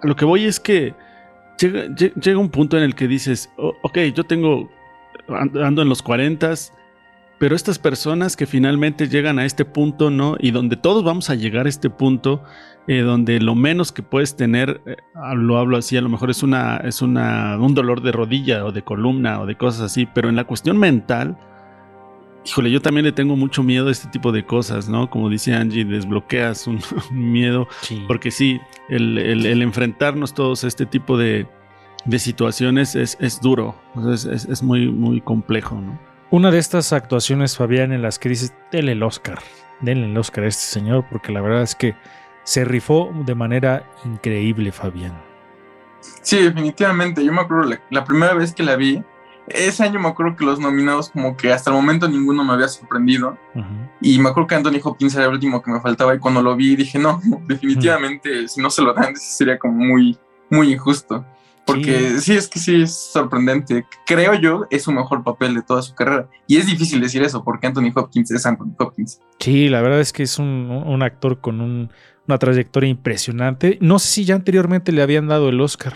a 0.00 0.06
lo 0.06 0.14
que 0.14 0.24
voy 0.24 0.44
es 0.44 0.60
que 0.60 0.94
llega, 1.60 1.86
lle- 1.86 2.14
llega 2.14 2.38
un 2.38 2.50
punto 2.50 2.76
en 2.78 2.84
el 2.84 2.94
que 2.94 3.08
dices, 3.08 3.50
"Oh, 3.56 3.74
ok, 3.82 3.98
yo 4.14 4.22
tengo, 4.22 4.70
ando 5.28 5.64
ando 5.64 5.82
en 5.82 5.88
los 5.88 6.02
40, 6.02 6.54
pero 7.38 7.54
estas 7.54 7.78
personas 7.78 8.36
que 8.36 8.46
finalmente 8.46 9.08
llegan 9.08 9.38
a 9.38 9.44
este 9.44 9.64
punto, 9.64 10.10
¿no? 10.10 10.36
Y 10.40 10.50
donde 10.50 10.76
todos 10.76 11.04
vamos 11.04 11.30
a 11.30 11.34
llegar 11.34 11.66
a 11.66 11.68
este 11.68 11.88
punto, 11.90 12.42
eh, 12.88 13.00
donde 13.02 13.38
lo 13.40 13.54
menos 13.54 13.92
que 13.92 14.02
puedes 14.02 14.34
tener, 14.36 14.80
eh, 14.86 14.96
lo 15.36 15.58
hablo 15.58 15.76
así, 15.76 15.96
a 15.96 16.00
lo 16.00 16.08
mejor 16.08 16.30
es 16.30 16.42
una, 16.42 16.78
es 16.78 17.00
una, 17.02 17.56
un 17.60 17.74
dolor 17.74 18.02
de 18.02 18.12
rodilla 18.12 18.64
o 18.64 18.72
de 18.72 18.82
columna 18.82 19.40
o 19.40 19.46
de 19.46 19.56
cosas 19.56 19.82
así, 19.82 20.06
pero 20.06 20.28
en 20.28 20.36
la 20.36 20.44
cuestión 20.44 20.78
mental, 20.78 21.36
híjole, 22.44 22.70
yo 22.70 22.80
también 22.80 23.04
le 23.04 23.12
tengo 23.12 23.36
mucho 23.36 23.62
miedo 23.62 23.88
a 23.88 23.92
este 23.92 24.08
tipo 24.08 24.32
de 24.32 24.44
cosas, 24.46 24.88
¿no? 24.88 25.10
Como 25.10 25.28
dice 25.28 25.54
Angie, 25.54 25.84
desbloqueas 25.84 26.66
un, 26.66 26.80
un 27.10 27.32
miedo, 27.32 27.68
Sí. 27.82 28.02
porque 28.08 28.30
sí, 28.30 28.58
el, 28.88 29.18
el- 29.18 29.46
el 29.46 29.62
enfrentarnos 29.62 30.34
todos 30.34 30.64
a 30.64 30.68
este 30.68 30.86
tipo 30.86 31.18
de, 31.18 31.46
de 32.06 32.18
situaciones 32.18 32.94
es, 32.96 33.16
es 33.20 33.40
duro, 33.40 33.74
es 34.12 34.62
muy, 34.62 34.90
muy 34.90 35.20
complejo, 35.20 35.80
¿no? 35.80 36.00
Una 36.30 36.50
de 36.50 36.58
estas 36.58 36.92
actuaciones, 36.92 37.56
Fabián, 37.56 37.92
en 37.92 38.02
las 38.02 38.18
que 38.18 38.28
dices, 38.28 38.52
denle 38.70 38.92
el 38.92 39.02
Oscar, 39.02 39.38
denle 39.80 40.06
el 40.06 40.16
Oscar 40.16 40.44
a 40.44 40.48
este 40.48 40.64
señor, 40.64 41.06
porque 41.10 41.32
la 41.32 41.40
verdad 41.40 41.62
es 41.62 41.74
que 41.74 41.94
se 42.44 42.64
rifó 42.64 43.10
de 43.24 43.34
manera 43.34 43.84
increíble, 44.04 44.72
Fabián. 44.72 45.12
Sí, 46.22 46.42
definitivamente. 46.42 47.24
Yo 47.24 47.32
me 47.32 47.40
acuerdo 47.40 47.70
la, 47.70 47.80
la 47.90 48.04
primera 48.04 48.34
vez 48.34 48.54
que 48.54 48.62
la 48.62 48.76
vi, 48.76 49.02
ese 49.50 49.84
año 49.84 50.00
me 50.00 50.08
acuerdo 50.08 50.36
que 50.36 50.44
los 50.44 50.60
nominados 50.60 51.10
como 51.10 51.36
que 51.36 51.52
hasta 51.52 51.70
el 51.70 51.76
momento 51.76 52.08
ninguno 52.08 52.44
me 52.44 52.52
había 52.52 52.68
sorprendido. 52.68 53.36
Y 54.00 54.18
me 54.18 54.28
acuerdo 54.28 54.46
que 54.46 54.54
Anthony 54.54 54.80
Hopkins 54.82 55.14
era 55.14 55.24
el 55.24 55.32
último 55.32 55.62
que 55.62 55.70
me 55.70 55.80
faltaba 55.80 56.14
y 56.14 56.18
cuando 56.18 56.42
lo 56.42 56.54
vi 56.54 56.76
dije, 56.76 56.98
no, 56.98 57.20
definitivamente 57.46 58.48
si 58.48 58.60
no 58.60 58.70
se 58.70 58.82
lo 58.82 58.92
dan 58.92 59.16
sería 59.16 59.58
como 59.58 59.74
muy, 59.74 60.18
muy 60.50 60.72
injusto. 60.72 61.24
Porque 61.74 62.20
sí. 62.20 62.34
es 62.34 62.48
que 62.48 62.58
sí 62.58 62.82
es 62.82 62.94
sorprendente. 63.12 63.86
Creo 64.06 64.34
yo 64.34 64.66
es 64.70 64.82
su 64.82 64.92
mejor 64.92 65.22
papel 65.22 65.54
de 65.54 65.62
toda 65.62 65.82
su 65.82 65.94
carrera. 65.94 66.28
Y 66.46 66.56
es 66.56 66.66
difícil 66.66 67.00
decir 67.00 67.22
eso 67.22 67.44
porque 67.44 67.66
Anthony 67.66 67.92
Hopkins 67.94 68.30
es 68.30 68.44
Anthony 68.46 68.74
Hopkins. 68.78 69.20
Sí, 69.38 69.68
la 69.68 69.80
verdad 69.82 70.00
es 70.00 70.12
que 70.12 70.22
es 70.22 70.38
un, 70.38 70.46
un 70.86 71.02
actor 71.02 71.40
con 71.40 71.60
un- 71.60 71.90
una 72.26 72.38
trayectoria 72.38 72.90
impresionante. 72.90 73.78
No 73.80 73.98
sé 73.98 74.08
si 74.08 74.24
ya 74.24 74.34
anteriormente 74.34 74.92
le 74.92 75.00
habían 75.02 75.28
dado 75.28 75.48
el 75.48 75.60
Oscar. 75.60 75.94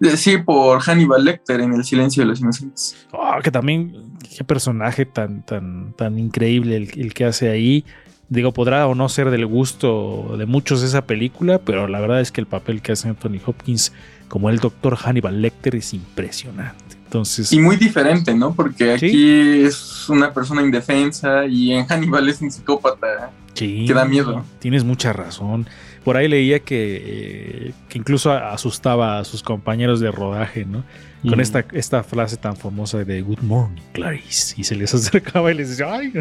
Eh, 0.00 0.16
Sí, 0.16 0.38
por 0.38 0.80
Hannibal 0.80 1.24
Lecter 1.24 1.60
en 1.60 1.74
El 1.74 1.84
silencio 1.84 2.22
de 2.22 2.28
los 2.30 2.40
inocentes. 2.40 3.06
Oh, 3.12 3.36
que 3.42 3.50
también, 3.50 4.14
qué 4.36 4.44
personaje 4.44 5.04
tan, 5.06 5.44
tan, 5.44 5.92
tan 5.94 6.18
increíble 6.18 6.76
el, 6.76 6.90
el 6.98 7.12
que 7.14 7.24
hace 7.26 7.48
ahí. 7.50 7.84
Digo, 8.30 8.52
podrá 8.52 8.86
o 8.86 8.94
no 8.94 9.08
ser 9.08 9.28
del 9.30 9.44
gusto 9.44 10.36
de 10.38 10.46
muchos 10.46 10.82
esa 10.82 11.04
película, 11.06 11.58
pero 11.58 11.88
la 11.88 11.98
verdad 12.00 12.20
es 12.20 12.30
que 12.30 12.40
el 12.40 12.46
papel 12.46 12.80
que 12.80 12.92
hace 12.92 13.08
Anthony 13.08 13.40
Hopkins 13.44 13.92
como 14.30 14.48
el 14.48 14.58
doctor 14.58 14.96
Hannibal 14.96 15.42
Lecter 15.42 15.74
es 15.76 15.92
impresionante. 15.92 16.96
Entonces, 17.04 17.52
Y 17.52 17.58
muy 17.58 17.74
diferente, 17.76 18.32
¿no? 18.34 18.54
Porque 18.54 18.92
aquí 18.92 19.62
es 19.64 20.08
una 20.08 20.32
persona 20.32 20.62
indefensa 20.62 21.44
y 21.46 21.72
en 21.72 21.84
Hannibal 21.86 22.28
es 22.28 22.40
un 22.40 22.50
psicópata. 22.50 23.32
sí, 23.54 23.84
que 23.86 23.92
da 23.92 24.04
miedo. 24.04 24.44
Tienes 24.60 24.84
mucha 24.84 25.12
razón. 25.12 25.66
Por 26.04 26.16
ahí 26.16 26.28
leía 26.28 26.60
que, 26.60 27.02
eh, 27.04 27.72
que 27.88 27.98
incluso 27.98 28.32
asustaba 28.32 29.18
a 29.18 29.24
sus 29.24 29.42
compañeros 29.42 29.98
de 30.00 30.10
rodaje, 30.12 30.64
¿no? 30.64 30.84
Con 31.28 31.38
Mm. 31.38 31.40
esta, 31.40 31.64
esta 31.72 32.02
frase 32.04 32.36
tan 32.38 32.56
famosa 32.56 32.98
de 33.04 33.20
Good 33.20 33.40
morning, 33.42 33.82
Clarice. 33.92 34.54
Y 34.56 34.62
se 34.64 34.76
les 34.76 34.94
acercaba 34.94 35.50
y 35.50 35.56
les 35.56 35.70
decía, 35.70 35.92
¡ay! 35.92 36.12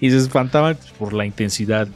Y 0.00 0.10
se 0.10 0.16
espantaban 0.16 0.76
por 0.98 1.12
la 1.12 1.24
intensidad 1.26 1.86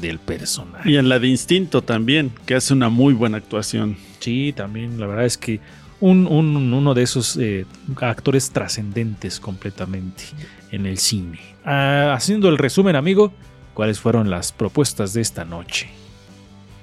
del 0.00 0.18
personaje. 0.18 0.88
Y 0.90 0.96
en 0.98 1.08
la 1.08 1.18
de 1.18 1.28
Instinto 1.28 1.82
también, 1.82 2.30
que 2.44 2.54
hace 2.54 2.74
una 2.74 2.90
muy 2.90 3.14
buena 3.14 3.38
actuación. 3.38 3.96
Sí, 4.26 4.52
también, 4.52 4.98
la 4.98 5.06
verdad 5.06 5.24
es 5.24 5.38
que 5.38 5.60
un, 6.00 6.26
un- 6.26 6.74
uno 6.74 6.94
de 6.94 7.04
esos 7.04 7.36
eh, 7.36 7.64
actores 8.00 8.50
trascendentes 8.50 9.38
completamente 9.38 10.24
en 10.72 10.84
el 10.84 10.98
cine. 10.98 11.38
Ah, 11.64 12.12
haciendo 12.12 12.48
el 12.48 12.58
resumen, 12.58 12.96
amigo, 12.96 13.32
¿cuáles 13.72 14.00
fueron 14.00 14.28
las 14.28 14.50
propuestas 14.50 15.12
de 15.12 15.20
esta 15.20 15.44
noche? 15.44 15.88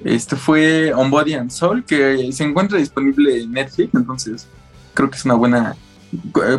Este 0.06 0.38
fue 0.38 0.94
On 0.94 1.12
Body 1.12 1.34
and 1.34 1.52
Soul, 1.52 1.84
que 1.84 2.32
se 2.32 2.46
encuentra 2.46 2.78
disponible 2.78 3.42
en 3.42 3.52
Netflix, 3.52 3.94
entonces 3.94 4.48
creo 4.94 5.10
que 5.10 5.18
es 5.18 5.26
una 5.26 5.34
buena, 5.34 5.76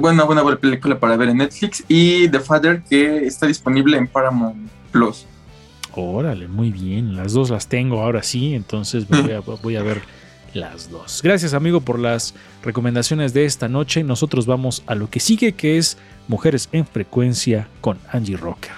buena, 0.00 0.24
buena, 0.24 0.42
buena 0.42 0.58
película 0.58 1.00
para 1.00 1.16
ver 1.16 1.30
en 1.30 1.38
Netflix. 1.38 1.82
Y 1.88 2.28
The 2.28 2.40
Father, 2.40 2.82
que 2.90 3.24
está 3.26 3.46
disponible 3.46 3.96
en 3.96 4.06
Paramount 4.06 4.68
Plus. 4.92 5.24
Órale, 5.94 6.46
muy 6.46 6.70
bien. 6.70 7.16
Las 7.16 7.32
dos 7.32 7.48
las 7.48 7.68
tengo 7.68 8.02
ahora 8.02 8.22
sí, 8.22 8.52
entonces 8.54 9.08
voy 9.08 9.32
a, 9.32 9.40
voy 9.40 9.76
a 9.76 9.82
ver 9.82 10.02
las 10.54 10.90
dos. 10.90 11.20
Gracias, 11.22 11.54
amigo, 11.54 11.80
por 11.80 11.98
las 11.98 12.34
recomendaciones 12.62 13.34
de 13.34 13.44
esta 13.44 13.68
noche. 13.68 14.02
Nosotros 14.04 14.46
vamos 14.46 14.82
a 14.86 14.94
lo 14.94 15.10
que 15.10 15.20
sigue, 15.20 15.52
que 15.52 15.78
es 15.78 15.98
Mujeres 16.28 16.68
en 16.72 16.86
Frecuencia 16.86 17.68
con 17.80 17.98
Angie 18.10 18.36
Rocker. 18.36 18.72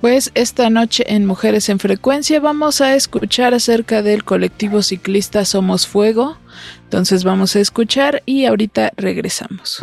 Pues 0.00 0.32
esta 0.34 0.68
noche 0.68 1.04
en 1.06 1.26
Mujeres 1.26 1.68
en 1.68 1.78
Frecuencia 1.78 2.40
vamos 2.40 2.80
a 2.80 2.96
escuchar 2.96 3.54
acerca 3.54 4.02
del 4.02 4.24
colectivo 4.24 4.82
ciclista 4.82 5.44
Somos 5.44 5.86
Fuego. 5.86 6.38
Entonces 6.82 7.22
vamos 7.22 7.54
a 7.54 7.60
escuchar 7.60 8.20
y 8.26 8.46
ahorita 8.46 8.90
regresamos. 8.96 9.78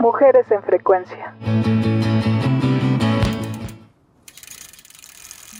Mujeres 0.00 0.46
en 0.50 0.62
Frecuencia. 0.62 1.34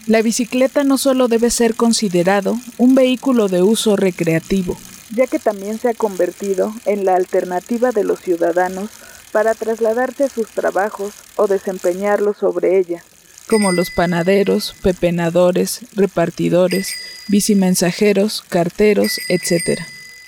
La 0.05 0.21
bicicleta 0.21 0.83
no 0.83 0.97
solo 0.97 1.29
debe 1.29 1.49
ser 1.49 1.75
considerado 1.75 2.59
un 2.77 2.93
vehículo 2.93 3.47
de 3.47 3.61
uso 3.61 3.95
recreativo, 3.95 4.77
ya 5.15 5.27
que 5.27 5.39
también 5.39 5.79
se 5.79 5.89
ha 5.89 5.93
convertido 5.93 6.73
en 6.85 7.05
la 7.05 7.15
alternativa 7.15 7.91
de 7.91 8.03
los 8.03 8.19
ciudadanos 8.19 8.89
para 9.31 9.53
trasladarse 9.55 10.25
a 10.25 10.29
sus 10.29 10.49
trabajos 10.49 11.13
o 11.37 11.47
desempeñarlos 11.47 12.35
sobre 12.37 12.79
ella, 12.79 13.01
como 13.47 13.71
los 13.71 13.91
panaderos, 13.91 14.75
pepenadores, 14.81 15.79
repartidores, 15.95 16.89
bicimensajeros, 17.29 18.43
carteros, 18.49 19.19
etc. 19.29 19.79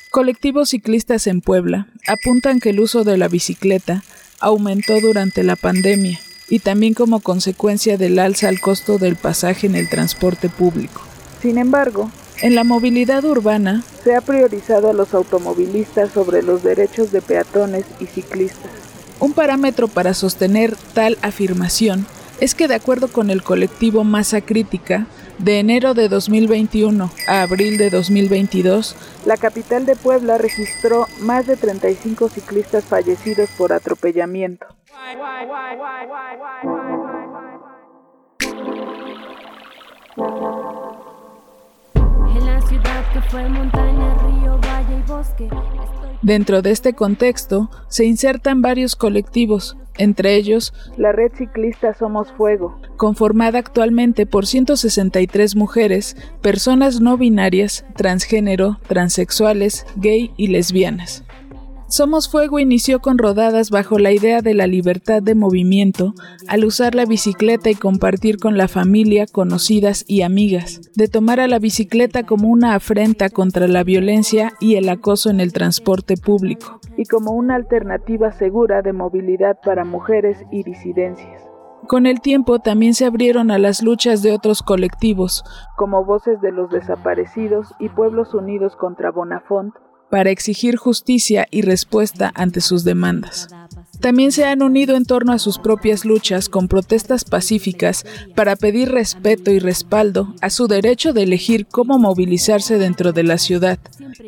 Colectivos 0.09 0.69
ciclistas 0.69 1.27
en 1.27 1.41
Puebla 1.41 1.89
apuntan 2.07 2.61
que 2.61 2.69
el 2.69 2.79
uso 2.79 3.03
de 3.03 3.17
la 3.17 3.27
bicicleta 3.27 4.05
aumentó 4.39 5.01
durante 5.01 5.43
la 5.43 5.57
pandemia 5.57 6.21
y 6.49 6.59
también 6.59 6.93
como 6.93 7.19
consecuencia 7.19 7.97
del 7.97 8.19
alza 8.19 8.49
al 8.49 8.59
costo 8.59 8.97
del 8.97 9.15
pasaje 9.15 9.67
en 9.67 9.75
el 9.75 9.89
transporte 9.89 10.49
público. 10.49 11.01
Sin 11.41 11.57
embargo, 11.57 12.11
en 12.41 12.55
la 12.55 12.63
movilidad 12.63 13.23
urbana 13.23 13.83
se 14.03 14.15
ha 14.15 14.21
priorizado 14.21 14.89
a 14.89 14.93
los 14.93 15.13
automovilistas 15.13 16.11
sobre 16.11 16.43
los 16.43 16.63
derechos 16.63 17.11
de 17.11 17.21
peatones 17.21 17.85
y 17.99 18.05
ciclistas. 18.05 18.71
Un 19.19 19.33
parámetro 19.33 19.87
para 19.87 20.13
sostener 20.13 20.75
tal 20.93 21.17
afirmación 21.21 22.05
es 22.39 22.53
que 22.53 22.67
de 22.67 22.75
acuerdo 22.75 23.07
con 23.07 23.29
el 23.29 23.43
colectivo 23.43 24.03
Masa 24.03 24.41
Crítica, 24.41 25.07
de 25.39 25.59
enero 25.59 25.93
de 25.93 26.09
2021 26.09 27.11
a 27.27 27.41
abril 27.41 27.77
de 27.77 27.89
2022, 27.89 28.95
la 29.25 29.37
capital 29.37 29.85
de 29.85 29.95
Puebla 29.95 30.37
registró 30.37 31.07
más 31.21 31.47
de 31.47 31.57
35 31.57 32.29
ciclistas 32.29 32.83
fallecidos 32.83 33.49
por 33.57 33.73
atropellamiento. 33.73 34.65
Dentro 46.21 46.61
de 46.61 46.71
este 46.71 46.93
contexto 46.93 47.69
se 47.87 48.05
insertan 48.05 48.61
varios 48.61 48.95
colectivos, 48.95 49.77
entre 49.97 50.35
ellos 50.35 50.73
la 50.97 51.11
Red 51.11 51.33
Ciclista 51.37 51.93
Somos 51.93 52.31
Fuego, 52.31 52.79
conformada 52.97 53.59
actualmente 53.59 54.25
por 54.25 54.47
163 54.47 55.55
mujeres, 55.55 56.17
personas 56.41 56.99
no 56.99 57.17
binarias, 57.17 57.85
transgénero, 57.95 58.79
transexuales, 58.87 59.85
gay 59.97 60.33
y 60.37 60.47
lesbianas. 60.47 61.24
Somos 61.95 62.29
Fuego 62.29 62.59
inició 62.59 62.99
con 62.99 63.17
rodadas 63.17 63.69
bajo 63.69 63.99
la 63.99 64.11
idea 64.11 64.41
de 64.41 64.53
la 64.53 64.67
libertad 64.67 65.23
de 65.23 65.33
movimiento, 65.33 66.13
al 66.49 66.65
usar 66.65 66.93
la 66.93 67.05
bicicleta 67.05 67.69
y 67.69 67.75
compartir 67.75 68.37
con 68.37 68.57
la 68.57 68.67
familia, 68.67 69.27
conocidas 69.31 70.03
y 70.05 70.21
amigas, 70.21 70.81
de 70.97 71.07
tomar 71.07 71.39
a 71.39 71.47
la 71.47 71.57
bicicleta 71.57 72.23
como 72.23 72.49
una 72.49 72.75
afrenta 72.75 73.29
contra 73.29 73.69
la 73.69 73.85
violencia 73.85 74.51
y 74.59 74.75
el 74.75 74.89
acoso 74.89 75.29
en 75.29 75.39
el 75.39 75.53
transporte 75.53 76.17
público, 76.17 76.81
y 76.97 77.05
como 77.05 77.31
una 77.31 77.55
alternativa 77.55 78.33
segura 78.33 78.81
de 78.81 78.91
movilidad 78.91 79.57
para 79.63 79.85
mujeres 79.85 80.37
y 80.51 80.63
disidencias. 80.63 81.43
Con 81.87 82.07
el 82.07 82.19
tiempo 82.19 82.59
también 82.59 82.93
se 82.93 83.05
abrieron 83.05 83.51
a 83.51 83.57
las 83.57 83.81
luchas 83.81 84.21
de 84.21 84.33
otros 84.33 84.63
colectivos, 84.63 85.45
como 85.77 86.03
Voces 86.03 86.41
de 86.41 86.51
los 86.51 86.69
Desaparecidos 86.71 87.73
y 87.79 87.87
Pueblos 87.87 88.33
Unidos 88.33 88.75
contra 88.75 89.11
Bonafont, 89.11 89.73
para 90.09 90.29
exigir 90.29 90.75
justicia 90.75 91.47
y 91.51 91.61
respuesta 91.61 92.31
ante 92.35 92.61
sus 92.61 92.83
demandas. 92.83 93.47
También 94.01 94.31
se 94.31 94.45
han 94.45 94.61
unido 94.61 94.95
en 94.95 95.05
torno 95.05 95.31
a 95.31 95.39
sus 95.39 95.57
propias 95.57 96.05
luchas 96.05 96.49
con 96.49 96.67
protestas 96.67 97.23
pacíficas 97.23 98.05
para 98.35 98.55
pedir 98.55 98.91
respeto 98.91 99.51
y 99.51 99.59
respaldo 99.59 100.33
a 100.41 100.49
su 100.49 100.67
derecho 100.67 101.13
de 101.13 101.23
elegir 101.23 101.65
cómo 101.65 101.97
movilizarse 101.97 102.77
dentro 102.77 103.13
de 103.13 103.23
la 103.23 103.37
ciudad 103.37 103.79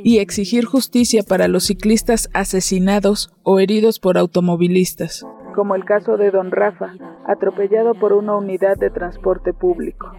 y 0.03 0.19
exigir 0.19 0.65
justicia 0.65 1.23
para 1.23 1.47
los 1.47 1.65
ciclistas 1.65 2.29
asesinados 2.33 3.31
o 3.43 3.59
heridos 3.59 3.99
por 3.99 4.17
automovilistas, 4.17 5.25
como 5.53 5.75
el 5.75 5.85
caso 5.85 6.17
de 6.17 6.31
Don 6.31 6.51
Rafa, 6.51 6.93
atropellado 7.27 7.93
por 7.93 8.13
una 8.13 8.35
unidad 8.35 8.77
de 8.77 8.89
transporte 8.89 9.53
público, 9.53 10.11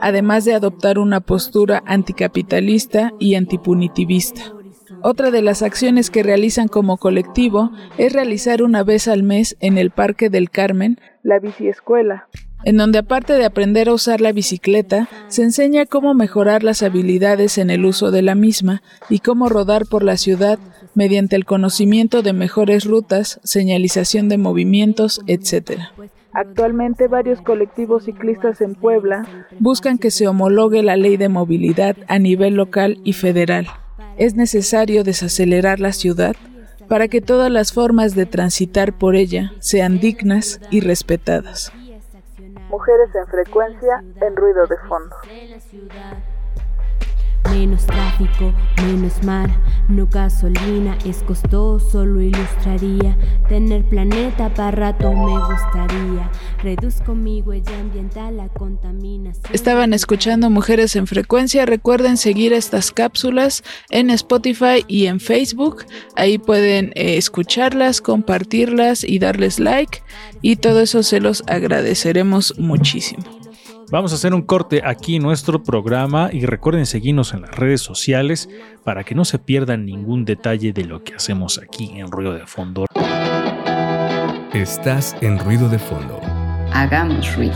además 0.00 0.44
de 0.44 0.54
adoptar 0.54 0.98
una 0.98 1.20
postura 1.20 1.82
anticapitalista 1.86 3.12
y 3.18 3.34
antipunitivista. 3.34 4.42
Otra 5.06 5.30
de 5.30 5.42
las 5.42 5.60
acciones 5.60 6.08
que 6.08 6.22
realizan 6.22 6.66
como 6.66 6.96
colectivo 6.96 7.70
es 7.98 8.14
realizar 8.14 8.62
una 8.62 8.82
vez 8.84 9.06
al 9.06 9.22
mes 9.22 9.54
en 9.60 9.76
el 9.76 9.90
Parque 9.90 10.30
del 10.30 10.48
Carmen 10.48 10.98
la 11.22 11.38
biciescuela, 11.40 12.26
en 12.64 12.78
donde 12.78 13.00
aparte 13.00 13.34
de 13.34 13.44
aprender 13.44 13.90
a 13.90 13.92
usar 13.92 14.22
la 14.22 14.32
bicicleta, 14.32 15.10
se 15.28 15.42
enseña 15.42 15.84
cómo 15.84 16.14
mejorar 16.14 16.64
las 16.64 16.82
habilidades 16.82 17.58
en 17.58 17.68
el 17.68 17.84
uso 17.84 18.10
de 18.10 18.22
la 18.22 18.34
misma 18.34 18.80
y 19.10 19.18
cómo 19.18 19.50
rodar 19.50 19.84
por 19.84 20.02
la 20.02 20.16
ciudad 20.16 20.58
mediante 20.94 21.36
el 21.36 21.44
conocimiento 21.44 22.22
de 22.22 22.32
mejores 22.32 22.86
rutas, 22.86 23.40
señalización 23.44 24.30
de 24.30 24.38
movimientos, 24.38 25.20
etc. 25.26 25.82
Actualmente 26.32 27.08
varios 27.08 27.42
colectivos 27.42 28.04
ciclistas 28.06 28.62
en 28.62 28.74
Puebla 28.74 29.28
buscan 29.60 29.98
que 29.98 30.10
se 30.10 30.26
homologue 30.28 30.82
la 30.82 30.96
ley 30.96 31.18
de 31.18 31.28
movilidad 31.28 31.94
a 32.08 32.18
nivel 32.18 32.54
local 32.54 33.02
y 33.04 33.12
federal 33.12 33.66
es 34.16 34.34
necesario 34.34 35.04
desacelerar 35.04 35.80
la 35.80 35.92
ciudad 35.92 36.36
para 36.88 37.08
que 37.08 37.20
todas 37.20 37.50
las 37.50 37.72
formas 37.72 38.14
de 38.14 38.26
transitar 38.26 38.92
por 38.92 39.16
ella 39.16 39.52
sean 39.58 39.98
dignas 39.98 40.60
y 40.70 40.80
respetadas. 40.80 41.72
Mujeres 42.68 43.08
en 43.14 43.26
frecuencia 43.28 44.04
en 44.20 44.36
ruido 44.36 44.66
de 44.66 44.76
fondo. 44.88 45.16
Menos 47.50 47.86
tráfico, 47.86 48.52
menos 48.86 49.22
mar, 49.22 49.50
no 49.88 50.06
gasolina, 50.06 50.96
es 51.04 51.22
costoso, 51.22 52.04
lo 52.04 52.20
ilustraría. 52.20 53.16
Tener 53.48 53.84
planeta 53.84 54.52
para 54.52 54.70
rato 54.70 55.12
me 55.12 55.38
gustaría. 55.38 56.30
Reduzco 56.62 57.14
mi 57.14 57.42
huella 57.42 57.78
ambiental, 57.78 58.38
la 58.38 58.48
contaminación. 58.48 59.54
Estaban 59.54 59.92
escuchando 59.92 60.50
Mujeres 60.50 60.96
en 60.96 61.06
Frecuencia. 61.06 61.66
Recuerden 61.66 62.16
seguir 62.16 62.52
estas 62.52 62.90
cápsulas 62.90 63.62
en 63.90 64.10
Spotify 64.10 64.84
y 64.88 65.06
en 65.06 65.20
Facebook. 65.20 65.84
Ahí 66.16 66.38
pueden 66.38 66.92
eh, 66.94 67.16
escucharlas, 67.16 68.00
compartirlas 68.00 69.04
y 69.04 69.18
darles 69.18 69.60
like. 69.60 70.02
Y 70.40 70.56
todo 70.56 70.80
eso 70.80 71.02
se 71.02 71.20
los 71.20 71.42
agradeceremos 71.46 72.58
muchísimo. 72.58 73.43
Vamos 73.90 74.12
a 74.12 74.14
hacer 74.16 74.34
un 74.34 74.42
corte 74.42 74.82
aquí 74.84 75.16
en 75.16 75.22
nuestro 75.22 75.62
programa 75.62 76.30
y 76.32 76.46
recuerden 76.46 76.86
seguirnos 76.86 77.32
en 77.34 77.42
las 77.42 77.54
redes 77.54 77.80
sociales 77.80 78.48
para 78.82 79.04
que 79.04 79.14
no 79.14 79.24
se 79.24 79.38
pierdan 79.38 79.84
ningún 79.84 80.24
detalle 80.24 80.72
de 80.72 80.84
lo 80.84 81.04
que 81.04 81.14
hacemos 81.14 81.58
aquí 81.58 81.92
en 81.98 82.10
Ruido 82.10 82.32
de 82.34 82.46
Fondo. 82.46 82.86
Estás 84.52 85.16
en 85.20 85.38
ruido 85.38 85.68
de 85.68 85.78
fondo. 85.78 86.20
Hagamos 86.72 87.36
ruido. 87.36 87.54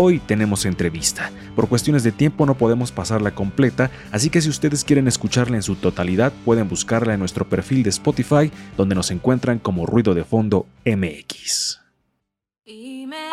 Hoy 0.00 0.20
tenemos 0.20 0.64
entrevista. 0.64 1.32
Por 1.56 1.68
cuestiones 1.68 2.04
de 2.04 2.12
tiempo 2.12 2.46
no 2.46 2.54
podemos 2.54 2.92
pasarla 2.92 3.34
completa, 3.34 3.90
así 4.12 4.30
que 4.30 4.40
si 4.40 4.48
ustedes 4.48 4.84
quieren 4.84 5.08
escucharla 5.08 5.56
en 5.56 5.64
su 5.64 5.74
totalidad, 5.74 6.32
pueden 6.44 6.68
buscarla 6.68 7.14
en 7.14 7.18
nuestro 7.18 7.48
perfil 7.48 7.82
de 7.82 7.90
Spotify, 7.90 8.52
donde 8.76 8.94
nos 8.94 9.10
encuentran 9.10 9.58
como 9.58 9.86
Ruido 9.86 10.14
de 10.14 10.22
Fondo 10.22 10.66
MX. 10.86 11.80
Y 12.64 13.08
me 13.08 13.16
voy. 13.16 13.28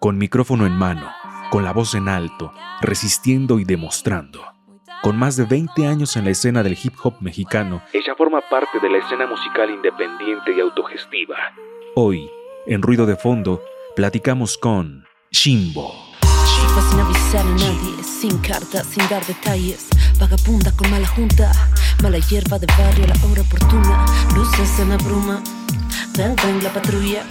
Con 0.00 0.16
micrófono 0.16 0.64
en 0.64 0.72
mano, 0.72 1.10
con 1.50 1.62
la 1.62 1.74
voz 1.74 1.94
en 1.94 2.08
alto, 2.08 2.54
resistiendo 2.80 3.58
y 3.58 3.64
demostrando. 3.64 4.57
Con 5.02 5.16
más 5.16 5.36
de 5.36 5.44
20 5.44 5.86
años 5.86 6.16
en 6.16 6.24
la 6.24 6.30
escena 6.30 6.62
del 6.64 6.76
hip 6.82 6.94
hop 7.02 7.14
mexicano, 7.20 7.82
ella 7.92 8.14
forma 8.16 8.40
parte 8.50 8.80
de 8.80 8.90
la 8.90 8.98
escena 8.98 9.26
musical 9.26 9.70
independiente 9.70 10.52
y 10.56 10.60
autogestiva. 10.60 11.36
Hoy, 11.94 12.28
en 12.66 12.82
Ruido 12.82 13.06
de 13.06 13.14
Fondo, 13.14 13.62
platicamos 13.94 14.58
con 14.58 15.04
Shimbo. 15.30 15.94
Chifa 16.20 16.90
sin 16.90 17.00
avisar 17.00 17.46
a 17.46 17.50
nadie, 17.50 18.02
sin 18.02 18.38
carta, 18.38 18.82
sin 18.82 19.08
dar 19.08 19.24
detalles. 19.24 19.88
Vagabunda 20.18 20.72
con 20.76 20.90
mala 20.90 21.06
junta, 21.06 21.52
mala 22.02 22.18
hierba 22.18 22.58
de 22.58 22.66
barrio 22.66 23.04
a 23.04 23.08
la 23.08 23.14
hora 23.24 23.42
oportuna. 23.42 24.04
Luces 24.34 24.80
en 24.80 24.88
la 24.88 24.96
bruma, 24.96 25.40
ven, 26.16 26.34
ven 26.44 26.64
la 26.64 26.72
patrulla. 26.72 27.22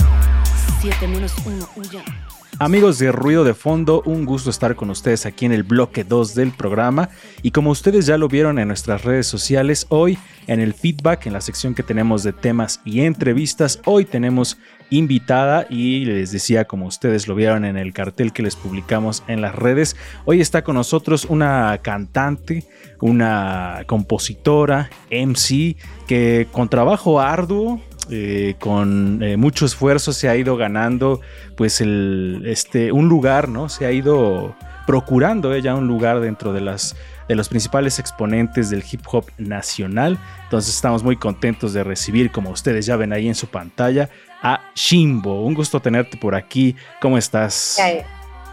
Siete 0.80 1.06
menos 1.06 1.36
uno, 1.46 1.68
huyan. 1.76 2.27
Amigos 2.60 2.98
de 2.98 3.12
Ruido 3.12 3.44
de 3.44 3.54
Fondo, 3.54 4.02
un 4.04 4.26
gusto 4.26 4.50
estar 4.50 4.76
con 4.76 4.90
ustedes 4.90 5.28
aquí 5.28 5.46
en 5.46 5.52
el 5.52 5.62
bloque 5.62 6.04
2 6.04 6.34
del 6.34 6.52
programa. 6.52 7.10
Y 7.44 7.52
como 7.52 7.70
ustedes 7.70 8.08
ya 8.08 8.18
lo 8.18 8.28
vieron 8.30 8.58
en 8.58 8.68
nuestras 8.68 9.04
redes 9.04 9.28
sociales, 9.28 9.86
hoy 9.90 10.18
en 10.48 10.60
el 10.60 10.74
feedback, 10.74 11.28
en 11.28 11.34
la 11.34 11.42
sección 11.42 11.76
que 11.76 11.84
tenemos 11.84 12.24
de 12.24 12.34
temas 12.34 12.82
y 12.84 13.02
entrevistas, 13.02 13.80
hoy 13.86 14.06
tenemos 14.06 14.58
invitada 14.90 15.68
y 15.70 16.06
les 16.06 16.32
decía, 16.32 16.66
como 16.66 16.88
ustedes 16.88 17.28
lo 17.28 17.36
vieron 17.36 17.64
en 17.64 17.78
el 17.78 17.94
cartel 17.94 18.34
que 18.34 18.42
les 18.42 18.56
publicamos 18.56 19.24
en 19.28 19.42
las 19.42 19.54
redes, 19.54 19.96
hoy 20.26 20.42
está 20.42 20.64
con 20.64 20.78
nosotros 20.78 21.26
una 21.26 21.80
cantante, 21.84 22.66
una 23.02 23.84
compositora, 23.86 24.90
MC, 25.12 25.76
que 26.08 26.48
con 26.52 26.70
trabajo 26.70 27.22
arduo, 27.22 27.80
eh, 28.10 28.56
con 28.60 29.22
eh, 29.24 29.38
mucho 29.38 29.66
esfuerzo 29.66 30.14
se 30.14 30.30
ha 30.30 30.36
ido 30.36 30.58
ganando 30.58 31.22
pues 31.56 31.82
el, 31.82 32.44
este, 32.46 32.92
un 32.92 33.10
lugar, 33.10 33.50
¿no? 33.50 33.70
Se 33.70 33.86
ha 33.86 33.92
ido 33.92 34.56
procurando 34.86 35.54
ella 35.54 35.76
un 35.76 35.88
lugar 35.88 36.22
dentro 36.22 36.54
de 36.54 36.62
las 36.62 36.96
de 37.28 37.36
los 37.36 37.50
principales 37.50 38.00
exponentes 38.00 38.70
del 38.70 38.84
hip 38.90 39.02
hop 39.12 39.26
nacional. 39.38 40.18
Entonces 40.44 40.74
estamos 40.74 41.04
muy 41.04 41.18
contentos 41.18 41.74
de 41.74 41.84
recibir, 41.84 42.32
como 42.32 42.52
ustedes 42.52 42.86
ya 42.86 42.96
ven 42.96 43.12
ahí 43.12 43.28
en 43.28 43.36
su 43.36 43.48
pantalla, 43.48 44.10
a 44.42 44.72
Shimbo. 44.76 45.44
Un 45.44 45.54
gusto 45.54 45.82
tenerte 45.82 46.18
por 46.18 46.36
aquí. 46.36 46.76
¿Cómo 47.02 47.18
estás? 47.18 47.78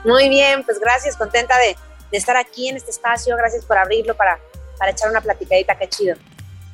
Muy 0.05 0.29
bien, 0.29 0.65
pues 0.65 0.81
gracias, 0.81 1.17
contenta 1.17 1.57
de, 1.59 1.77
de 2.11 2.19
estar 2.19 2.37
aquí 2.37 2.69
en 2.69 2.77
este 2.77 2.91
espacio. 2.91 3.37
Gracias 3.37 3.65
por 3.65 3.79
abrirlo 3.79 4.17
para, 4.17 4.39
para 4.79 4.91
echar 4.91 5.09
una 5.11 5.21
platicadita, 5.21 5.77
qué 5.79 5.89
chido. 5.89 6.17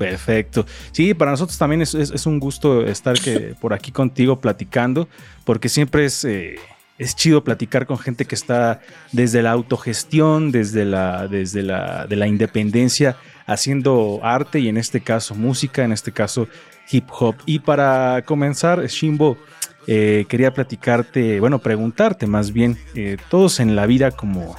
Perfecto. 0.04 0.66
Sí, 0.92 1.14
para 1.14 1.30
nosotros 1.30 1.56
también 1.58 1.82
es, 1.82 1.94
es- 1.94 2.10
es 2.10 2.26
un 2.26 2.40
gusto 2.40 2.86
estar 2.86 3.18
que, 3.18 3.54
por 3.60 3.72
aquí 3.72 3.92
contigo 3.92 4.40
platicando, 4.40 5.08
porque 5.44 5.68
siempre 5.68 6.04
es, 6.06 6.24
eh, 6.24 6.56
es 6.98 7.14
chido 7.16 7.42
platicar 7.44 7.86
con 7.86 7.98
gente 7.98 8.24
que 8.24 8.34
está 8.34 8.80
desde 9.12 9.42
la 9.42 9.52
autogestión, 9.52 10.52
desde 10.52 10.84
la, 10.84 11.28
desde 11.28 11.62
la, 11.62 12.06
de 12.06 12.16
la 12.16 12.26
independencia, 12.26 13.16
haciendo 13.46 14.20
arte 14.22 14.60
y 14.60 14.68
en 14.68 14.76
este 14.76 15.00
caso 15.00 15.34
música, 15.34 15.82
en 15.84 15.92
este 15.92 16.12
caso 16.12 16.46
hip 16.90 17.04
hop. 17.18 17.36
Y 17.46 17.60
para 17.60 18.22
comenzar, 18.24 18.84
Shimbo, 18.86 19.38
eh, 19.86 20.26
quería 20.28 20.52
platicarte, 20.52 21.40
bueno, 21.40 21.58
preguntarte 21.58 22.26
más 22.26 22.52
bien, 22.52 22.76
eh, 22.94 23.16
todos 23.30 23.60
en 23.60 23.74
la 23.76 23.86
vida 23.86 24.10
como 24.10 24.56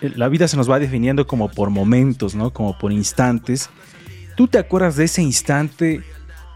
la 0.00 0.28
vida 0.28 0.48
se 0.48 0.56
nos 0.56 0.68
va 0.68 0.78
definiendo 0.80 1.26
como 1.26 1.48
por 1.50 1.70
momentos, 1.70 2.34
¿no? 2.34 2.52
Como 2.52 2.76
por 2.76 2.92
instantes. 2.92 3.70
¿Tú 4.38 4.46
te 4.46 4.58
acuerdas 4.58 4.94
de 4.94 5.06
ese 5.06 5.20
instante 5.20 6.00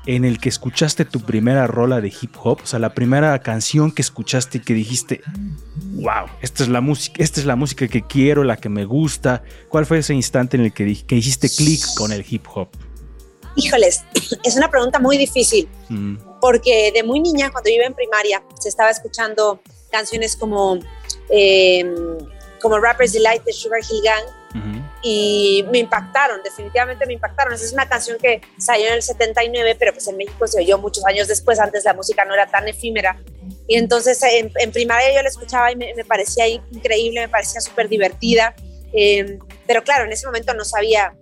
en 0.07 0.25
el 0.25 0.38
que 0.38 0.49
escuchaste 0.49 1.05
tu 1.05 1.18
primera 1.18 1.66
rola 1.66 2.01
de 2.01 2.12
hip 2.23 2.33
hop? 2.40 2.61
O 2.62 2.66
sea, 2.66 2.79
la 2.79 2.95
primera 2.95 3.37
canción 3.40 3.90
que 3.90 4.03
escuchaste 4.03 4.59
y 4.59 4.61
que 4.61 4.73
dijiste, 4.73 5.21
wow, 5.95 6.27
esta 6.42 6.62
es 6.62 6.68
la 6.68 6.81
música, 6.81 7.21
esta 7.21 7.40
es 7.40 7.47
la 7.47 7.57
música 7.57 7.88
que 7.88 8.03
quiero, 8.03 8.45
la 8.45 8.57
que 8.57 8.68
me 8.68 8.85
gusta. 8.85 9.42
¿Cuál 9.68 9.85
fue 9.85 9.99
ese 9.99 10.14
instante 10.14 10.57
en 10.57 10.62
el 10.62 10.73
que, 10.73 10.97
que 11.05 11.16
hiciste 11.16 11.51
clic 11.51 11.83
con 11.97 12.12
el 12.12 12.25
hip 12.31 12.47
hop? 12.55 12.68
Híjoles, 13.57 14.05
es 14.45 14.57
una 14.57 14.71
pregunta 14.71 15.01
muy 15.01 15.18
difícil, 15.18 15.68
Mm, 15.88 16.18
porque 16.40 16.92
de 16.95 17.03
muy 17.03 17.18
niña, 17.18 17.51
cuando 17.51 17.68
yo 17.68 17.75
iba 17.75 17.87
en 17.87 17.95
primaria, 17.95 18.45
se 18.61 18.68
estaba 18.68 18.90
escuchando 18.90 19.61
canciones 19.90 20.37
como, 20.37 20.79
eh, 21.31 21.85
como 22.61 22.79
Rapper's 22.79 23.12
Delight 23.12 23.42
de 23.42 23.53
Sugar 23.53 23.81
Hill 23.81 24.03
Gang. 24.05 24.23
Y 25.03 25.65
me 25.71 25.79
impactaron, 25.79 26.43
definitivamente 26.43 27.05
me 27.07 27.15
impactaron. 27.15 27.53
Esa 27.53 27.65
es 27.65 27.73
una 27.73 27.88
canción 27.88 28.19
que 28.19 28.41
salió 28.57 28.87
en 28.87 28.95
el 28.95 29.03
79, 29.03 29.77
pero 29.79 29.93
pues 29.93 30.07
en 30.07 30.17
México 30.17 30.47
se 30.47 30.61
oyó 30.61 30.79
muchos 30.79 31.05
años 31.05 31.27
después, 31.27 31.59
antes 31.59 31.85
la 31.85 31.93
música 31.93 32.25
no 32.25 32.35
era 32.35 32.47
tan 32.47 32.69
efímera. 32.69 33.21
Y 33.67 33.77
entonces 33.77 34.23
en, 34.23 34.53
en 34.61 34.71
primaria 34.71 35.12
yo 35.15 35.23
la 35.23 35.29
escuchaba 35.29 35.73
y 35.73 35.77
me, 35.77 35.93
me 35.95 36.05
parecía 36.05 36.47
increíble, 36.47 37.21
me 37.21 37.29
parecía 37.29 37.61
súper 37.61 37.88
divertida. 37.88 38.55
Eh, 38.93 39.38
pero 39.67 39.83
claro, 39.83 40.05
en 40.05 40.12
ese 40.12 40.27
momento 40.27 40.55
no 40.55 40.65
sabía 40.65 41.15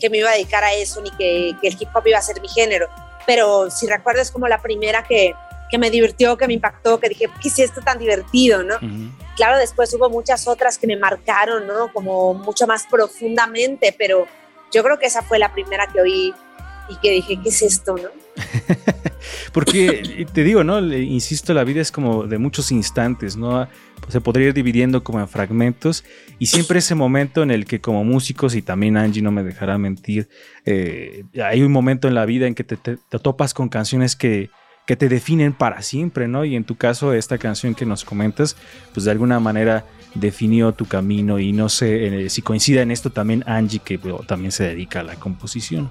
que 0.00 0.10
me 0.10 0.18
iba 0.18 0.30
a 0.30 0.34
dedicar 0.34 0.62
a 0.62 0.72
eso 0.74 1.00
ni 1.00 1.10
que, 1.10 1.54
que 1.60 1.68
el 1.68 1.76
hip 1.78 1.88
hop 1.94 2.06
iba 2.06 2.18
a 2.18 2.22
ser 2.22 2.40
mi 2.40 2.48
género. 2.48 2.88
Pero 3.26 3.70
si 3.70 3.86
recuerdo 3.86 4.22
es 4.22 4.30
como 4.30 4.46
la 4.46 4.62
primera 4.62 5.02
que, 5.02 5.34
que 5.70 5.78
me 5.78 5.90
divirtió, 5.90 6.36
que 6.36 6.46
me 6.46 6.54
impactó, 6.54 7.00
que 7.00 7.08
dije, 7.08 7.28
¿qué 7.42 7.48
es 7.48 7.58
esto 7.58 7.80
tan 7.80 7.98
divertido, 7.98 8.62
no? 8.62 8.76
Ujú. 8.76 9.10
Claro, 9.38 9.56
después 9.56 9.94
hubo 9.94 10.10
muchas 10.10 10.46
otras 10.48 10.76
que 10.78 10.86
me 10.88 10.96
marcaron, 10.96 11.66
¿no? 11.66 11.92
Como 11.92 12.34
mucho 12.34 12.66
más 12.66 12.86
profundamente, 12.90 13.94
pero 13.96 14.26
yo 14.74 14.82
creo 14.82 14.98
que 14.98 15.06
esa 15.06 15.22
fue 15.22 15.38
la 15.38 15.52
primera 15.54 15.86
que 15.86 16.00
oí 16.00 16.34
y 16.90 16.96
que 17.00 17.10
dije, 17.12 17.38
¿qué 17.42 17.48
es 17.48 17.62
esto, 17.62 17.96
no? 17.96 18.08
Porque 19.52 20.26
te 20.32 20.42
digo, 20.42 20.64
¿no? 20.64 20.80
Insisto, 20.80 21.54
la 21.54 21.64
vida 21.64 21.80
es 21.80 21.92
como 21.92 22.24
de 22.24 22.38
muchos 22.38 22.72
instantes, 22.72 23.36
¿no? 23.36 23.68
Se 24.08 24.20
podría 24.20 24.48
ir 24.48 24.54
dividiendo 24.54 25.04
como 25.04 25.20
en 25.20 25.28
fragmentos 25.28 26.04
y 26.38 26.46
siempre 26.46 26.78
ese 26.80 26.94
momento 26.94 27.42
en 27.42 27.50
el 27.50 27.64
que 27.66 27.80
como 27.80 28.04
músicos, 28.04 28.54
y 28.54 28.62
también 28.62 28.96
Angie 28.96 29.22
no 29.22 29.30
me 29.30 29.42
dejará 29.42 29.78
mentir, 29.78 30.28
eh, 30.64 31.24
hay 31.44 31.62
un 31.62 31.72
momento 31.72 32.08
en 32.08 32.14
la 32.14 32.24
vida 32.26 32.46
en 32.46 32.54
que 32.54 32.64
te- 32.64 32.76
te 32.76 33.18
topas 33.18 33.54
con 33.54 33.68
canciones 33.68 34.16
que, 34.16 34.50
que 34.88 34.96
te 34.96 35.10
definen 35.10 35.52
para 35.52 35.82
siempre, 35.82 36.28
¿no? 36.28 36.46
Y 36.46 36.56
en 36.56 36.64
tu 36.64 36.74
caso, 36.74 37.12
esta 37.12 37.36
canción 37.36 37.74
que 37.74 37.84
nos 37.84 38.06
comentas, 38.06 38.56
pues 38.94 39.04
de 39.04 39.10
alguna 39.10 39.38
manera 39.38 39.84
definió 40.14 40.72
tu 40.72 40.86
camino 40.86 41.38
y 41.38 41.52
no 41.52 41.68
sé 41.68 42.24
eh, 42.24 42.30
si 42.30 42.40
coincida 42.40 42.80
en 42.80 42.90
esto 42.90 43.10
también 43.10 43.44
Angie, 43.46 43.80
que 43.80 44.00
también 44.26 44.50
se 44.50 44.64
dedica 44.64 45.00
a 45.00 45.02
la 45.02 45.16
composición. 45.16 45.90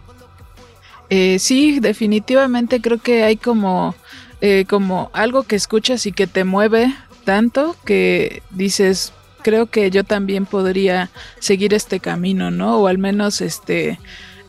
Eh, 1.11 1.37
sí, 1.37 1.79
definitivamente 1.79 2.81
creo 2.81 2.97
que 2.97 3.23
hay 3.23 3.37
como, 3.37 3.93
eh, 4.41 4.65
como 4.67 5.11
algo 5.13 5.43
que 5.43 5.55
escuchas 5.55 6.07
y 6.07 6.11
que 6.11 6.25
te 6.25 6.43
mueve 6.43 6.91
tanto 7.23 7.75
que 7.85 8.41
dices, 8.49 9.13
creo 9.43 9.67
que 9.67 9.91
yo 9.91 10.05
también 10.05 10.47
podría 10.47 11.11
seguir 11.37 11.75
este 11.75 11.99
camino, 11.99 12.49
¿no? 12.49 12.79
O 12.79 12.87
al 12.87 12.97
menos 12.97 13.41
este, 13.41 13.99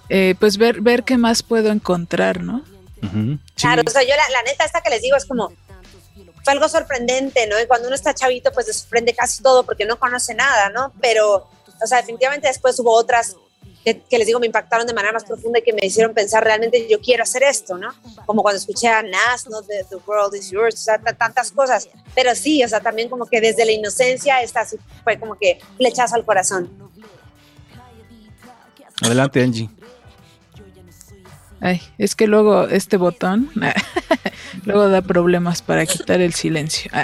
eh, 0.09 0.37
pues 0.39 0.57
ver, 0.57 0.81
ver 0.81 1.05
qué 1.05 1.19
más 1.19 1.43
puedo 1.43 1.71
encontrar, 1.71 2.43
¿no? 2.43 2.65
Ujú. 3.03 3.39
Sí. 3.55 3.63
Claro, 3.63 3.83
o 3.87 3.91
sea, 3.91 4.03
yo 4.03 4.15
la, 4.17 4.29
la 4.31 4.43
neta 4.43 4.65
esta 4.65 4.81
que 4.81 4.91
les 4.91 5.03
digo 5.03 5.17
es 5.17 5.25
como, 5.25 5.53
fue 6.45 6.53
algo 6.53 6.69
sorprendente, 6.69 7.47
¿no? 7.47 7.61
Y 7.61 7.67
cuando 7.67 7.89
uno 7.89 7.95
está 7.95 8.15
chavito, 8.15 8.53
pues 8.53 8.67
le 8.67 8.73
sorprende 8.73 9.15
casi 9.15 9.43
todo 9.43 9.65
porque 9.65 9.85
no 9.85 9.99
conoce 9.99 10.35
nada, 10.35 10.71
¿no? 10.71 10.93
Pero, 11.01 11.49
o 11.83 11.87
sea, 11.87 11.99
definitivamente 11.99 12.49
después 12.49 12.79
hubo 12.79 12.93
otras 12.93 13.37
que, 13.85 14.01
que 14.01 14.19
les 14.19 14.27
digo 14.27 14.41
me 14.41 14.47
impactaron 14.47 14.87
de 14.87 14.93
manera 14.93 15.13
más 15.13 15.25
profunda 15.25 15.61
y 15.61 15.63
que 15.63 15.73
me 15.73 15.87
hicieron 15.87 16.13
pensar 16.13 16.43
realmente 16.43 16.89
yo 16.89 17.01
quiero 17.01 17.23
hacer 17.23 17.43
esto, 17.43 17.79
¿no? 17.79 17.95
Como 18.27 18.43
cuando 18.43 18.59
escuché 18.59 18.89
a 18.89 19.03
Nas, 19.03 19.47
¿no? 19.49 19.63
The, 19.63 19.85
the 19.89 19.97
World 20.07 20.35
is 20.35 20.51
Yours, 20.51 20.75
o 20.75 20.79
sea, 20.79 20.99
tantas 20.99 21.53
cosas. 21.53 21.89
Pero 22.15 22.35
sí, 22.35 22.65
o 22.65 22.69
sea, 22.69 22.81
también 22.81 23.09
como 23.09 23.27
que 23.27 23.41
desde 23.41 23.65
la 23.65 23.73
inocencia 23.73 24.43
esta 24.43 24.65
sí 24.65 24.79
fue 25.05 25.19
como 25.19 25.37
que 25.37 25.61
flechazo 25.77 26.15
al 26.17 26.25
corazón. 26.25 26.91
Adelante, 29.01 29.43
Angie. 29.43 29.71
Ay, 31.61 31.81
es 31.99 32.15
que 32.15 32.27
luego 32.27 32.69
este 32.69 32.97
botón 32.97 33.51
luego 34.65 34.89
da 34.89 35.03
problemas 35.03 35.63
para 35.63 35.87
quitar 35.87 36.21
el 36.21 36.35
silencio. 36.35 36.91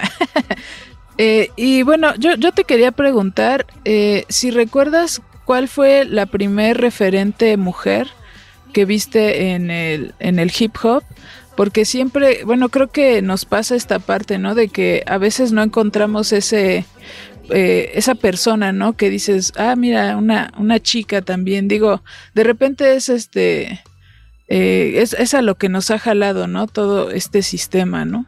Eh, 1.16 1.50
y 1.54 1.82
bueno, 1.82 2.12
yo, 2.16 2.34
yo 2.34 2.50
te 2.50 2.64
quería 2.64 2.90
preguntar 2.90 3.66
eh, 3.84 4.24
si 4.28 4.50
recuerdas 4.50 5.22
cuál 5.44 5.68
fue 5.68 6.04
la 6.04 6.26
primer 6.26 6.78
referente 6.78 7.56
mujer 7.56 8.08
que 8.72 8.84
viste 8.84 9.52
en 9.52 9.70
el, 9.70 10.14
en 10.18 10.38
el 10.38 10.52
hip 10.58 10.74
hop. 10.82 11.04
Porque 11.56 11.84
siempre, 11.84 12.42
bueno, 12.44 12.68
creo 12.68 12.88
que 12.88 13.22
nos 13.22 13.44
pasa 13.44 13.76
esta 13.76 14.00
parte, 14.00 14.38
¿no? 14.38 14.56
De 14.56 14.66
que 14.66 15.04
a 15.06 15.18
veces 15.18 15.52
no 15.52 15.62
encontramos 15.62 16.32
ese, 16.32 16.84
eh, 17.50 17.92
esa 17.94 18.16
persona, 18.16 18.72
¿no? 18.72 18.96
Que 18.96 19.08
dices, 19.08 19.52
ah, 19.56 19.76
mira, 19.76 20.16
una, 20.16 20.52
una 20.58 20.80
chica 20.80 21.22
también. 21.22 21.68
Digo, 21.68 22.02
de 22.34 22.42
repente 22.42 22.96
es 22.96 23.08
este, 23.08 23.84
eh, 24.48 24.94
es, 24.96 25.12
es 25.14 25.34
a 25.34 25.42
lo 25.42 25.56
que 25.56 25.68
nos 25.68 25.90
ha 25.90 25.98
jalado, 25.98 26.46
¿no? 26.46 26.66
Todo 26.66 27.10
este 27.10 27.42
sistema, 27.42 28.04
¿no? 28.04 28.26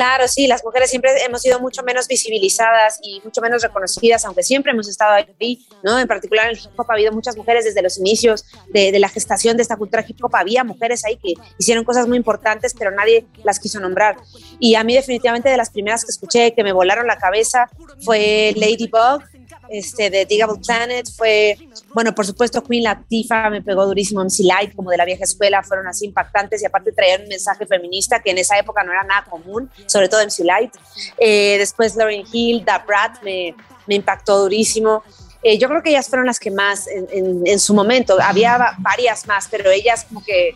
Claro, 0.00 0.28
sí, 0.28 0.46
las 0.46 0.64
mujeres 0.64 0.88
siempre 0.88 1.10
hemos 1.26 1.42
sido 1.42 1.60
mucho 1.60 1.82
menos 1.82 2.08
visibilizadas 2.08 2.98
y 3.02 3.20
mucho 3.22 3.42
menos 3.42 3.62
reconocidas, 3.62 4.24
aunque 4.24 4.42
siempre 4.42 4.72
hemos 4.72 4.88
estado 4.88 5.26
ahí, 5.38 5.66
¿no? 5.82 5.98
En 5.98 6.08
particular 6.08 6.46
en 6.46 6.52
el 6.52 6.58
hip 6.58 6.70
hop 6.74 6.86
ha 6.90 6.94
habido 6.94 7.12
muchas 7.12 7.36
mujeres 7.36 7.66
desde 7.66 7.82
los 7.82 7.98
inicios 7.98 8.46
de, 8.72 8.92
de 8.92 8.98
la 8.98 9.10
gestación 9.10 9.58
de 9.58 9.62
esta 9.62 9.76
cultura 9.76 10.02
hip 10.08 10.24
hop, 10.24 10.34
había 10.36 10.64
mujeres 10.64 11.04
ahí 11.04 11.16
que 11.16 11.34
hicieron 11.58 11.84
cosas 11.84 12.08
muy 12.08 12.16
importantes, 12.16 12.72
pero 12.72 12.92
nadie 12.92 13.26
las 13.44 13.58
quiso 13.58 13.78
nombrar. 13.78 14.16
Y 14.58 14.74
a 14.76 14.84
mí 14.84 14.94
definitivamente 14.94 15.50
de 15.50 15.58
las 15.58 15.68
primeras 15.68 16.04
que 16.04 16.12
escuché 16.12 16.54
que 16.54 16.64
me 16.64 16.72
volaron 16.72 17.06
la 17.06 17.18
cabeza 17.18 17.68
fue 18.00 18.54
Ladybug, 18.56 19.22
este, 19.70 20.10
de 20.10 20.26
Digable 20.26 20.58
Planet, 20.66 21.08
fue, 21.16 21.56
bueno, 21.94 22.14
por 22.14 22.26
supuesto 22.26 22.62
Queen 22.62 22.82
Latifah 22.84 23.48
me 23.50 23.62
pegó 23.62 23.86
durísimo, 23.86 24.20
MC 24.22 24.40
Light, 24.44 24.74
como 24.74 24.90
de 24.90 24.96
la 24.96 25.04
vieja 25.04 25.24
escuela, 25.24 25.62
fueron 25.62 25.86
así 25.86 26.06
impactantes 26.06 26.60
y 26.62 26.66
aparte 26.66 26.92
traían 26.92 27.22
un 27.22 27.28
mensaje 27.28 27.64
feminista 27.66 28.20
que 28.20 28.30
en 28.32 28.38
esa 28.38 28.58
época 28.58 28.82
no 28.82 28.92
era 28.92 29.04
nada 29.04 29.24
común, 29.30 29.70
sobre 29.86 30.08
todo 30.08 30.20
MC 30.22 30.40
Light. 30.44 30.72
Eh, 31.18 31.56
después 31.58 31.94
Lauryn 31.96 32.26
Hill, 32.32 32.64
Da 32.64 32.78
Brat 32.86 33.22
me, 33.22 33.54
me 33.86 33.94
impactó 33.94 34.40
durísimo. 34.40 35.02
Eh, 35.42 35.56
yo 35.56 35.68
creo 35.68 35.82
que 35.82 35.90
ellas 35.90 36.08
fueron 36.08 36.26
las 36.26 36.38
que 36.38 36.50
más 36.50 36.86
en, 36.86 37.06
en, 37.12 37.46
en 37.46 37.58
su 37.60 37.72
momento, 37.72 38.18
había 38.20 38.58
va- 38.58 38.74
varias 38.78 39.26
más, 39.26 39.48
pero 39.50 39.70
ellas 39.70 40.04
como 40.04 40.22
que 40.22 40.54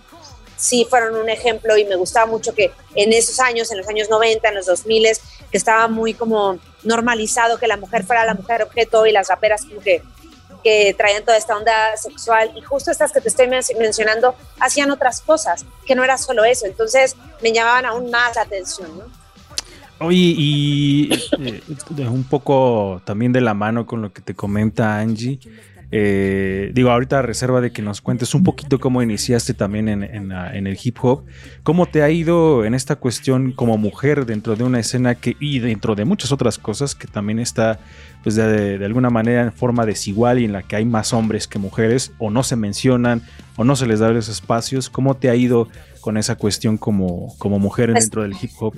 sí 0.56 0.86
fueron 0.88 1.16
un 1.16 1.28
ejemplo 1.28 1.76
y 1.76 1.84
me 1.84 1.96
gustaba 1.96 2.26
mucho 2.26 2.54
que 2.54 2.70
en 2.94 3.12
esos 3.12 3.40
años, 3.40 3.70
en 3.72 3.78
los 3.78 3.88
años 3.88 4.08
90, 4.10 4.48
en 4.48 4.54
los 4.54 4.66
2000, 4.66 5.06
que 5.50 5.56
estaba 5.56 5.88
muy 5.88 6.14
como 6.14 6.58
normalizado 6.84 7.58
que 7.58 7.66
la 7.66 7.76
mujer 7.76 8.04
fuera 8.04 8.24
la 8.24 8.34
mujer 8.34 8.62
objeto 8.62 9.06
y 9.06 9.12
las 9.12 9.28
raperas 9.28 9.64
como 9.64 9.80
que, 9.80 10.02
traían 10.96 11.22
toda 11.22 11.36
esta 11.36 11.54
onda 11.56 11.94
sexual 11.96 12.50
y 12.56 12.62
justo 12.62 12.90
estas 12.90 13.12
que 13.12 13.20
te 13.20 13.28
estoy 13.28 13.48
men- 13.48 13.62
mencionando 13.78 14.34
hacían 14.58 14.90
otras 14.90 15.20
cosas, 15.20 15.66
que 15.84 15.94
no 15.94 16.02
era 16.02 16.16
solo 16.16 16.42
eso, 16.44 16.64
entonces 16.64 17.16
me 17.42 17.52
llamaban 17.52 17.84
aún 17.84 18.10
más 18.10 18.34
la 18.36 18.42
atención. 18.42 18.90
Oye, 20.00 20.16
y 20.16 21.10
eh, 21.38 21.62
de 21.90 22.08
un 22.08 22.24
poco 22.24 23.00
también 23.04 23.30
de 23.32 23.42
la 23.42 23.52
mano 23.52 23.86
con 23.86 24.00
lo 24.00 24.12
que 24.12 24.22
te 24.22 24.34
comenta 24.34 24.98
Angie. 24.98 25.38
Eh, 25.96 26.72
digo, 26.74 26.90
ahorita 26.90 27.20
a 27.20 27.22
reserva 27.22 27.60
de 27.60 27.70
que 27.70 27.80
nos 27.80 28.00
cuentes 28.00 28.34
un 28.34 28.42
poquito 28.42 28.80
cómo 28.80 29.00
iniciaste 29.00 29.54
también 29.54 29.88
en, 29.88 30.02
en 30.02 30.28
la- 30.30 30.52
en 30.56 30.66
el 30.66 30.76
hip 30.82 30.96
hop, 31.00 31.22
cómo 31.62 31.86
te 31.86 32.02
ha 32.02 32.10
ido 32.10 32.64
en 32.64 32.74
esta 32.74 32.96
cuestión 32.96 33.52
como 33.52 33.78
mujer 33.78 34.26
dentro 34.26 34.56
de 34.56 34.64
una 34.64 34.80
escena 34.80 35.14
que 35.14 35.36
y 35.38 35.60
dentro 35.60 35.94
de 35.94 36.04
muchas 36.04 36.32
otras 36.32 36.58
cosas 36.58 36.96
que 36.96 37.06
también 37.06 37.38
está, 37.38 37.78
pues 38.24 38.34
de, 38.34 38.76
de 38.76 38.84
alguna 38.84 39.08
manera 39.10 39.42
en 39.42 39.52
forma 39.52 39.86
desigual 39.86 40.40
y 40.40 40.44
en 40.46 40.52
la 40.52 40.64
que 40.64 40.74
hay 40.74 40.84
más 40.84 41.12
hombres 41.12 41.46
que 41.46 41.60
mujeres 41.60 42.10
o 42.18 42.28
no 42.28 42.42
se 42.42 42.56
mencionan 42.56 43.22
o 43.54 43.62
no 43.62 43.76
se 43.76 43.86
les 43.86 44.00
da 44.00 44.10
los 44.10 44.28
espacios. 44.28 44.90
¿Cómo 44.90 45.14
te 45.16 45.30
ha 45.30 45.36
ido 45.36 45.68
con 46.00 46.16
esa 46.16 46.34
cuestión 46.34 46.76
como, 46.76 47.36
como 47.38 47.60
mujer 47.60 47.92
Pues- 47.92 48.02
dentro 48.06 48.22
del 48.22 48.32
hip 48.42 48.50
hop? 48.58 48.74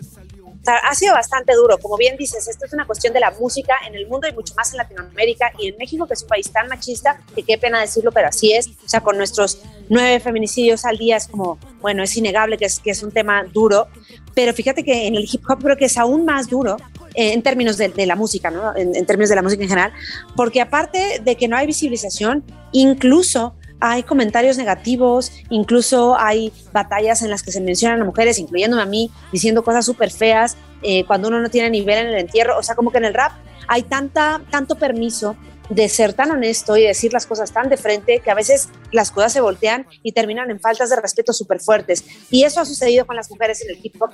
Ha 0.66 0.94
sido 0.94 1.14
bastante 1.14 1.54
duro. 1.54 1.78
Como 1.78 1.96
bien 1.96 2.16
dices, 2.16 2.48
esto 2.48 2.66
es 2.66 2.72
una 2.72 2.86
cuestión 2.86 3.12
de 3.12 3.20
la 3.20 3.30
música 3.32 3.74
en 3.86 3.94
el 3.94 4.06
mundo 4.06 4.28
y 4.28 4.32
mucho 4.32 4.54
más 4.54 4.72
en 4.72 4.78
Latinoamérica 4.78 5.52
y 5.58 5.68
en 5.68 5.76
México, 5.76 6.06
que 6.06 6.14
es 6.14 6.22
un 6.22 6.28
país 6.28 6.50
tan 6.50 6.68
machista, 6.68 7.20
que 7.34 7.42
qué 7.42 7.58
pena 7.58 7.80
decirlo, 7.80 8.12
pero 8.12 8.28
así 8.28 8.52
es. 8.52 8.68
O 8.68 8.88
sea, 8.88 9.00
con 9.00 9.16
nuestros 9.16 9.60
nueve 9.88 10.20
feminicidios 10.20 10.84
al 10.84 10.98
día 10.98 11.16
es 11.16 11.28
como, 11.28 11.58
bueno, 11.80 12.02
es 12.02 12.16
innegable 12.16 12.58
que 12.58 12.64
es, 12.64 12.80
que 12.80 12.90
es 12.90 13.02
un 13.02 13.12
tema 13.12 13.44
duro. 13.44 13.88
Pero 14.34 14.52
fíjate 14.52 14.84
que 14.84 15.06
en 15.06 15.14
el 15.14 15.28
hip 15.30 15.42
hop 15.48 15.62
creo 15.62 15.76
que 15.76 15.86
es 15.86 15.96
aún 15.96 16.24
más 16.24 16.48
duro 16.48 16.76
eh, 17.14 17.32
en 17.32 17.42
términos 17.42 17.78
de, 17.78 18.06
la 18.06 18.16
música, 18.16 18.50
¿no? 18.50 18.76
En 18.76 19.06
términos 19.06 19.30
de 19.30 19.36
la 19.36 19.42
música 19.42 19.62
en 19.62 19.68
general, 19.68 19.92
porque 20.36 20.60
aparte 20.60 21.20
de 21.24 21.36
que 21.36 21.48
no 21.48 21.56
hay 21.56 21.66
visibilización, 21.66 22.44
incluso 22.72 23.54
hay 23.80 24.02
comentarios 24.02 24.56
negativos, 24.56 25.32
incluso 25.50 26.16
hay 26.18 26.52
batallas 26.72 27.22
en 27.22 27.30
las 27.30 27.42
que 27.42 27.52
se 27.52 27.60
mencionan 27.60 28.00
a 28.00 28.04
mujeres, 28.04 28.38
incluyéndome 28.38 28.82
a 28.82 28.86
mí, 28.86 29.10
diciendo 29.32 29.62
cosas 29.62 29.84
súper 29.84 30.10
feas 30.10 30.56
eh, 30.82 31.04
cuando 31.04 31.28
uno 31.28 31.40
no 31.40 31.50
tiene 31.50 31.70
nivel 31.70 31.98
en 31.98 32.06
el 32.08 32.18
entierro. 32.18 32.58
O 32.58 32.62
sea, 32.62 32.74
como 32.74 32.90
que 32.90 32.98
en 32.98 33.04
el 33.04 33.14
rap 33.14 33.32
hay 33.68 33.82
tanta, 33.82 34.42
tanto 34.50 34.76
permiso 34.76 35.36
de 35.68 35.88
ser 35.88 36.12
tan 36.12 36.30
honesto 36.30 36.76
y 36.76 36.82
decir 36.82 37.12
las 37.12 37.26
cosas 37.26 37.52
tan 37.52 37.68
de 37.68 37.76
frente 37.76 38.20
que 38.20 38.30
a 38.30 38.34
veces 38.34 38.68
las 38.92 39.10
cosas 39.10 39.32
se 39.32 39.40
voltean 39.40 39.86
y 40.02 40.12
terminan 40.12 40.50
en 40.50 40.60
faltas 40.60 40.90
de 40.90 40.96
respeto 40.96 41.32
súper 41.32 41.60
fuertes. 41.60 42.04
Y 42.30 42.44
eso 42.44 42.60
ha 42.60 42.64
sucedido 42.64 43.04
con 43.04 43.16
las 43.16 43.30
mujeres 43.30 43.62
en 43.62 43.70
el 43.70 43.80
hip 43.82 44.00
hop, 44.00 44.10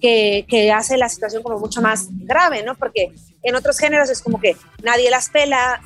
que, 0.00 0.46
que, 0.48 0.70
hace 0.70 0.96
la 0.96 1.08
situación 1.08 1.42
como 1.42 1.58
mucho 1.58 1.82
más 1.82 2.06
grave, 2.10 2.62
¿no? 2.62 2.76
Porque 2.76 3.12
en 3.42 3.54
otros 3.56 3.78
géneros 3.78 4.10
es 4.10 4.20
como 4.20 4.40
que 4.40 4.56
nadie 4.82 5.10
las 5.10 5.28
pela, 5.28 5.82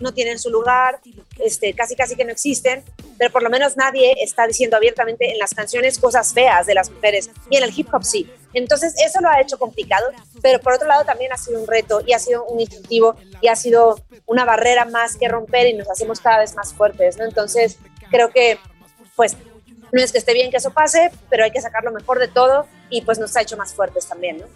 no 0.00 0.12
tienen 0.12 0.38
su 0.38 0.50
lugar, 0.50 1.00
este, 1.38 1.74
casi 1.74 1.96
casi 1.96 2.16
que 2.16 2.24
no 2.24 2.32
existen, 2.32 2.82
pero 3.18 3.30
por 3.30 3.42
lo 3.42 3.50
menos 3.50 3.76
nadie 3.76 4.14
está 4.22 4.46
diciendo 4.46 4.76
abiertamente 4.76 5.30
en 5.30 5.38
las 5.38 5.54
canciones 5.54 5.98
cosas 5.98 6.32
feas 6.32 6.66
de 6.66 6.74
las 6.74 6.90
mujeres 6.90 7.30
y 7.50 7.56
en 7.56 7.64
el 7.64 7.72
hip 7.76 7.92
hop 7.92 8.04
sí. 8.04 8.30
Entonces 8.52 8.94
eso 9.04 9.20
lo 9.20 9.28
ha 9.28 9.40
hecho 9.40 9.58
complicado, 9.58 10.10
pero 10.42 10.60
por 10.60 10.72
otro 10.72 10.88
lado 10.88 11.04
también 11.04 11.32
ha 11.32 11.36
sido 11.36 11.60
un 11.60 11.66
reto 11.66 12.02
y 12.06 12.12
ha 12.12 12.18
sido 12.18 12.44
un 12.44 12.60
incentivo 12.60 13.16
y 13.40 13.48
ha 13.48 13.56
sido 13.56 14.00
una 14.26 14.44
barrera 14.44 14.84
más 14.84 15.16
que 15.16 15.28
romper 15.28 15.68
y 15.68 15.74
nos 15.74 15.88
hacemos 15.88 16.20
cada 16.20 16.38
vez 16.38 16.54
más 16.54 16.74
fuertes, 16.74 17.16
¿no? 17.16 17.24
Entonces 17.24 17.78
creo 18.10 18.30
que 18.30 18.58
pues 19.16 19.36
no 19.92 20.02
es 20.02 20.12
que 20.12 20.18
esté 20.18 20.32
bien 20.32 20.50
que 20.50 20.58
eso 20.58 20.70
pase, 20.70 21.10
pero 21.28 21.44
hay 21.44 21.50
que 21.50 21.60
sacar 21.60 21.84
lo 21.84 21.92
mejor 21.92 22.18
de 22.18 22.28
todo 22.28 22.66
y 22.90 23.02
pues 23.02 23.18
nos 23.18 23.36
ha 23.36 23.42
hecho 23.42 23.56
más 23.56 23.74
fuertes 23.74 24.06
también, 24.06 24.38
¿no? 24.38 24.46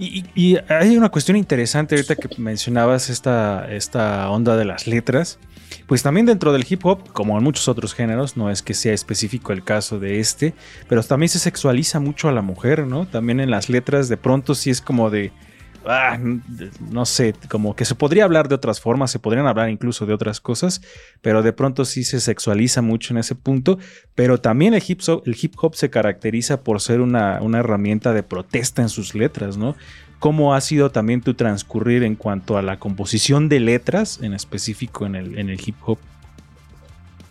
Y, 0.00 0.56
hay 0.68 0.96
una 0.96 1.10
cuestión 1.10 1.36
interesante 1.36 1.94
ahorita 1.94 2.16
que 2.16 2.28
mencionabas 2.40 3.10
esta, 3.10 3.70
esta 3.70 4.30
onda 4.30 4.56
de 4.56 4.64
las 4.64 4.86
letras. 4.86 5.38
Pues 5.86 6.02
también 6.02 6.24
dentro 6.24 6.52
del 6.52 6.64
hip 6.68 6.84
hop, 6.86 7.12
como 7.12 7.36
en 7.36 7.44
muchos 7.44 7.68
otros 7.68 7.94
géneros, 7.94 8.36
no 8.36 8.50
es 8.50 8.62
que 8.62 8.72
sea 8.72 8.94
específico 8.94 9.52
el 9.52 9.62
caso 9.62 9.98
de 9.98 10.18
este, 10.18 10.54
pero 10.88 11.02
también 11.02 11.28
se 11.28 11.38
sexualiza 11.38 12.00
mucho 12.00 12.28
a 12.28 12.32
la 12.32 12.42
mujer, 12.42 12.86
¿no? 12.86 13.06
También 13.06 13.40
en 13.40 13.50
las 13.50 13.68
letras 13.68 14.08
de 14.08 14.16
pronto 14.16 14.54
sí 14.54 14.70
es 14.70 14.80
como 14.80 15.10
de, 15.10 15.32
ah, 15.86 16.18
no 16.90 17.06
sé, 17.06 17.34
como 17.48 17.74
que 17.74 17.84
se 17.84 17.94
podría 17.94 18.24
hablar 18.24 18.48
de 18.48 18.54
otras 18.54 18.80
formas, 18.80 19.10
se 19.10 19.18
podrían 19.18 19.46
hablar 19.46 19.70
incluso 19.70 20.06
de 20.06 20.14
otras 20.14 20.40
cosas, 20.40 20.82
pero 21.22 21.42
de 21.42 21.52
pronto 21.52 21.84
sí 21.84 22.04
se 22.04 22.20
sexualiza 22.20 22.82
mucho 22.82 23.12
en 23.14 23.18
ese 23.18 23.34
punto, 23.34 23.78
pero 24.14 24.40
también 24.40 24.74
el 24.74 24.82
hip 24.86 25.00
hop, 25.06 25.22
el 25.26 25.36
hip 25.40 25.54
-hop 25.56 25.74
se 25.74 25.90
caracteriza 25.90 26.62
por 26.62 26.80
ser 26.80 27.00
una, 27.00 27.40
una 27.40 27.58
herramienta 27.58 28.12
de 28.12 28.22
protesta 28.22 28.82
en 28.82 28.88
sus 28.88 29.14
letras, 29.14 29.56
¿no? 29.56 29.76
¿Cómo 30.18 30.54
ha 30.54 30.60
sido 30.60 30.90
también 30.90 31.22
tu 31.22 31.32
transcurrir 31.32 32.02
en 32.02 32.14
cuanto 32.14 32.58
a 32.58 32.62
la 32.62 32.78
composición 32.78 33.48
de 33.48 33.58
letras, 33.58 34.20
en 34.20 34.34
específico 34.34 35.06
en 35.06 35.14
el, 35.14 35.38
en 35.38 35.48
el 35.48 35.58
hip 35.64 35.76
hop? 35.86 35.98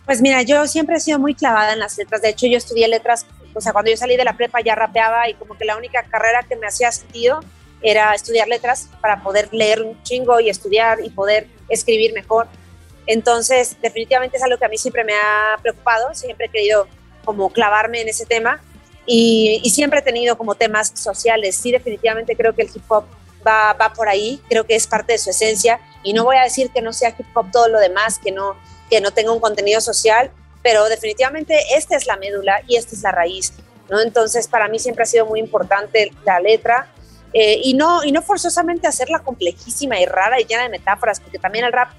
Pues 0.06 0.20
mira, 0.20 0.42
yo 0.42 0.66
siempre 0.66 0.96
he 0.96 1.00
sido 1.00 1.20
muy 1.20 1.36
clavada 1.36 1.72
en 1.72 1.78
las 1.78 1.96
letras. 1.96 2.20
De 2.20 2.30
hecho, 2.30 2.48
yo 2.48 2.56
estudié 2.56 2.88
letras, 2.88 3.26
o 3.54 3.60
sea, 3.60 3.72
cuando 3.72 3.92
yo 3.92 3.96
salí 3.96 4.16
de 4.16 4.24
la 4.24 4.36
prepa 4.36 4.60
ya 4.60 4.74
rapeaba 4.74 5.28
y 5.28 5.34
como 5.34 5.56
que 5.56 5.64
la 5.64 5.76
única 5.76 6.02
carrera 6.02 6.44
que 6.48 6.56
me 6.56 6.66
hacía 6.66 6.90
sentido 6.90 7.44
era 7.82 8.14
estudiar 8.14 8.48
letras 8.48 8.88
para 9.00 9.22
poder 9.22 9.48
leer 9.52 9.82
un 9.82 10.02
chingo 10.02 10.40
y 10.40 10.48
estudiar 10.50 10.98
y 11.04 11.10
poder 11.10 11.46
escribir 11.68 12.12
mejor. 12.12 12.46
Entonces, 13.06 13.76
definitivamente 13.80 14.36
es 14.36 14.42
algo 14.42 14.58
que 14.58 14.64
a 14.64 14.68
mí 14.68 14.78
siempre 14.78 15.04
me 15.04 15.14
ha 15.14 15.56
preocupado, 15.60 16.14
siempre 16.14 16.46
he 16.46 16.48
querido 16.48 16.86
como 17.24 17.50
clavarme 17.52 18.00
en 18.00 18.08
ese 18.08 18.26
tema 18.26 18.62
y, 19.06 19.68
siempre 19.70 20.00
he 20.00 20.02
tenido 20.02 20.36
como 20.36 20.54
temas 20.54 20.92
sociales. 20.94 21.56
Sí, 21.56 21.72
definitivamente 21.72 22.36
creo 22.36 22.54
que 22.54 22.62
el 22.62 22.68
hip 22.72 22.84
hop 22.88 23.04
va, 23.46 23.72
va 23.72 23.92
por 23.92 24.08
ahí, 24.08 24.40
creo 24.48 24.64
que 24.64 24.76
es 24.76 24.86
parte 24.86 25.12
de 25.12 25.18
su 25.18 25.30
esencia 25.30 25.80
y 26.02 26.12
no 26.12 26.24
voy 26.24 26.36
a 26.36 26.42
decir 26.42 26.70
que 26.70 26.82
no 26.82 26.92
sea 26.92 27.14
hip 27.18 27.26
hop 27.34 27.50
todo 27.50 27.68
lo 27.68 27.80
demás, 27.80 28.18
que 28.18 28.30
no, 28.30 28.56
que 28.88 29.00
no 29.00 29.10
tenga 29.10 29.32
un 29.32 29.40
contenido 29.40 29.80
social, 29.80 30.30
pero 30.62 30.88
definitivamente 30.88 31.58
esta 31.74 31.96
es 31.96 32.06
la 32.06 32.16
médula 32.16 32.62
y 32.68 32.76
esta 32.76 32.94
es 32.94 33.02
la 33.02 33.12
raíz. 33.12 33.54
¿no? 33.88 34.00
Entonces, 34.00 34.46
para 34.46 34.68
mí 34.68 34.78
siempre 34.78 35.02
ha 35.02 35.06
sido 35.06 35.26
muy 35.26 35.40
importante 35.40 36.12
la 36.24 36.38
letra 36.40 36.92
eh, 37.32 37.60
y, 37.62 37.74
no, 37.74 38.04
y 38.04 38.12
no 38.12 38.22
forzosamente 38.22 38.86
hacerla 38.86 39.20
complejísima 39.20 40.00
y 40.00 40.06
rara 40.06 40.40
y 40.40 40.44
llena 40.44 40.64
de 40.64 40.68
metáforas, 40.68 41.20
porque 41.20 41.38
también 41.38 41.64
el 41.64 41.72
rap 41.72 41.90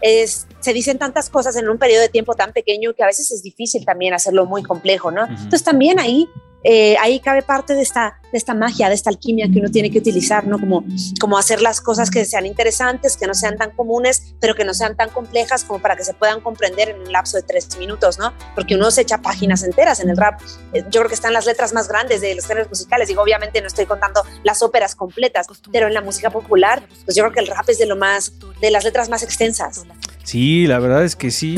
es, 0.00 0.46
se 0.60 0.72
dicen 0.72 0.98
tantas 0.98 1.30
cosas 1.30 1.56
en 1.56 1.68
un 1.68 1.78
periodo 1.78 2.02
de 2.02 2.08
tiempo 2.08 2.34
tan 2.34 2.52
pequeño 2.52 2.94
que 2.94 3.02
a 3.02 3.06
veces 3.06 3.30
es 3.30 3.42
difícil 3.42 3.84
también 3.84 4.14
hacerlo 4.14 4.46
muy 4.46 4.62
complejo, 4.62 5.10
¿no? 5.10 5.26
Entonces 5.26 5.62
también 5.62 6.00
ahí 6.00 6.28
eh, 6.62 6.96
ahí 7.00 7.20
cabe 7.20 7.42
parte 7.42 7.74
de 7.74 7.82
esta, 7.82 8.20
de 8.32 8.38
esta 8.38 8.54
magia, 8.54 8.88
de 8.88 8.94
esta 8.94 9.10
alquimia 9.10 9.48
que 9.52 9.58
uno 9.58 9.70
tiene 9.70 9.90
que 9.90 9.98
utilizar, 9.98 10.46
¿no? 10.46 10.58
Como, 10.58 10.84
como 11.18 11.38
hacer 11.38 11.62
las 11.62 11.80
cosas 11.80 12.10
que 12.10 12.24
sean 12.24 12.46
interesantes, 12.46 13.16
que 13.16 13.26
no 13.26 13.34
sean 13.34 13.56
tan 13.56 13.70
comunes, 13.70 14.34
pero 14.40 14.54
que 14.54 14.64
no 14.64 14.74
sean 14.74 14.96
tan 14.96 15.10
complejas 15.10 15.64
como 15.64 15.80
para 15.80 15.96
que 15.96 16.04
se 16.04 16.14
puedan 16.14 16.40
comprender 16.40 16.90
en 16.90 17.00
un 17.00 17.12
lapso 17.12 17.36
de 17.36 17.42
tres 17.42 17.68
minutos, 17.78 18.18
¿no? 18.18 18.32
Porque 18.54 18.74
uno 18.74 18.90
se 18.90 19.02
echa 19.02 19.18
páginas 19.18 19.62
enteras 19.62 20.00
en 20.00 20.10
el 20.10 20.16
rap. 20.16 20.40
Eh, 20.72 20.84
yo 20.90 21.00
creo 21.00 21.08
que 21.08 21.14
están 21.14 21.32
las 21.32 21.46
letras 21.46 21.72
más 21.72 21.88
grandes 21.88 22.20
de 22.20 22.34
los 22.34 22.46
géneros 22.46 22.68
musicales. 22.68 23.08
Digo, 23.08 23.22
obviamente 23.22 23.60
no 23.60 23.66
estoy 23.66 23.86
contando 23.86 24.22
las 24.42 24.62
óperas 24.62 24.94
completas, 24.94 25.46
pero 25.72 25.86
en 25.86 25.94
la 25.94 26.02
música 26.02 26.30
popular, 26.30 26.82
pues 27.04 27.16
yo 27.16 27.24
creo 27.24 27.32
que 27.32 27.40
el 27.40 27.46
rap 27.46 27.68
es 27.68 27.78
de 27.78 27.86
lo 27.86 27.96
más, 27.96 28.32
de 28.60 28.70
las 28.70 28.84
letras 28.84 29.08
más 29.08 29.22
extensas. 29.22 29.82
Sí, 30.30 30.68
la 30.68 30.78
verdad 30.78 31.02
es 31.02 31.16
que 31.16 31.32
sí. 31.32 31.56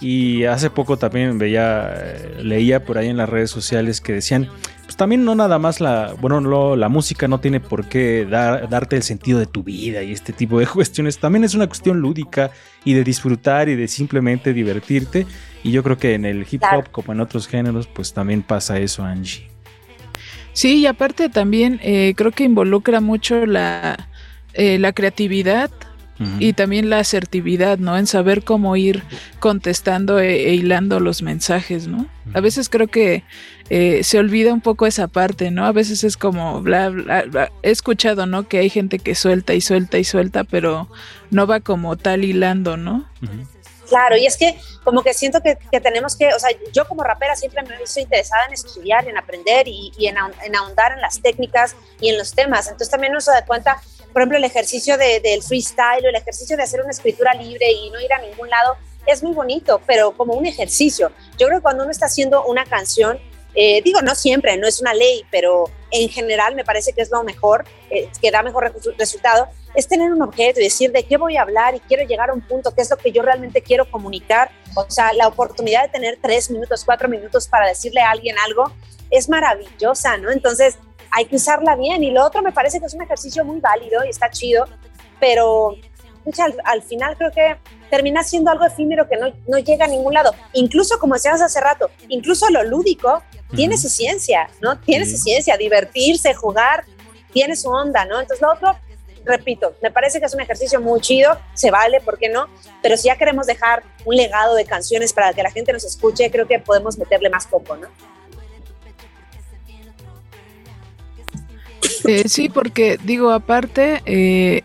Y 0.00 0.44
hace 0.44 0.70
poco 0.70 0.96
también 0.96 1.38
veía, 1.38 1.92
eh, 1.92 2.36
leía 2.44 2.84
por 2.84 2.96
ahí 2.96 3.08
en 3.08 3.16
las 3.16 3.28
redes 3.28 3.50
sociales 3.50 4.00
que 4.00 4.12
decían, 4.12 4.48
pues 4.84 4.96
también 4.96 5.24
no 5.24 5.34
nada 5.34 5.58
más 5.58 5.80
la, 5.80 6.14
bueno, 6.20 6.40
lo, 6.40 6.76
la 6.76 6.88
música 6.88 7.26
no 7.26 7.40
tiene 7.40 7.58
por 7.58 7.88
qué 7.88 8.24
dar, 8.24 8.68
darte 8.68 8.94
el 8.94 9.02
sentido 9.02 9.40
de 9.40 9.46
tu 9.46 9.64
vida 9.64 10.04
y 10.04 10.12
este 10.12 10.32
tipo 10.32 10.60
de 10.60 10.66
cuestiones. 10.72 11.18
También 11.18 11.42
es 11.42 11.56
una 11.56 11.66
cuestión 11.66 11.98
lúdica 11.98 12.52
y 12.84 12.94
de 12.94 13.02
disfrutar 13.02 13.68
y 13.68 13.74
de 13.74 13.88
simplemente 13.88 14.52
divertirte. 14.52 15.26
Y 15.64 15.72
yo 15.72 15.82
creo 15.82 15.98
que 15.98 16.14
en 16.14 16.24
el 16.24 16.46
hip 16.48 16.62
hop, 16.72 16.92
como 16.92 17.12
en 17.12 17.20
otros 17.20 17.48
géneros, 17.48 17.88
pues 17.88 18.12
también 18.12 18.44
pasa 18.44 18.78
eso, 18.78 19.02
Angie. 19.02 19.48
Sí, 20.52 20.78
y 20.78 20.86
aparte 20.86 21.28
también 21.28 21.80
eh, 21.82 22.14
creo 22.16 22.30
que 22.30 22.44
involucra 22.44 23.00
mucho 23.00 23.46
la, 23.46 24.10
eh, 24.54 24.78
la 24.78 24.92
creatividad 24.92 25.72
y 26.38 26.52
también 26.52 26.90
la 26.90 26.98
asertividad, 26.98 27.78
¿no? 27.78 27.96
En 27.96 28.06
saber 28.06 28.44
cómo 28.44 28.76
ir 28.76 29.02
contestando 29.40 30.18
e, 30.20 30.48
e 30.48 30.54
hilando 30.54 31.00
los 31.00 31.22
mensajes, 31.22 31.88
¿no? 31.88 32.06
A 32.34 32.40
veces 32.40 32.68
creo 32.68 32.88
que 32.88 33.24
eh, 33.70 34.04
se 34.04 34.18
olvida 34.18 34.52
un 34.52 34.60
poco 34.60 34.86
esa 34.86 35.08
parte, 35.08 35.50
¿no? 35.50 35.64
A 35.64 35.72
veces 35.72 36.04
es 36.04 36.16
como 36.16 36.60
bla, 36.62 36.88
bla, 36.90 37.22
bla, 37.22 37.52
He 37.62 37.70
escuchado, 37.70 38.26
¿no? 38.26 38.48
Que 38.48 38.58
hay 38.58 38.70
gente 38.70 38.98
que 38.98 39.14
suelta 39.14 39.54
y 39.54 39.60
suelta 39.60 39.98
y 39.98 40.04
suelta, 40.04 40.44
pero 40.44 40.88
no 41.30 41.46
va 41.46 41.60
como 41.60 41.96
tal 41.96 42.24
hilando, 42.24 42.76
¿no? 42.76 43.08
Claro, 43.88 44.16
y 44.16 44.26
es 44.26 44.36
que 44.36 44.58
como 44.84 45.02
que 45.02 45.12
siento 45.14 45.42
que, 45.42 45.58
que, 45.70 45.80
tenemos 45.80 46.16
que, 46.16 46.32
o 46.34 46.38
sea, 46.38 46.50
yo 46.72 46.86
como 46.88 47.04
rapera 47.04 47.36
siempre 47.36 47.62
me 47.62 47.74
he 47.74 47.78
visto 47.78 48.00
interesada 48.00 48.46
en 48.46 48.54
estudiar, 48.54 49.06
en 49.06 49.18
aprender 49.18 49.68
y, 49.68 49.92
y 49.98 50.06
en, 50.06 50.16
en, 50.44 50.56
ahondar 50.56 50.92
en 50.92 51.00
las 51.00 51.20
técnicas 51.20 51.76
y 52.00 52.08
en 52.08 52.18
los 52.18 52.32
temas. 52.32 52.66
Entonces 52.66 52.90
también 52.90 53.12
nos 53.12 53.26
da 53.26 53.44
cuenta 53.44 53.80
por 54.12 54.22
ejemplo, 54.22 54.38
el 54.38 54.44
ejercicio 54.44 54.96
de, 54.96 55.20
del 55.20 55.42
freestyle 55.42 56.04
o 56.04 56.08
el 56.08 56.16
ejercicio 56.16 56.56
de 56.56 56.62
hacer 56.62 56.80
una 56.80 56.90
escritura 56.90 57.34
libre 57.34 57.70
y 57.70 57.90
no 57.90 58.00
ir 58.00 58.12
a 58.12 58.18
ningún 58.18 58.48
lado 58.48 58.76
es 59.06 59.22
muy 59.22 59.32
bonito, 59.32 59.80
pero 59.86 60.12
como 60.12 60.34
un 60.34 60.46
ejercicio. 60.46 61.10
Yo 61.38 61.46
creo 61.46 61.58
que 61.58 61.62
cuando 61.62 61.82
uno 61.82 61.90
está 61.90 62.06
haciendo 62.06 62.44
una 62.44 62.64
canción, 62.64 63.18
eh, 63.54 63.82
digo, 63.82 64.00
no 64.00 64.14
siempre, 64.14 64.56
no 64.56 64.66
es 64.66 64.80
una 64.80 64.94
ley, 64.94 65.24
pero 65.30 65.64
en 65.90 66.08
general 66.08 66.54
me 66.54 66.64
parece 66.64 66.92
que 66.92 67.02
es 67.02 67.10
lo 67.10 67.22
mejor, 67.22 67.64
eh, 67.90 68.08
que 68.20 68.30
da 68.30 68.42
mejor 68.42 68.72
resultado, 68.96 69.48
es 69.74 69.88
tener 69.88 70.12
un 70.12 70.22
objeto 70.22 70.60
y 70.60 70.64
decir 70.64 70.92
de 70.92 71.04
qué 71.04 71.16
voy 71.16 71.36
a 71.36 71.42
hablar 71.42 71.74
y 71.74 71.80
quiero 71.80 72.04
llegar 72.04 72.30
a 72.30 72.32
un 72.32 72.40
punto, 72.40 72.74
qué 72.74 72.82
es 72.82 72.90
lo 72.90 72.96
que 72.96 73.12
yo 73.12 73.22
realmente 73.22 73.62
quiero 73.62 73.90
comunicar. 73.90 74.50
O 74.74 74.86
sea, 74.88 75.12
la 75.12 75.28
oportunidad 75.28 75.82
de 75.82 75.88
tener 75.88 76.18
tres 76.20 76.50
minutos, 76.50 76.84
cuatro 76.84 77.08
minutos 77.08 77.46
para 77.46 77.66
decirle 77.66 78.00
a 78.00 78.10
alguien 78.10 78.36
algo 78.38 78.72
es 79.10 79.28
maravillosa, 79.28 80.16
¿no? 80.16 80.30
Entonces, 80.30 80.78
hay 81.12 81.26
que 81.26 81.36
usarla 81.36 81.76
bien. 81.76 82.02
Y 82.02 82.10
lo 82.10 82.24
otro 82.24 82.42
me 82.42 82.52
parece 82.52 82.80
que 82.80 82.86
es 82.86 82.94
un 82.94 83.02
ejercicio 83.02 83.44
muy 83.44 83.60
válido 83.60 84.04
y 84.04 84.08
está 84.08 84.30
chido, 84.30 84.64
pero 85.20 85.76
al, 86.38 86.56
al, 86.64 86.82
final 86.82 87.16
creo 87.16 87.30
que 87.30 87.56
termina 87.90 88.24
siendo 88.24 88.50
algo 88.50 88.64
efímero 88.64 89.08
que 89.08 89.16
no, 89.16 89.32
no, 89.46 89.58
llega 89.58 89.84
a 89.84 89.88
ningún 89.88 90.14
lado. 90.14 90.34
Incluso, 90.54 90.98
como 90.98 91.14
decías 91.14 91.40
hace 91.40 91.60
rato, 91.60 91.90
incluso 92.08 92.48
lo 92.50 92.62
lúdico 92.64 93.08
uh 93.08 93.20
-huh. 93.52 93.56
tiene 93.56 93.76
su 93.76 93.88
ciencia, 93.88 94.48
¿no? 94.60 94.78
Tiene 94.80 95.04
sí. 95.04 95.16
su 95.16 95.22
ciencia, 95.22 95.56
divertirse, 95.56 96.34
jugar, 96.34 96.84
tiene 97.32 97.54
su 97.56 97.68
onda, 97.68 98.04
¿no? 98.04 98.20
Entonces, 98.20 98.40
lo 98.40 98.52
otro, 98.52 98.76
repito, 99.24 99.74
me 99.82 99.90
parece 99.90 100.20
que 100.20 100.26
es 100.26 100.34
un 100.34 100.40
ejercicio 100.40 100.80
muy 100.80 101.00
chido, 101.00 101.38
se 101.54 101.70
vale, 101.70 102.00
¿por 102.00 102.18
qué 102.18 102.28
no? 102.28 102.48
Pero 102.82 102.96
si 102.96 103.08
ya 103.08 103.16
queremos 103.16 103.46
dejar 103.46 103.82
un 104.04 104.16
legado 104.16 104.54
de 104.54 104.64
canciones 104.64 105.12
para 105.12 105.32
que 105.32 105.42
la 105.42 105.50
gente 105.50 105.72
nos 105.72 105.84
escuche, 105.84 106.30
creo 106.30 106.46
que 106.46 106.58
podemos 106.58 106.98
meterle 106.98 107.28
más 107.30 107.46
poco, 107.46 107.76
¿no? 107.76 107.88
Eh, 112.06 112.28
sí, 112.28 112.48
porque 112.48 112.98
digo, 113.04 113.30
aparte, 113.30 114.02
eh, 114.06 114.62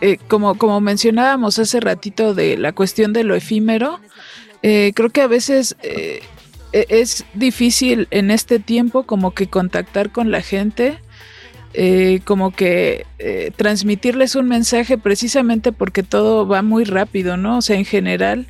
eh, 0.00 0.18
como, 0.28 0.56
como 0.56 0.80
mencionábamos 0.80 1.58
hace 1.58 1.80
ratito 1.80 2.34
de 2.34 2.56
la 2.56 2.72
cuestión 2.72 3.12
de 3.12 3.24
lo 3.24 3.34
efímero, 3.34 4.00
eh, 4.62 4.92
creo 4.94 5.10
que 5.10 5.22
a 5.22 5.26
veces 5.26 5.76
e, 5.82 6.20
es 6.72 7.24
difícil 7.34 8.08
en 8.10 8.30
este 8.30 8.58
tiempo 8.58 9.04
como 9.04 9.32
que 9.32 9.48
contactar 9.48 10.10
con 10.10 10.30
la 10.30 10.42
gente, 10.42 10.98
como 12.24 12.50
que 12.50 13.06
transmitirles 13.56 14.34
un 14.34 14.48
mensaje 14.48 14.98
precisamente 14.98 15.70
porque 15.70 16.02
todo 16.02 16.46
va 16.46 16.62
muy 16.62 16.82
rápido, 16.82 17.36
¿no? 17.36 17.58
O 17.58 17.62
sea, 17.62 17.76
en 17.76 17.84
general 17.84 18.48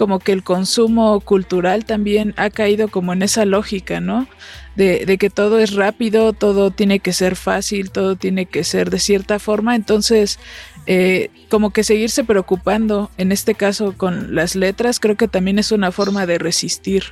como 0.00 0.18
que 0.18 0.32
el 0.32 0.42
consumo 0.42 1.20
cultural 1.20 1.84
también 1.84 2.32
ha 2.38 2.48
caído 2.48 2.88
como 2.88 3.12
en 3.12 3.20
esa 3.20 3.44
lógica, 3.44 4.00
¿no? 4.00 4.26
De, 4.74 5.18
que 5.20 5.28
todo 5.28 5.58
es 5.58 5.74
rápido, 5.74 6.32
todo 6.32 6.70
tiene 6.70 7.00
que 7.00 7.12
ser 7.12 7.36
fácil, 7.36 7.90
todo 7.90 8.16
tiene 8.16 8.46
que 8.46 8.64
ser 8.64 8.88
de 8.88 8.98
cierta 8.98 9.38
forma, 9.38 9.76
entonces 9.76 10.38
eh, 10.86 11.28
como 11.50 11.74
que 11.74 11.84
seguirse 11.84 12.24
preocupando, 12.24 13.10
en 13.18 13.30
este 13.30 13.54
caso 13.54 13.94
con 13.94 14.34
las 14.34 14.54
letras, 14.54 15.00
creo 15.00 15.18
que 15.18 15.28
también 15.28 15.58
es 15.58 15.70
una 15.70 15.92
forma 15.92 16.24
de 16.24 16.38
resistir. 16.38 17.04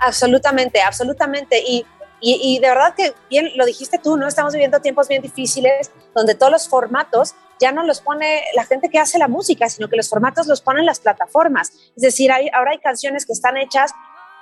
Absolutamente, 0.00 0.82
absolutamente. 0.82 1.64
Y, 1.66 1.86
de 2.60 2.68
verdad 2.68 2.94
que 2.94 3.14
bien 3.30 3.52
lo 3.56 3.64
dijiste 3.64 3.98
tú, 3.98 4.18
¿no? 4.18 4.28
Estamos 4.28 4.52
viviendo 4.52 4.80
tiempos 4.80 5.08
bien 5.08 5.22
difíciles 5.22 5.90
donde 6.14 6.34
todos 6.34 6.52
los 6.52 6.68
formatos 6.68 7.34
ya 7.60 7.72
no 7.72 7.84
los 7.84 8.00
pone 8.00 8.44
la 8.54 8.64
gente 8.64 8.88
que 8.88 8.98
hace 8.98 9.18
la 9.18 9.28
música, 9.28 9.68
sino 9.68 9.88
que 9.88 9.96
los 9.96 10.08
formatos 10.08 10.46
los 10.46 10.60
ponen 10.60 10.86
las 10.86 11.00
plataformas. 11.00 11.72
Es 11.96 12.02
decir, 12.02 12.30
ahora 12.32 12.72
hay 12.72 12.78
canciones 12.78 13.26
que 13.26 13.32
están 13.32 13.56
hechas, 13.56 13.92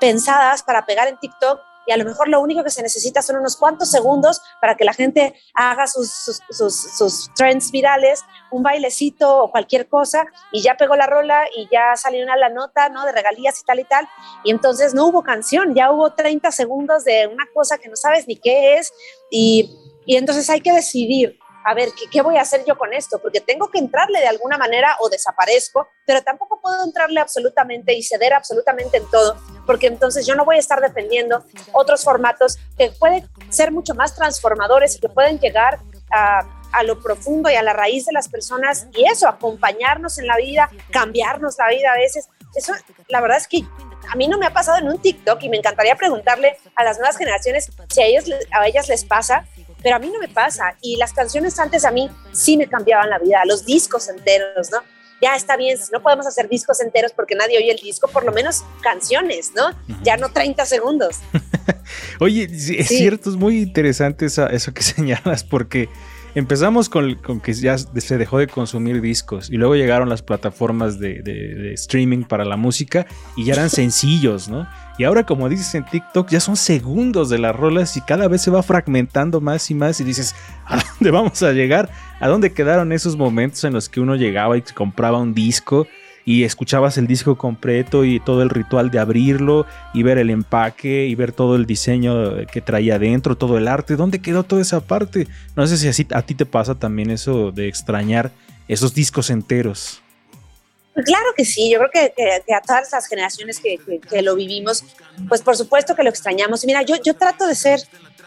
pensadas 0.01 0.63
para 0.63 0.85
pegar 0.85 1.09
en 1.09 1.19
TikTok 1.19 1.61
y 1.87 1.93
a 1.93 1.97
lo 1.97 2.05
mejor 2.05 2.29
lo 2.29 2.41
único 2.41 2.63
que 2.63 2.71
se 2.71 2.83
necesita 2.83 3.23
son 3.23 3.37
unos 3.37 3.57
cuantos 3.57 3.91
segundos 3.91 4.41
para 4.61 4.77
que 4.77 4.85
la 4.85 4.93
gente 4.93 5.35
haga 5.55 5.87
sus, 5.87 6.11
sus, 6.11 6.41
sus, 6.51 6.97
sus, 6.97 7.31
trends 7.35 7.71
virales, 7.71 8.25
un 8.51 8.63
bailecito 8.63 9.45
o 9.45 9.51
cualquier 9.51 9.89
cosa, 9.89 10.27
y 10.53 10.63
ya 10.63 10.77
pegó 10.77 10.95
la 10.97 11.07
rola 11.07 11.45
y 11.57 11.69
ya 11.73 11.97
salió 11.97 12.23
una 12.25 12.37
la 12.37 12.51
nota, 12.51 12.89
¿no? 12.89 13.05
De 13.05 13.13
regalías 13.13 13.61
y 13.61 13.65
tal 13.65 13.81
y 13.81 13.85
tal, 13.85 14.09
y 14.45 14.51
entonces 14.51 14.95
no 14.95 15.07
hubo 15.07 15.23
canción, 15.23 15.75
ya 15.75 15.91
hubo 15.91 16.13
30 16.13 16.51
segundos 16.53 17.05
de 17.05 17.27
una 17.27 17.47
cosa 17.53 17.79
que 17.79 17.89
no 17.89 17.97
sabes 17.97 18.29
ni 18.29 18.37
qué 18.37 18.77
es, 18.77 18.93
y, 19.31 19.77
y 20.07 20.17
entonces 20.17 20.49
hay 20.51 20.61
que 20.61 20.73
decidir 20.73 21.39
a 21.65 21.75
ver, 21.75 21.91
¿qué, 21.99 22.09
¿qué, 22.11 22.23
voy 22.23 22.37
a 22.37 22.43
hacer 22.43 22.65
yo 22.67 22.77
con 22.77 22.93
esto? 22.93 23.19
Porque 23.21 23.41
tengo 23.41 23.71
que 23.71 23.79
entrarle 23.79 24.21
de 24.21 24.29
alguna 24.29 24.59
manera 24.59 24.97
o 25.01 25.09
desaparezco, 25.09 25.89
pero 26.07 26.23
tampoco 26.23 26.61
puedo 26.61 26.85
entrarle 26.85 27.21
absolutamente 27.21 27.95
y 27.95 28.03
ceder 28.03 28.35
absolutamente 28.35 28.97
en 28.97 29.11
todo, 29.11 29.37
porque 29.67 29.87
entonces 29.87 30.27
yo 30.27 30.35
no 30.35 30.45
voy 30.45 30.57
a 30.57 30.61
estar 30.61 30.81
defendiendo 30.81 31.45
otros 31.73 32.05
formatos 32.05 32.59
que 32.77 32.91
pueden 32.99 33.29
ser 33.51 33.73
mucho 33.73 33.95
más 33.95 34.15
transformadores 34.15 34.97
y 34.97 35.01
que 35.01 35.09
pueden 35.09 35.39
llegar 35.39 35.79
a, 36.13 36.63
a 36.73 36.83
lo 36.83 37.01
profundo 37.01 37.51
y 37.51 37.55
a 37.55 37.63
la 37.63 37.73
raíz 37.73 38.07
de 38.07 38.13
las 38.13 38.29
personas 38.29 38.87
y 38.95 39.05
eso, 39.05 39.29
acompañarnos 39.29 40.19
en 40.19 40.27
la 40.27 40.37
vida, 40.37 40.71
cambiarnos 40.91 41.57
la 41.59 41.69
vida 41.69 41.93
a 41.93 41.99
veces. 41.99 42.29
Eso, 42.55 42.73
la 43.09 43.21
verdad 43.21 43.39
es 43.39 43.47
que 43.47 43.65
a 44.11 44.17
mí 44.17 44.29
no 44.29 44.39
me 44.39 44.47
ha 44.47 44.53
pasado 44.53 44.79
en 44.79 44.89
un 44.89 44.99
TikTok 44.99 45.43
y 45.43 45.49
me 45.49 45.59
encantaría 45.59 45.95
preguntarle 45.97 46.57
a 46.75 46.85
las 46.85 46.99
nuevas 46.99 47.17
generaciones 47.17 47.71
si 47.89 48.03
a 48.03 48.07
ellos, 48.07 48.25
a 48.51 48.67
ellas 48.67 48.89
les 48.89 49.05
pasa 49.05 49.47
pero 49.83 49.97
a 49.97 49.99
mí 49.99 50.11
no 50.13 50.19
me 50.19 50.29
pasa. 50.29 50.77
Y 50.81 50.97
las 50.97 51.13
canciones 51.13 51.59
antes 51.59 51.85
a 51.85 51.91
mí 51.91 52.11
sí 52.33 52.57
me 52.57 52.67
cambiaban 52.67 53.11
la 53.11 53.19
vida, 53.19 53.43
los 53.47 53.65
discos 53.65 54.09
enteros, 54.09 54.71
¿no? 54.71 54.79
Ya 55.21 55.37
está 55.37 55.57
bien, 55.57 55.79
si 55.79 55.93
no 55.93 56.03
podemos 56.03 56.27
hacer 56.27 56.49
discos 56.49 56.81
enteros 56.81 57.13
porque 57.13 57.37
nadie 57.37 57.57
oye 57.57 57.71
el 57.71 57.79
disco, 57.79 58.09
por 58.09 58.25
lo 58.25 58.33
menos 58.33 58.65
canciones, 58.83 59.53
¿no? 59.55 59.71
Ya 60.03 60.17
no 60.17 60.33
30 60.33 60.67
segundos. 60.67 61.21
Oye, 62.21 62.49
es 62.51 62.67
sí. 62.67 62.83
cierto, 62.83 63.31
es 63.31 63.37
muy 63.37 63.61
interesante 63.63 64.27
esa, 64.27 64.47
eso 64.47 64.75
que 64.75 64.83
señalas 64.83 65.45
porque 65.45 65.89
empezamos 66.35 66.89
con, 66.89 67.15
con, 67.17 67.41
que 67.41 67.53
ya 67.53 67.77
se 67.79 68.19
dejó 68.19 68.39
de 68.39 68.47
consumir 68.47 69.01
discos 69.01 69.51
y 69.51 69.57
luego 69.57 69.75
llegaron 69.75 70.09
las 70.09 70.23
plataformas 70.23 70.99
de, 70.99 71.23
de, 71.23 71.55
de, 71.55 71.75
streaming 71.75 72.25
para 72.25 72.45
la 72.45 72.57
música 72.57 73.07
y 73.37 73.45
ya 73.45 73.55
eran 73.55 73.71
sencillos, 73.71 74.49
¿no? 74.49 74.67
Y 74.99 75.05
ahora, 75.05 75.25
como 75.25 75.49
dices 75.49 75.75
en 75.75 75.85
TikTok, 75.85 76.29
ya 76.29 76.41
son 76.41 76.57
segundos 76.57 77.31
de 77.31 77.39
las 77.39 77.57
rolas 77.57 77.97
y 77.97 78.03
cada 78.03 78.29
vez 78.29 78.43
se 78.43 78.51
va 78.51 78.63
fragmentando 78.63 79.41
más 79.41 79.71
y 79.71 79.75
más 79.75 80.01
y 80.01 80.05
dices, 80.05 80.35
¿a 80.67 80.77
dónde 80.77 81.11
vamos 81.11 81.43
a 81.43 81.53
llegar? 81.53 81.91
¿A 82.21 82.29
dónde 82.29 82.53
quedaron 82.53 82.93
esos 82.93 83.17
momentos 83.17 83.65
en 83.65 83.73
los 83.73 83.89
que 83.89 84.01
uno 84.01 84.17
llegaba 84.17 84.57
y 84.57 84.63
compraba 84.63 85.19
un 85.19 85.35
disco? 85.35 85.87
Y 86.25 86.45
escuchabas 86.45 86.99
el 86.99 87.07
disco 87.07 87.37
completo 87.37 88.05
y 88.05 88.21
todo 88.21 88.43
el 88.43 88.51
ritual 88.51 88.91
de 88.91 88.99
abrirlo 88.99 89.67
y 89.93 90.03
ver 90.03 90.19
el 90.19 90.31
empaque 90.31 91.07
y 91.07 91.15
ver 91.15 91.33
todo 91.33 91.57
el 91.57 91.67
diseño 91.67 92.47
que 92.47 92.61
traía 92.61 92.97
adentro, 92.97 93.37
todo 93.37 93.59
el 93.59 93.69
arte. 93.69 93.97
¿Dónde 93.97 94.21
quedó 94.21 94.45
toda 94.45 94.63
esa 94.63 94.81
parte? 94.81 95.27
No 95.57 95.67
sé 95.67 95.77
si 95.77 95.89
así 95.89 96.07
a 96.13 96.23
ti 96.23 96.35
te 96.35 96.47
pasa 96.47 96.75
también 96.75 97.11
eso 97.11 97.51
de 97.51 97.69
extrañar 97.69 98.31
esos 98.69 98.95
discos 98.95 99.31
enteros. 99.31 100.03
Claro 100.95 101.31
que 101.35 101.45
sí, 101.45 101.71
yo 101.71 101.79
creo 101.79 101.91
que, 101.91 102.55
a 102.55 102.61
todas 102.61 102.93
las 102.93 103.07
generaciones 103.07 103.61
que, 103.61 103.79
lo 104.23 104.35
vivimos, 104.37 104.85
pues 105.27 105.41
por 105.41 105.57
supuesto 105.57 105.97
que 105.97 106.03
lo 106.03 106.11
extrañamos. 106.11 106.65
Mira, 106.67 106.83
yo, 106.83 106.97
yo 107.03 107.15
trato 107.15 107.47
de 107.47 107.55
ser, 107.55 107.81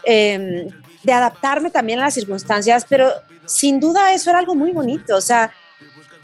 eh, 0.04 0.68
de 1.04 1.12
adaptarme 1.12 1.70
también 1.70 2.00
a 2.00 2.06
las 2.06 2.14
circunstancias, 2.14 2.84
pero 2.88 3.12
sin 3.46 3.78
duda 3.78 4.12
eso 4.12 4.30
era 4.30 4.40
algo 4.40 4.56
muy 4.56 4.72
bonito. 4.72 5.16
O 5.16 5.20
sea, 5.20 5.52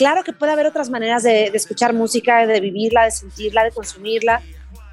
Claro 0.02 0.24
que 0.24 0.32
puede 0.32 0.50
haber 0.50 0.66
otras 0.66 0.90
maneras 0.90 1.22
de, 1.22 1.48
de, 1.52 1.56
escuchar 1.56 1.92
música, 1.92 2.44
de 2.44 2.58
vivirla, 2.58 3.04
de 3.04 3.12
sentirla, 3.12 3.62
de 3.62 3.70
consumirla, 3.70 4.42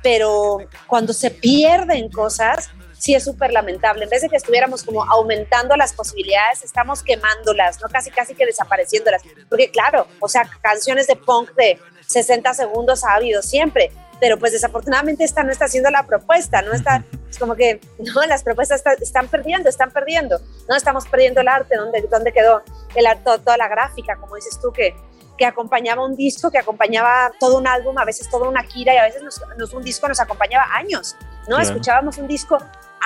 pero 0.03 0.59
cuando 0.85 1.13
se 1.13 1.31
pierden 1.31 2.11
cosas, 2.11 2.69
sí 2.95 3.15
es 3.15 3.23
súper 3.23 3.51
lamentable. 3.51 4.03
En 4.03 4.09
vez 4.11 4.21
de 4.21 4.29
que 4.29 4.35
estuviéramos 4.35 4.83
como 4.83 5.03
aumentando 5.03 5.75
las 5.75 5.93
posibilidades, 5.93 6.63
estamos 6.63 7.01
quemándolas, 7.01 7.81
¿no? 7.81 7.87
Casi, 7.89 8.11
casi 8.11 8.35
que 8.35 8.45
desapareciéndolas. 8.45 9.23
Porque 9.49 9.71
claro, 9.71 10.05
o 10.19 10.27
sea, 10.27 10.47
canciones 10.61 11.07
de 11.07 11.15
punk 11.15 11.55
de 11.55 11.79
60 12.05 12.53
segundos 12.53 13.03
ha 13.03 13.15
habido 13.15 13.41
siempre, 13.41 13.91
pero 14.19 14.37
pues 14.37 14.51
desafortunadamente 14.51 15.23
esta 15.23 15.43
no 15.43 15.51
está 15.51 15.65
haciendo 15.65 15.89
la 15.89 16.05
propuesta, 16.05 16.61
no 16.61 16.73
está, 16.73 17.03
es 17.29 17.37
como 17.37 17.55
que, 17.55 17.79
no, 17.99 18.25
las 18.25 18.43
propuestas 18.43 18.79
está, 18.79 18.93
están 18.93 19.27
perdiendo, 19.27 19.69
están 19.69 19.91
perdiendo, 19.91 20.39
no 20.67 20.75
estamos 20.75 21.07
perdiendo 21.07 21.41
el 21.41 21.47
arte, 21.47 21.75
¿dónde, 21.75 22.05
dónde 22.09 22.31
quedó 22.31 22.61
el 22.95 23.07
arte, 23.07 23.23
toda 23.23 23.57
la 23.57 23.67
gráfica, 23.67 24.15
como 24.17 24.35
dices 24.35 24.59
tú, 24.61 24.71
que, 24.71 24.93
que 25.39 25.45
acompañaba 25.45 26.05
un 26.05 26.17
disco, 26.17 26.51
que 26.51 26.59
acompañaba 26.59 27.31
todo 27.39 27.57
un 27.57 27.65
álbum, 27.65 27.97
a 27.97 28.03
veces 28.03 28.29
toda 28.29 28.47
una 28.49 28.61
gira 28.63 28.93
y 28.93 28.97
a 28.97 29.03
veces 29.03 29.23
nos, 29.23 29.41
nos, 29.57 29.73
un 29.73 29.83
disco 29.83 30.07
nos 30.07 30.19
acompañaba 30.19 30.65
años, 30.73 31.15
¿no? 31.47 31.55
Claro. 31.55 31.63
Escuchábamos 31.63 32.17
un 32.17 32.27
disco 32.27 32.57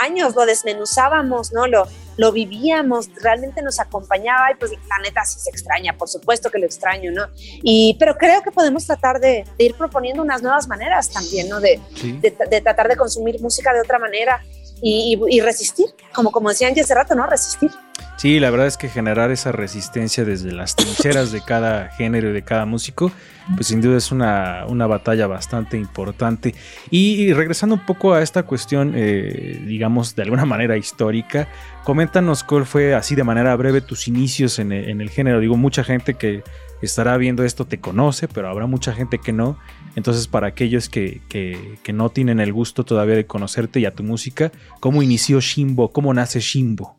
años, 0.02 0.36
lo 0.36 0.46
desmenuzábamos, 0.48 1.54
¿no? 1.54 1.68
Lo, 1.68 1.88
lo 2.18 2.32
vivíamos, 2.32 3.10
realmente 3.22 3.62
nos 3.62 3.80
acompañaba 3.80 4.52
y 4.52 4.56
pues 4.56 4.72
la 4.72 4.98
neta 5.04 5.24
sí 5.26 5.40
se 5.40 5.52
extraña, 5.52 5.96
por 5.96 6.10
supuesto 6.10 6.50
que 6.50 6.58
lo 6.58 6.66
extraño, 6.66 7.12
¿no? 7.12 7.28
Y, 7.62 7.96
pero 8.00 8.18
creo 8.18 8.42
que 8.42 8.52
podemos 8.52 8.88
tratar 8.88 9.20
de, 9.20 9.46
de 9.56 9.64
ir 9.64 9.76
proponiendo 9.76 10.24
unas 10.24 10.42
nuevas 10.42 10.68
maneras 10.68 11.12
también, 11.12 11.48
¿no? 11.48 11.60
De, 11.60 11.80
sí. 11.96 12.14
de, 12.14 12.36
de, 12.50 12.62
tratar 12.62 12.88
de 12.88 12.98
consumir 12.98 13.40
música 13.42 13.72
de 13.74 13.82
otra 13.82 14.00
manera 14.00 14.44
y, 14.86 15.40
resistir, 15.42 15.86
como, 16.14 16.32
como 16.32 16.50
decían 16.50 16.74
hace 16.78 16.94
rato, 16.94 17.16
¿no? 17.16 17.26
Resistir. 17.26 17.72
Sí, 18.18 18.40
la 18.40 18.52
verdad 18.52 18.68
es 18.68 18.78
que 18.78 18.90
generar 18.90 19.32
esa 19.32 19.52
resistencia 19.52 20.24
desde 20.24 20.52
las 20.52 20.76
trincheras 20.76 21.32
de 21.32 21.42
cada 21.42 21.90
género 21.90 22.30
y 22.30 22.34
de 22.34 22.44
cada 22.44 22.66
músico, 22.66 23.12
pues 23.56 23.68
sin 23.68 23.82
duda 23.82 23.98
es 23.98 24.12
una, 24.12 24.66
una 24.68 24.86
batalla 24.86 25.26
bastante 25.28 25.78
importante. 25.78 26.54
Y, 26.90 27.34
regresando 27.34 27.76
un 27.76 27.86
poco 27.86 28.14
a 28.14 28.22
esta 28.22 28.44
cuestión, 28.44 28.94
eh, 28.96 29.62
digamos, 29.66 30.16
de 30.16 30.24
alguna 30.24 30.46
manera 30.46 30.78
histórica, 30.78 31.48
coméntanos 31.84 32.44
cuál 32.44 32.66
fue 32.66 32.94
así 32.94 33.16
de 33.16 33.24
manera 33.24 33.56
breve 33.56 33.82
tus 33.82 34.08
inicios 34.08 34.60
en 34.60 34.72
en 34.72 35.02
el 35.02 35.10
género. 35.10 35.40
Digo, 35.40 35.58
mucha 35.58 35.84
gente 35.84 36.14
que 36.14 36.44
estará 36.86 37.18
viendo 37.18 37.44
esto 37.44 37.66
te 37.66 37.80
conoce, 37.80 38.28
pero 38.28 38.50
habrá 38.50 38.68
mucha 38.68 38.94
gente 38.94 39.20
que 39.20 39.32
no. 39.32 39.58
Entonces, 39.96 40.28
para 40.28 40.48
aquellos 40.48 40.90
que, 40.90 41.22
que, 41.30 41.78
que 41.84 41.94
no 41.94 42.10
tienen 42.10 42.40
el 42.40 42.52
gusto 42.52 42.84
todavía 42.84 43.16
de 43.16 43.26
conocerte 43.26 43.80
y 43.80 43.86
a 43.86 43.92
tu 43.92 44.04
música, 44.04 44.52
¿cómo 44.80 45.02
inició 45.02 45.40
Shimbo? 45.40 45.92
¿Cómo 45.92 46.14
nace 46.14 46.40
Shimbo? 46.40 46.98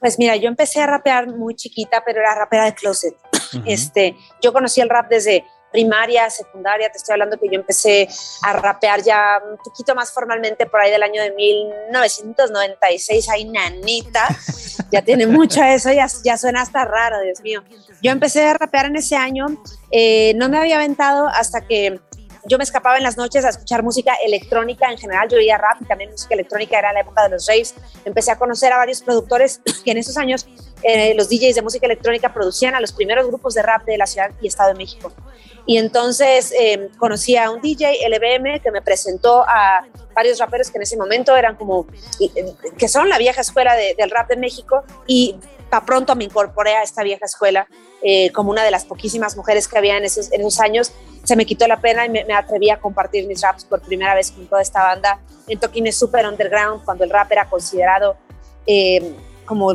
Pues 0.00 0.18
mira, 0.18 0.36
yo 0.36 0.48
empecé 0.48 0.82
a 0.82 0.86
rapear 0.86 1.28
muy 1.28 1.54
chiquita, 1.54 2.02
pero 2.04 2.20
era 2.20 2.34
rapera 2.34 2.64
de 2.66 2.74
closet. 2.74 3.14
Uh 3.14 3.36
-huh. 3.56 3.62
Este, 3.66 4.16
yo 4.42 4.52
conocí 4.52 4.80
el 4.80 4.90
rap 4.90 5.08
desde 5.08 5.44
primaria, 5.74 6.30
secundaria, 6.30 6.88
te 6.88 6.98
estoy 6.98 7.14
hablando 7.14 7.36
que 7.36 7.48
yo 7.48 7.56
empecé 7.56 8.08
a 8.42 8.52
rapear 8.52 9.02
ya 9.02 9.42
un 9.50 9.56
poquito 9.56 9.92
más 9.96 10.12
formalmente 10.12 10.66
por 10.66 10.80
ahí 10.80 10.92
del 10.92 11.02
año 11.02 11.20
de 11.20 11.32
1996, 11.32 13.28
ahí 13.28 13.44
nanita, 13.46 14.28
ya 14.92 15.02
tiene 15.02 15.26
mucho 15.26 15.64
eso, 15.64 15.90
ya, 15.92 16.06
ya 16.24 16.38
suena 16.38 16.62
hasta 16.62 16.84
raro, 16.84 17.20
Dios 17.22 17.40
mío. 17.40 17.64
Yo 18.00 18.12
empecé 18.12 18.46
a 18.46 18.54
rapear 18.54 18.86
en 18.86 18.94
ese 18.94 19.16
año, 19.16 19.46
eh, 19.90 20.32
no 20.36 20.48
me 20.48 20.58
había 20.58 20.76
aventado 20.76 21.26
hasta 21.26 21.66
que 21.66 21.98
yo 22.46 22.56
me 22.58 22.64
escapaba 22.64 22.96
en 22.96 23.02
las 23.02 23.16
noches 23.16 23.44
a 23.44 23.48
escuchar 23.48 23.82
música 23.82 24.14
electrónica 24.24 24.88
en 24.92 24.98
general, 24.98 25.28
yo 25.28 25.38
oía 25.38 25.58
rap 25.58 25.82
y 25.82 25.86
también 25.86 26.12
música 26.12 26.34
electrónica, 26.34 26.78
era 26.78 26.92
la 26.92 27.00
época 27.00 27.24
de 27.24 27.30
los 27.30 27.48
raves, 27.48 27.74
empecé 28.04 28.30
a 28.30 28.38
conocer 28.38 28.72
a 28.72 28.76
varios 28.76 29.02
productores 29.02 29.60
que 29.84 29.90
en 29.90 29.98
esos 29.98 30.16
años 30.16 30.46
eh, 30.84 31.14
los 31.16 31.28
DJs 31.28 31.56
de 31.56 31.62
música 31.62 31.86
electrónica 31.86 32.32
producían 32.32 32.76
a 32.76 32.80
los 32.80 32.92
primeros 32.92 33.26
grupos 33.26 33.54
de 33.54 33.62
rap 33.62 33.84
de 33.84 33.98
la 33.98 34.06
Ciudad 34.06 34.30
y 34.40 34.46
Estado 34.46 34.68
de 34.68 34.78
México. 34.78 35.12
Y 35.66 35.78
entonces 35.78 36.52
eh, 36.58 36.90
conocí 36.98 37.36
a 37.36 37.50
un 37.50 37.60
DJ, 37.60 38.06
LBM, 38.08 38.60
que 38.60 38.70
me 38.70 38.82
presentó 38.82 39.42
a 39.42 39.86
varios 40.14 40.38
raperos 40.38 40.70
que 40.70 40.78
en 40.78 40.82
ese 40.82 40.96
momento 40.96 41.34
eran 41.36 41.56
como, 41.56 41.86
que 42.78 42.88
son 42.88 43.08
la 43.08 43.18
vieja 43.18 43.40
escuela 43.40 43.74
de, 43.74 43.94
del 43.96 44.10
rap 44.10 44.28
de 44.28 44.36
México 44.36 44.84
y 45.06 45.36
para 45.70 45.84
pronto 45.84 46.14
me 46.14 46.24
incorporé 46.24 46.76
a 46.76 46.82
esta 46.82 47.02
vieja 47.02 47.24
escuela 47.24 47.66
eh, 48.02 48.30
como 48.32 48.50
una 48.50 48.62
de 48.62 48.70
las 48.70 48.84
poquísimas 48.84 49.36
mujeres 49.36 49.66
que 49.66 49.78
había 49.78 49.96
en 49.96 50.04
esos, 50.04 50.30
en 50.30 50.42
esos 50.42 50.60
años. 50.60 50.92
Se 51.24 51.36
me 51.36 51.46
quitó 51.46 51.66
la 51.66 51.80
pena 51.80 52.06
y 52.06 52.10
me, 52.10 52.32
atreví 52.34 52.70
a 52.70 52.78
compartir 52.78 53.26
mis 53.26 53.40
raps 53.40 53.64
por 53.64 53.80
primera 53.80 54.14
vez 54.14 54.30
con 54.30 54.46
toda 54.46 54.62
esta 54.62 54.82
banda 54.82 55.20
en 55.48 55.58
toquines 55.58 55.96
super 55.96 56.26
underground, 56.26 56.84
cuando 56.84 57.04
el 57.04 57.10
rap 57.10 57.32
era 57.32 57.48
considerado 57.48 58.16
eh, 58.66 59.14
como 59.46 59.74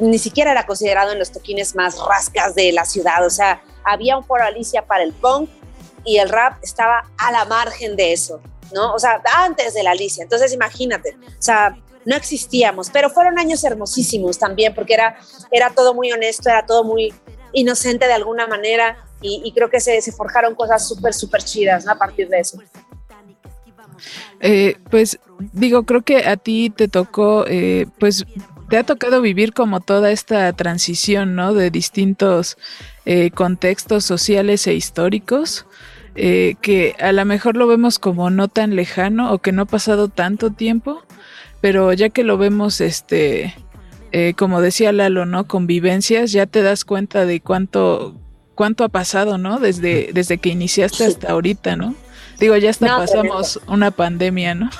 ni 0.00 0.18
siquiera 0.18 0.52
era 0.52 0.66
considerado 0.66 1.12
en 1.12 1.18
los 1.18 1.32
toquines 1.32 1.74
más 1.74 1.96
rascas 2.06 2.54
de 2.54 2.72
la 2.72 2.84
ciudad. 2.84 3.24
O 3.24 3.30
sea, 3.30 3.62
había 3.88 4.16
un 4.16 4.24
foro 4.24 4.44
Alicia 4.44 4.86
para 4.86 5.02
el 5.02 5.12
punk, 5.12 5.50
y 6.04 6.18
el 6.18 6.28
rap 6.28 6.62
estaba 6.62 7.04
a 7.18 7.32
la 7.32 7.44
margen 7.44 7.96
de 7.96 8.12
eso, 8.12 8.40
¿no? 8.72 8.94
O 8.94 8.98
sea, 8.98 9.20
antes 9.36 9.74
de 9.74 9.82
la 9.82 9.90
Alicia. 9.90 10.22
Entonces, 10.22 10.52
imagínate, 10.52 11.16
o 11.16 11.42
sea, 11.42 11.76
no 12.04 12.16
existíamos, 12.16 12.88
pero 12.90 13.10
fueron 13.10 13.38
años 13.38 13.62
hermosísimos 13.64 14.38
también, 14.38 14.74
porque 14.74 14.94
era, 14.94 15.18
era 15.50 15.70
todo 15.70 15.92
muy 15.94 16.10
honesto, 16.10 16.48
era 16.48 16.64
todo 16.64 16.84
muy 16.84 17.12
inocente 17.52 18.06
de 18.06 18.14
alguna 18.14 18.46
manera, 18.46 19.04
y, 19.20 19.52
creo 19.52 19.68
que 19.68 19.80
se, 19.80 20.00
se 20.00 20.12
forjaron 20.12 20.54
cosas 20.54 20.86
súper, 20.86 21.12
súper 21.12 21.42
chidas 21.42 21.84
¿no? 21.84 21.90
a 21.90 21.96
partir 21.96 22.28
de 22.28 22.38
eso. 22.38 22.62
Eh, 24.38 24.76
pues 24.90 25.18
digo, 25.52 25.82
creo 25.82 26.02
que 26.02 26.18
a 26.18 26.36
ti 26.36 26.70
te 26.70 26.86
tocó, 26.86 27.44
eh, 27.48 27.86
pues 27.98 28.24
te 28.68 28.76
ha 28.76 28.84
tocado 28.84 29.20
vivir 29.20 29.52
como 29.52 29.80
toda 29.80 30.10
esta 30.10 30.52
transición, 30.52 31.34
¿no? 31.34 31.54
De 31.54 31.70
distintos 31.70 32.56
eh, 33.04 33.30
contextos 33.30 34.04
sociales 34.04 34.66
e 34.66 34.74
históricos. 34.74 35.66
que 36.14 36.96
a 36.98 37.12
lo 37.12 37.24
mejor 37.24 37.56
lo 37.56 37.68
vemos 37.68 38.00
como 38.00 38.28
no 38.30 38.48
tan 38.48 38.74
lejano 38.74 39.32
o 39.32 39.38
que 39.38 39.52
no 39.52 39.62
ha 39.62 39.66
pasado 39.66 40.08
tanto 40.08 40.50
tiempo, 40.50 41.02
pero 41.60 41.92
ya 41.92 42.08
que 42.08 42.24
lo 42.24 42.36
vemos, 42.38 42.80
este, 42.80 43.54
como 44.36 44.60
decía 44.60 44.90
Lalo, 44.92 45.26
¿no? 45.26 45.46
Convivencias, 45.46 46.32
ya 46.32 46.46
te 46.46 46.62
das 46.62 46.84
cuenta 46.84 47.24
de 47.24 47.40
cuánto, 47.40 48.16
cuánto 48.56 48.82
ha 48.82 48.88
pasado, 48.88 49.38
¿no? 49.38 49.60
Desde, 49.60 50.10
desde 50.12 50.38
que 50.38 50.48
iniciaste 50.48 51.04
hasta 51.04 51.30
ahorita, 51.30 51.76
¿no? 51.76 51.94
Digo, 52.38 52.56
ya 52.56 52.70
hasta 52.70 52.96
pasamos 52.96 53.60
una 53.66 53.90
pandemia, 53.90 54.54
¿no? 54.54 54.70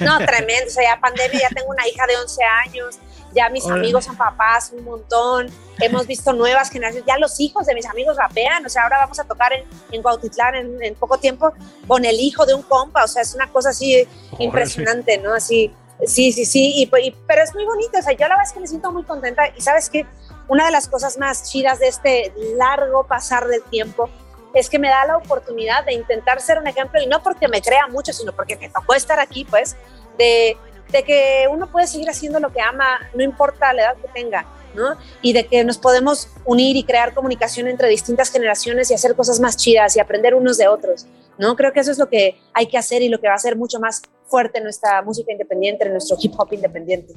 no, 0.00 0.18
tremendo. 0.18 0.66
O 0.66 0.70
sea, 0.70 0.94
ya 0.94 1.00
pandemia, 1.00 1.40
ya 1.40 1.48
tengo 1.48 1.70
una 1.70 1.86
hija 1.88 2.06
de 2.06 2.16
11 2.16 2.42
años, 2.66 2.98
ya 3.32 3.48
mis 3.48 3.66
amigos 3.66 4.04
son 4.04 4.16
papás 4.16 4.72
un 4.76 4.84
montón, 4.84 5.48
hemos 5.80 6.06
visto 6.06 6.32
nuevas 6.32 6.70
generaciones, 6.70 7.06
ya 7.06 7.18
los 7.18 7.38
hijos 7.40 7.66
de 7.66 7.74
mis 7.74 7.86
amigos 7.86 8.16
rapean, 8.16 8.64
o 8.64 8.68
sea, 8.68 8.84
ahora 8.84 8.98
vamos 8.98 9.18
a 9.18 9.24
tocar 9.24 9.52
en, 9.52 9.64
en 9.90 10.02
Cuautitlán 10.02 10.82
en, 10.82 10.94
poco 10.94 11.18
tiempo 11.18 11.52
con 11.86 12.04
el 12.04 12.18
hijo 12.18 12.46
de 12.46 12.54
un 12.54 12.62
compa, 12.62 13.04
o 13.04 13.08
sea, 13.08 13.22
es 13.22 13.34
una 13.34 13.50
cosa 13.50 13.70
así 13.70 14.06
impresionante, 14.38 15.18
¿no? 15.18 15.34
Así, 15.34 15.72
sí, 16.06 16.32
sí, 16.32 16.44
sí, 16.44 16.72
y, 16.76 16.86
pero 16.86 17.42
es 17.42 17.54
muy 17.54 17.64
bonito, 17.64 17.98
o 17.98 18.02
sea, 18.02 18.12
yo 18.12 18.20
la 18.20 18.28
verdad 18.28 18.46
es 18.46 18.52
que 18.52 18.60
me 18.60 18.66
siento 18.66 18.92
muy 18.92 19.04
contenta 19.04 19.42
y 19.56 19.60
sabes 19.60 19.88
que 19.88 20.06
una 20.48 20.66
de 20.66 20.72
las 20.72 20.88
cosas 20.88 21.16
más 21.18 21.50
chidas 21.50 21.78
de 21.78 21.88
este 21.88 22.32
largo 22.56 23.06
pasar 23.06 23.46
del 23.46 23.62
tiempo 23.62 24.10
es 24.52 24.68
que 24.68 24.78
me 24.78 24.88
da 24.88 25.06
la 25.06 25.16
oportunidad 25.16 25.84
de 25.84 25.94
intentar 25.94 26.40
ser 26.40 26.58
un 26.58 26.66
ejemplo 26.66 27.00
y 27.00 27.06
no 27.06 27.22
porque 27.22 27.46
me 27.46 27.62
crea 27.62 27.86
mucho, 27.86 28.12
sino 28.12 28.32
porque 28.32 28.56
me 28.56 28.68
tocó 28.68 28.94
estar 28.94 29.20
aquí, 29.20 29.44
pues, 29.44 29.76
de, 30.18 30.56
de 30.92 31.02
que 31.02 31.46
uno 31.50 31.70
puede 31.70 31.86
seguir 31.86 32.08
haciendo 32.10 32.40
lo 32.40 32.52
que 32.52 32.60
ama, 32.60 32.98
no 33.14 33.22
importa 33.22 33.72
la 33.72 33.82
edad 33.82 33.96
que 33.96 34.08
tenga, 34.08 34.46
¿no? 34.74 34.96
Y 35.22 35.32
de 35.32 35.46
que 35.46 35.64
nos 35.64 35.78
podemos 35.78 36.28
unir 36.44 36.76
y 36.76 36.84
crear 36.84 37.14
comunicación 37.14 37.68
entre 37.68 37.88
distintas 37.88 38.30
generaciones 38.30 38.90
y 38.90 38.94
hacer 38.94 39.14
cosas 39.14 39.40
más 39.40 39.56
chidas 39.56 39.96
y 39.96 40.00
aprender 40.00 40.34
unos 40.34 40.58
de 40.58 40.68
otros, 40.68 41.06
¿no? 41.38 41.56
Creo 41.56 41.72
que 41.72 41.80
eso 41.80 41.90
es 41.90 41.98
lo 41.98 42.08
que 42.08 42.40
hay 42.52 42.66
que 42.66 42.78
hacer 42.78 43.02
y 43.02 43.08
lo 43.08 43.20
que 43.20 43.28
va 43.28 43.34
a 43.34 43.38
ser 43.38 43.56
mucho 43.56 43.80
más 43.80 44.02
fuerte 44.26 44.60
nuestra 44.60 45.02
música 45.02 45.32
independiente, 45.32 45.84
en 45.84 45.92
nuestro 45.92 46.16
hip 46.20 46.32
hop 46.36 46.52
independiente. 46.52 47.14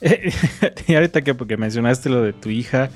y 0.86 0.94
ahorita 0.94 1.22
que 1.22 1.34
porque 1.34 1.56
mencionaste 1.56 2.10
lo 2.10 2.22
de 2.22 2.32
tu 2.32 2.50
hija, 2.50 2.90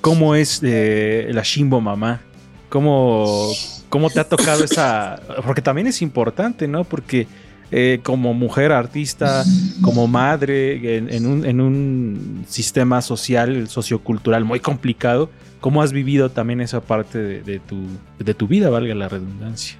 ¿cómo 0.00 0.34
es 0.34 0.60
eh, 0.62 1.28
la 1.30 1.42
Shimbo 1.42 1.80
mamá? 1.80 2.22
¿Cómo, 2.68 3.52
¿Cómo 3.88 4.10
te 4.10 4.18
ha 4.18 4.28
tocado 4.28 4.64
esa...? 4.64 5.20
Porque 5.46 5.62
también 5.62 5.86
es 5.86 6.02
importante, 6.02 6.66
¿no? 6.66 6.82
Porque 6.82 7.28
eh, 7.76 7.98
como 8.04 8.34
mujer 8.34 8.70
artista, 8.70 9.42
como 9.82 10.06
madre, 10.06 10.96
en, 10.96 11.26
un, 11.26 11.44
en, 11.44 11.60
un, 11.60 12.44
sistema 12.48 13.02
social, 13.02 13.66
sociocultural 13.66 14.44
muy 14.44 14.60
complicado, 14.60 15.28
¿cómo 15.60 15.82
has 15.82 15.90
vivido 15.90 16.30
también 16.30 16.60
esa 16.60 16.80
parte 16.80 17.18
de, 17.18 17.58
tu, 17.58 17.84
de 18.20 18.32
tu 18.32 18.46
vida, 18.46 18.70
valga 18.70 18.94
la 18.94 19.08
redundancia? 19.08 19.76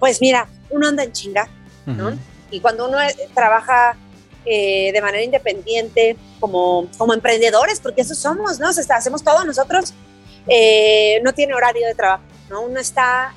Pues 0.00 0.20
mira, 0.20 0.48
uno 0.70 0.88
anda 0.88 1.04
en 1.04 1.12
chinga, 1.12 1.48
¿no? 1.86 2.18
Y 2.50 2.58
cuando 2.58 2.88
uno 2.88 3.00
eh, 3.00 3.14
trabaja 3.32 3.96
eh, 4.44 4.90
de 4.92 5.00
manera 5.00 5.22
independiente, 5.22 6.16
como, 6.40 6.88
como 6.98 7.14
emprendedores, 7.14 7.78
porque 7.78 8.00
eso 8.00 8.16
somos, 8.16 8.58
¿no? 8.58 8.70
O 8.70 8.72
sea, 8.72 8.96
hacemos 8.96 9.22
todo 9.22 9.44
nosotros 9.44 9.94
eh, 10.48 11.20
no 11.22 11.32
tiene 11.32 11.54
horario 11.54 11.86
de 11.86 11.94
trabajo, 11.94 12.24
¿no? 12.50 12.62
Uno 12.62 12.80
está 12.80 13.34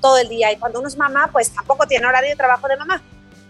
todo 0.00 0.18
el 0.18 0.28
día 0.28 0.52
y 0.52 0.56
cuando 0.56 0.78
uno 0.78 0.88
es 0.88 0.96
mamá, 0.96 1.28
pues 1.32 1.50
tampoco 1.50 1.86
tiene 1.86 2.06
horario 2.06 2.30
de 2.30 2.36
trabajo 2.36 2.68
de 2.68 2.76
mamá. 2.76 3.02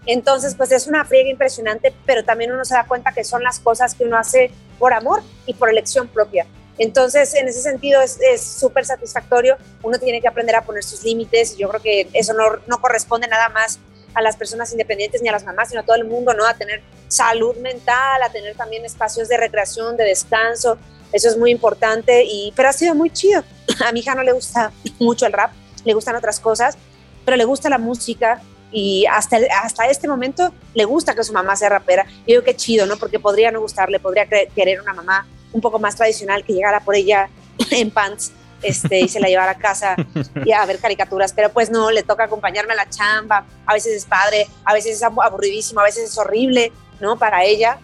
Entonces, 0.06 0.54
pues 0.54 0.72
es 0.72 0.86
una 0.86 1.04
friega 1.04 1.28
impresionante, 1.28 1.94
pero 2.06 2.24
también 2.24 2.50
uno 2.50 2.64
se 2.64 2.74
da 2.74 2.86
cuenta 2.86 3.12
que 3.12 3.24
son 3.24 3.42
las 3.42 3.60
cosas 3.60 3.94
que 3.94 4.04
uno 4.04 4.16
hace 4.16 4.50
por 4.78 4.94
amor 4.94 5.22
y 5.46 5.54
por 5.54 5.68
elección 5.68 6.08
propia. 6.08 6.46
Entonces, 6.78 7.34
en 7.34 7.48
ese 7.48 7.60
sentido 7.60 8.00
es 8.00 8.40
súper 8.40 8.86
satisfactorio. 8.86 9.56
Uno 9.82 9.98
tiene 9.98 10.20
que 10.20 10.28
aprender 10.28 10.56
a 10.56 10.62
poner 10.62 10.84
sus 10.84 11.02
límites 11.02 11.56
yo 11.58 11.68
creo 11.68 11.82
que 11.82 12.08
eso 12.12 12.32
no, 12.32 12.44
no 12.66 12.80
corresponde 12.80 13.26
nada 13.26 13.48
más 13.48 13.80
a 14.14 14.22
las 14.22 14.36
personas 14.36 14.72
independientes 14.72 15.20
ni 15.22 15.28
a 15.28 15.32
las 15.32 15.44
mamás, 15.44 15.68
sino 15.68 15.80
a 15.80 15.84
todo 15.84 15.96
el 15.96 16.04
mundo, 16.04 16.32
¿no? 16.34 16.46
A 16.46 16.54
tener 16.54 16.82
salud 17.08 17.56
mental, 17.56 18.22
a 18.22 18.30
tener 18.30 18.56
también 18.56 18.84
espacios 18.84 19.28
de 19.28 19.36
recreación, 19.36 19.96
de 19.96 20.04
descanso, 20.04 20.78
eso 21.12 21.28
es 21.28 21.36
muy 21.36 21.50
importante, 21.50 22.24
y, 22.24 22.52
pero 22.56 22.68
ha 22.68 22.72
sido 22.72 22.94
muy 22.94 23.10
chido. 23.10 23.42
A 23.86 23.92
mi 23.92 24.00
hija 24.00 24.14
no 24.14 24.22
le 24.22 24.32
gusta 24.32 24.72
mucho 24.98 25.26
el 25.26 25.32
rap, 25.32 25.52
le 25.88 25.94
gustan 25.94 26.14
otras 26.14 26.38
cosas, 26.38 26.76
pero 27.24 27.36
le 27.36 27.44
gusta 27.44 27.68
la 27.68 27.78
música 27.78 28.40
y 28.70 29.06
hasta, 29.06 29.38
hasta 29.62 29.86
este 29.86 30.06
momento 30.06 30.52
le 30.74 30.84
gusta 30.84 31.14
que 31.14 31.24
su 31.24 31.32
mamá 31.32 31.56
sea 31.56 31.70
rapera. 31.70 32.06
Y 32.26 32.32
digo 32.32 32.44
que 32.44 32.54
chido, 32.54 32.86
¿no? 32.86 32.96
Porque 32.96 33.18
podría 33.18 33.50
no 33.50 33.60
gustarle, 33.60 33.98
podría 33.98 34.26
querer 34.26 34.80
una 34.80 34.92
mamá 34.92 35.26
un 35.52 35.60
poco 35.60 35.78
más 35.78 35.96
tradicional 35.96 36.44
que 36.44 36.52
llegara 36.52 36.80
por 36.80 36.94
ella 36.94 37.30
en 37.70 37.90
pants 37.90 38.32
este, 38.62 39.00
y 39.00 39.08
se 39.08 39.18
la 39.18 39.28
llevara 39.28 39.52
a 39.52 39.58
casa 39.58 39.96
y 40.44 40.52
a 40.52 40.66
ver 40.66 40.78
caricaturas, 40.78 41.32
pero 41.32 41.50
pues 41.50 41.70
no, 41.70 41.90
le 41.90 42.02
toca 42.02 42.24
acompañarme 42.24 42.74
a 42.74 42.76
la 42.76 42.90
chamba, 42.90 43.46
a 43.64 43.72
veces 43.72 43.94
es 43.94 44.04
padre, 44.04 44.46
a 44.64 44.74
veces 44.74 44.96
es 44.96 45.02
aburridísimo, 45.02 45.80
a 45.80 45.84
veces 45.84 46.10
es 46.10 46.18
horrible, 46.18 46.72
¿no? 47.00 47.16
Para 47.18 47.44
ella, 47.44 47.78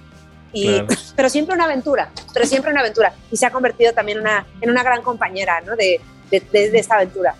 pero 1.17 1.29
siempre 1.29 1.55
una 1.55 1.65
aventura, 1.65 2.11
pero 2.33 2.47
siempre 2.47 2.71
una 2.71 2.81
aventura. 2.81 3.15
Y 3.31 3.37
se 3.37 3.47
ha 3.47 3.51
convertido 3.51 3.93
también 3.93 4.21
una, 4.21 4.47
en 4.61 4.71
una 4.71 4.83
gran 4.83 5.03
compañera 5.03 5.61
¿no? 5.61 5.77
de, 5.77 6.01
de, 6.31 6.41
de, 6.51 6.79
esta 6.79 6.97
aventura. 6.97 7.35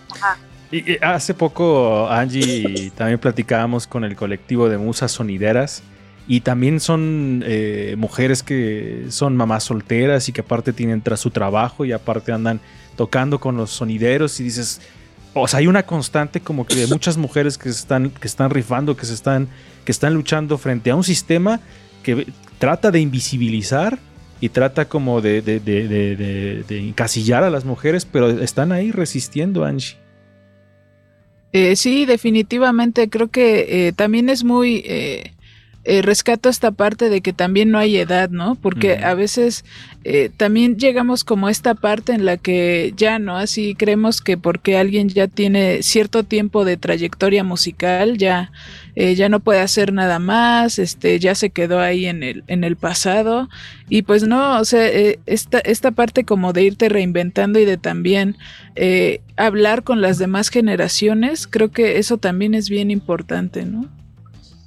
Y, 0.75 0.99
hace 1.05 1.35
poco, 1.35 2.09
Angie, 2.11 2.91
también 2.97 3.21
platicábamos 3.21 3.87
con 3.87 4.03
el 4.03 4.17
colectivo 4.17 4.69
de 4.69 4.77
musas 4.77 5.13
sonideras. 5.13 5.85
Y 6.27 6.41
también 6.41 6.81
son 6.81 7.45
eh, 7.47 7.95
mujeres 7.97 8.43
que 8.43 9.07
son 9.11 9.37
mamás 9.37 9.63
solteras 9.63 10.29
y 10.29 10.33
que 10.33 10.41
aparte 10.41 10.73
tienen 10.73 11.01
tras 11.01 11.21
su 11.21 11.31
trabajo 11.31 11.85
y 11.85 11.93
aparte 11.93 12.33
andan 12.33 12.61
tocando 12.97 13.39
con 13.39 13.57
los 13.57 13.71
sonideros 13.71 14.41
y 14.41 14.45
dices, 14.45 14.81
o 15.35 15.47
sea, 15.47 15.61
hay 15.61 15.69
una 15.69 15.85
constante 15.85 16.41
como 16.41 16.67
que 16.67 16.75
de 16.75 16.87
muchas 16.89 17.19
mujeres 17.19 17.57
que 17.57 17.69
están, 17.69 18.11
que 18.11 18.27
están 18.27 18.51
rifando, 18.51 18.97
que 18.97 19.05
se 19.07 19.15
están, 19.15 19.49
que 19.85 19.93
están 19.93 20.15
luchando 20.15 20.59
frente 20.59 20.91
a 20.91 20.97
un 20.97 21.05
sistema 21.05 21.61
que 22.03 22.27
trata 22.59 22.91
de 22.91 23.01
invisibilizar 23.01 23.99
y 24.41 24.49
trata 24.49 24.89
como 24.89 25.21
de, 25.21 25.39
encasillar 26.71 27.45
a 27.45 27.51
las 27.51 27.65
mujeres, 27.65 28.07
pero 28.07 28.31
están 28.31 28.73
ahí 28.73 28.91
resistiendo, 28.91 29.65
Angie. 29.65 30.04
Eh, 31.55 31.77
sí, 31.77 32.05
definitivamente. 32.05 33.09
Creo 33.09 33.29
que 33.31 33.87
eh, 33.87 33.93
también 33.93 34.29
es 34.29 34.43
muy 34.43 34.83
eh, 34.87 35.35
eh, 35.87 36.01
rescato 36.01 36.49
esta 36.49 36.71
parte 36.71 37.11
de 37.11 37.21
que 37.21 37.35
también 37.35 37.71
no 37.71 37.77
hay 37.79 37.99
edad, 37.99 38.31
¿no? 38.31 38.55
Porque 38.55 39.05
a 39.05 39.13
veces 39.13 39.67
eh, 40.05 40.31
también 40.35 40.79
llegamos 40.79 41.25
como 41.25 41.49
a 41.49 41.51
esta 41.51 41.75
parte 41.75 42.15
en 42.15 42.25
la 42.25 42.39
que 42.39 42.95
ya, 42.97 43.19
¿no? 43.19 43.37
Así 43.37 43.75
creemos 43.75 44.23
que 44.23 44.39
porque 44.39 44.79
alguien 44.79 45.11
ya 45.11 45.29
tiene 45.29 45.83
cierto 45.83 46.25
tiempo 46.25 46.65
de 46.65 46.79
trayectoria 46.79 47.45
musical, 47.45 48.17
ya, 48.17 48.51
eh, 48.97 49.15
ya 49.15 49.29
no 49.29 49.41
puede 49.41 49.61
hacer 49.61 49.93
nada 49.93 50.19
más, 50.19 50.79
este, 50.79 51.19
ya 51.19 51.35
se 51.35 51.51
quedó 51.51 51.81
ahí 51.81 52.07
en 52.07 52.23
el, 52.23 52.45
en 52.47 52.65
el 52.65 52.77
pasado. 52.77 53.51
Y 53.91 54.03
pues 54.03 54.27
no, 54.27 54.59
o 54.59 54.65
sea, 54.65 54.89
esta, 55.27 55.59
esta 55.59 55.91
parte 55.91 56.25
como 56.25 56.55
de 56.55 56.63
irte 56.63 56.89
reinventando 56.89 57.59
y 57.59 57.67
de 57.67 57.77
también 57.77 58.39
hablar 59.37 59.83
con 59.85 60.01
las 60.01 60.17
demás 60.17 60.49
generaciones, 60.49 61.47
creo 61.47 61.71
que 61.71 61.99
eso 61.99 62.17
también 62.17 62.55
es 62.55 62.71
bien 62.71 62.91
importante, 62.91 63.67
¿no? 63.67 63.91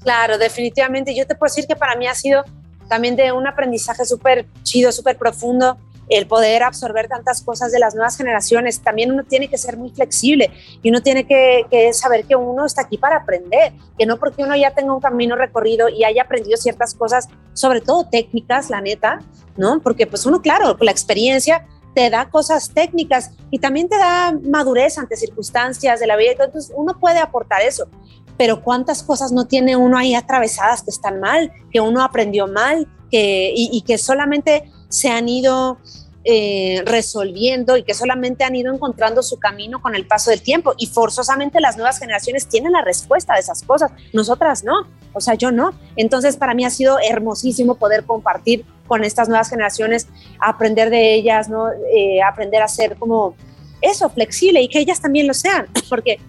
Claro, 0.08 0.38
definitivamente. 0.38 1.14
Yo 1.14 1.28
te 1.28 1.36
puedo 1.36 1.52
decir 1.52 1.68
que 1.68 1.76
para 1.76 1.98
mí 1.98 2.08
ha 2.08 2.16
sido 2.16 2.46
también 2.88 3.18
de 3.18 3.34
un 3.34 3.46
aprendizaje 3.46 4.06
súper 4.06 4.46
chido, 4.64 4.94
súper 4.94 5.18
profundo, 5.18 5.78
el 6.08 6.28
poder 6.28 6.64
absorber 6.64 7.10
tantas 7.10 7.42
cosas 7.42 7.74
de 7.74 7.80
las 7.80 7.94
nuevas 7.94 8.16
generaciones. 8.16 8.80
También 8.80 9.12
uno 9.12 9.26
tiene 9.26 9.50
que 9.50 9.58
ser 9.58 9.76
muy 9.76 9.90
flexible 9.90 10.50
y 10.82 10.92
uno 10.92 11.02
tiene 11.02 11.28
que, 11.28 11.92
saber 11.92 12.24
que 12.24 12.38
uno 12.38 12.66
está 12.66 12.84
aquí 12.84 12.98
para 12.98 13.18
aprender, 13.18 13.74
que 14.00 14.06
no 14.06 14.16
porque 14.16 14.44
uno 14.44 14.56
ya 14.56 14.74
tenga 14.74 14.94
un 14.94 15.02
camino 15.02 15.36
recorrido 15.36 15.90
y 15.90 16.06
haya 16.06 16.22
aprendido 16.22 16.56
ciertas 16.56 16.94
cosas, 16.94 17.28
sobre 17.52 17.82
todo 17.82 18.08
técnicas, 18.10 18.70
la 18.70 18.80
neta, 18.80 19.20
¿no? 19.58 19.82
Porque 19.82 20.08
pues 20.08 20.26
uno, 20.26 20.42
claro, 20.42 20.78
la 20.80 20.92
experiencia 20.92 21.68
te 21.94 22.10
da 22.10 22.30
cosas 22.30 22.74
técnicas 22.74 23.32
y 23.52 23.60
también 23.60 23.90
te 23.90 23.98
da 23.98 24.32
madurez 24.42 24.98
ante 25.00 25.18
circunstancias 25.18 26.00
de 26.00 26.08
la 26.08 26.16
vida. 26.16 26.32
Entonces 26.32 26.72
uno 26.74 26.98
puede 26.98 27.20
aportar 27.20 27.62
eso 27.62 27.90
pero 28.38 28.64
cuántas 28.64 29.04
cosas 29.04 29.32
no 29.32 29.46
tiene 29.46 29.76
uno 29.76 29.98
ahí 29.98 30.16
atravesadas 30.16 30.84
que 30.84 30.92
están 30.92 31.20
mal, 31.20 31.52
que 31.72 31.82
uno 31.82 32.04
aprendió 32.04 32.48
mal, 32.48 32.88
que, 33.10 33.52
y, 33.56 33.82
que 33.82 33.98
solamente 33.98 34.70
se 34.90 35.10
han 35.10 35.30
ido 35.30 35.80
eh, 36.24 36.84
resolviendo 36.86 37.78
y 37.78 37.84
que 37.84 37.94
solamente 37.94 38.44
han 38.44 38.56
ido 38.56 38.74
encontrando 38.74 39.24
su 39.24 39.40
camino 39.40 39.82
con 39.82 39.96
el 39.96 40.06
paso 40.06 40.30
del 40.30 40.42
tiempo. 40.42 40.74
Y 40.78 40.88
forzosamente 40.88 41.62
las 41.62 41.78
nuevas 41.78 42.00
generaciones 42.00 42.48
tienen 42.48 42.74
la 42.74 42.82
respuesta 42.82 43.34
de 43.34 43.40
esas 43.40 43.64
cosas, 43.64 43.92
nosotras 44.14 44.64
no, 44.64 44.88
o 45.14 45.22
sea, 45.22 45.36
yo 45.36 45.52
no. 45.52 45.74
Entonces 45.96 46.36
para 46.36 46.54
mí 46.54 46.66
ha 46.66 46.70
sido 46.70 46.98
hermosísimo 47.00 47.76
poder 47.76 48.04
compartir 48.04 48.66
con 48.88 49.04
estas 49.04 49.30
nuevas 49.30 49.50
generaciones, 49.50 50.08
aprender 50.40 50.90
de 50.90 51.16
ellas, 51.16 51.50
¿no? 51.50 51.70
Eh, 51.94 52.22
aprender 52.22 52.62
a 52.62 52.68
ser 52.68 52.98
como 52.98 53.36
eso, 53.82 54.10
flexible 54.10 54.62
y 54.62 54.68
que 54.68 54.80
ellas 54.80 55.02
también 55.02 55.28
lo 55.28 55.34
sean, 55.34 55.68
porque 55.90 56.20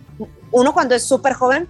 uno 0.50 0.72
cuando 0.72 0.94
es 0.94 1.02
súper 1.02 1.34
joven, 1.34 1.68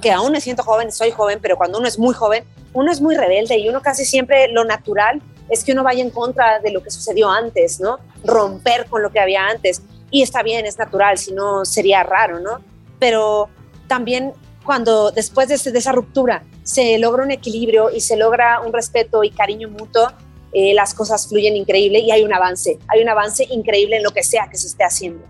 que 0.00 0.12
aún 0.12 0.32
me 0.32 0.40
siento 0.40 0.62
joven, 0.62 0.92
soy 0.92 1.10
joven, 1.10 1.38
pero 1.40 1.56
cuando 1.56 1.78
uno 1.78 1.88
es 1.88 1.98
muy 1.98 2.14
joven, 2.14 2.44
uno 2.72 2.92
es 2.92 3.00
muy 3.00 3.16
rebelde 3.16 3.56
y 3.58 3.68
uno 3.68 3.80
casi 3.80 4.04
siempre 4.04 4.48
lo 4.48 4.64
natural 4.64 5.22
es 5.48 5.64
que 5.64 5.72
uno 5.72 5.82
vaya 5.82 6.02
en 6.02 6.10
contra 6.10 6.60
de 6.60 6.70
lo 6.70 6.82
que 6.82 6.90
sucedió 6.90 7.30
antes, 7.30 7.80
¿no? 7.80 7.98
Romper 8.24 8.86
con 8.86 9.02
lo 9.02 9.10
que 9.10 9.20
había 9.20 9.46
antes. 9.46 9.82
Y 10.10 10.22
está 10.22 10.42
bien, 10.42 10.66
es 10.66 10.78
natural, 10.78 11.18
si 11.18 11.32
no 11.32 11.64
sería 11.64 12.02
raro, 12.02 12.40
¿no? 12.40 12.60
Pero 12.98 13.48
también 13.86 14.34
cuando 14.64 15.10
después 15.10 15.48
de, 15.48 15.54
esa 15.54 15.92
ruptura 15.92 16.44
se 16.62 16.98
logra 16.98 17.24
un 17.24 17.30
equilibrio 17.30 17.90
y 17.90 18.00
se 18.00 18.16
logra 18.16 18.60
un 18.60 18.72
respeto 18.72 19.24
y 19.24 19.30
cariño 19.30 19.70
mutuo, 19.70 20.08
eh, 20.52 20.74
las 20.74 20.92
cosas 20.94 21.26
fluyen 21.28 21.56
increíble 21.56 22.00
y 22.00 22.10
hay 22.10 22.22
un 22.22 22.32
avance, 22.32 22.78
hay 22.88 23.02
un 23.02 23.08
avance 23.08 23.46
increíble 23.50 23.96
en 23.96 24.02
lo 24.02 24.10
que 24.10 24.22
sea 24.22 24.48
que 24.50 24.58
se 24.58 24.66
esté 24.66 24.84
haciendo. 24.84 25.24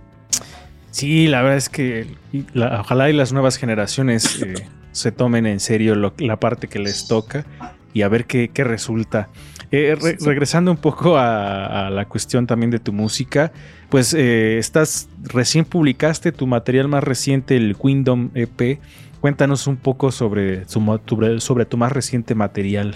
Sí, 0.90 1.26
la 1.26 1.42
verdad 1.42 1.58
es 1.58 1.68
que 1.68 2.06
ojalá 2.54 3.10
y 3.10 3.12
las 3.12 3.32
nuevas 3.32 3.56
generaciones 3.56 4.42
eh, 4.42 4.54
se 4.92 5.12
tomen 5.12 5.46
en 5.46 5.60
serio 5.60 5.94
la 5.94 6.40
parte 6.40 6.68
que 6.68 6.78
les 6.78 7.06
toca 7.06 7.44
y 7.92 8.02
a 8.02 8.08
ver 8.08 8.26
qué, 8.26 8.50
resulta. 8.64 9.28
Eh, 9.70 9.96
regresando 10.20 10.70
un 10.70 10.78
poco 10.78 11.18
a, 11.18 11.90
la 11.90 12.06
cuestión 12.06 12.46
también 12.46 12.70
de 12.70 12.78
tu 12.78 12.92
música, 12.92 13.52
pues 13.90 14.14
eh, 14.14 14.58
estás 14.58 15.08
recién 15.22 15.64
publicaste 15.64 16.32
tu 16.32 16.46
material 16.46 16.88
más 16.88 17.04
reciente, 17.04 17.56
el 17.56 17.76
Kingdom 17.76 18.30
EP. 18.34 18.80
Cuéntanos 19.20 19.66
un 19.66 19.76
poco 19.76 20.12
sobre, 20.12 20.64
sobre 20.68 21.66
tu 21.66 21.76
más 21.76 21.92
reciente 21.92 22.34
material. 22.34 22.94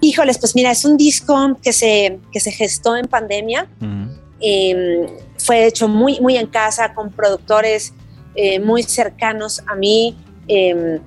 Híjoles, 0.00 0.38
pues 0.38 0.54
mira, 0.54 0.70
es 0.70 0.84
un 0.84 0.96
disco 0.96 1.58
que 1.62 1.72
se, 1.72 2.20
que 2.32 2.38
se 2.38 2.52
gestó 2.52 2.96
en 2.96 3.06
pandemia 3.06 3.66
fue 5.38 5.66
hecho 5.66 5.88
muy, 5.88 6.20
muy 6.20 6.36
en 6.36 6.46
casa, 6.46 6.94
con 6.94 7.10
productores 7.10 7.92
eh, 8.34 8.60
muy 8.60 8.82
cercanos 8.82 9.62
a 9.66 9.74
mí, 9.74 10.16
em, 10.46 11.00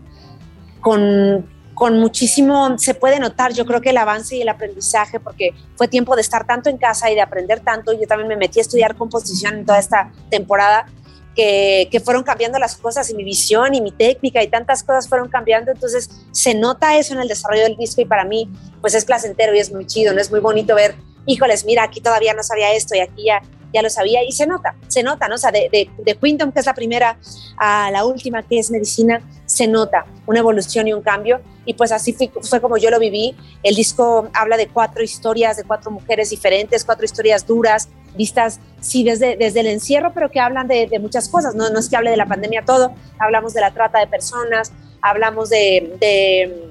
con, 0.81 1.49
con 1.73 1.99
muchísimo, 1.99 2.77
se 2.77 2.93
puede 2.93 3.19
notar, 3.19 3.53
yo 3.53 3.65
creo 3.65 3.81
que 3.81 3.91
el 3.91 3.97
avance 3.97 4.35
y 4.35 4.41
el 4.41 4.49
aprendizaje, 4.49 5.19
porque 5.19 5.53
fue 5.75 5.87
tiempo 5.87 6.15
de 6.15 6.21
estar 6.21 6.45
tanto 6.45 6.69
en 6.69 6.77
casa 6.77 7.09
y 7.09 7.15
de 7.15 7.21
aprender 7.21 7.61
tanto. 7.61 7.93
Yo 7.93 8.05
también 8.07 8.27
me 8.27 8.35
metí 8.35 8.59
a 8.59 8.61
estudiar 8.61 8.95
composición 8.95 9.55
en 9.59 9.65
toda 9.65 9.79
esta 9.79 10.11
temporada, 10.29 10.85
que, 11.33 11.87
que, 11.89 12.01
fueron 12.01 12.23
cambiando 12.23 12.59
las 12.59 12.75
cosas 12.75 13.09
y 13.09 13.15
mi 13.15 13.23
visión 13.23 13.73
y 13.73 13.79
mi 13.79 13.93
técnica 13.93 14.43
y 14.43 14.49
tantas 14.49 14.83
cosas 14.83 15.07
fueron 15.07 15.29
cambiando. 15.29 15.71
Entonces 15.71 16.09
se 16.31 16.53
nota 16.53 16.97
eso 16.97 17.13
en 17.13 17.21
el 17.21 17.29
desarrollo 17.29 17.63
del 17.63 17.77
disco 17.77 18.01
y 18.01 18.05
para 18.05 18.25
mí 18.25 18.49
pues 18.81 18.93
es 18.95 19.05
placentero 19.05 19.55
y 19.55 19.59
es 19.59 19.71
muy 19.71 19.87
chido, 19.87 20.13
¿no? 20.13 20.19
Es 20.19 20.29
muy 20.29 20.41
bonito 20.41 20.75
ver, 20.75 20.95
híjoles, 21.25 21.65
mira, 21.65 21.83
aquí 21.83 22.01
todavía 22.01 22.33
no 22.33 22.43
sabía 22.43 22.73
esto 22.73 22.95
y 22.95 22.99
aquí 22.99 23.25
ya 23.25 23.41
ya 23.73 23.81
lo 23.81 23.89
sabía 23.89 24.23
y 24.23 24.31
se 24.31 24.45
nota, 24.47 24.75
se 24.87 25.03
nota, 25.03 25.27
¿no? 25.27 25.35
O 25.35 25.37
sea, 25.37 25.51
de, 25.51 25.69
de, 25.71 25.89
de 25.97 26.15
Quinton, 26.15 26.51
que 26.51 26.59
es 26.59 26.65
la 26.65 26.73
primera, 26.73 27.17
a 27.57 27.89
la 27.91 28.05
última, 28.05 28.43
que 28.43 28.59
es 28.59 28.71
medicina, 28.71 29.21
se 29.45 29.67
nota 29.67 30.05
una 30.25 30.39
evolución 30.39 30.87
y 30.87 30.93
un 30.93 31.01
cambio. 31.01 31.41
Y 31.65 31.75
pues 31.75 31.91
así 31.91 32.13
fue, 32.13 32.31
fue, 32.41 32.59
como 32.59 32.77
yo 32.77 32.89
lo 32.89 32.99
viví. 32.99 33.35
El 33.63 33.75
disco 33.75 34.29
habla 34.33 34.57
de 34.57 34.67
cuatro 34.67 35.03
historias, 35.03 35.57
de 35.57 35.63
cuatro 35.63 35.91
mujeres 35.91 36.31
diferentes, 36.31 36.83
cuatro 36.83 37.05
historias 37.05 37.45
duras, 37.45 37.87
vistas, 38.15 38.59
sí, 38.81 39.03
desde, 39.03 39.37
desde 39.37 39.59
el 39.61 39.67
encierro, 39.67 40.11
pero 40.13 40.31
que 40.31 40.39
hablan 40.39 40.67
de, 40.67 40.87
de 40.87 40.99
muchas 40.99 41.29
cosas. 41.29 41.55
No, 41.55 41.69
no 41.69 41.79
es 41.79 41.87
que 41.87 41.95
hable 41.95 42.09
de 42.09 42.17
la 42.17 42.25
pandemia 42.25 42.63
todo, 42.65 42.93
hablamos 43.19 43.53
de 43.53 43.61
la 43.61 43.71
trata 43.71 43.99
de 43.99 44.07
personas, 44.07 44.73
hablamos 45.01 45.49
de, 45.49 45.95
de, 45.99 46.70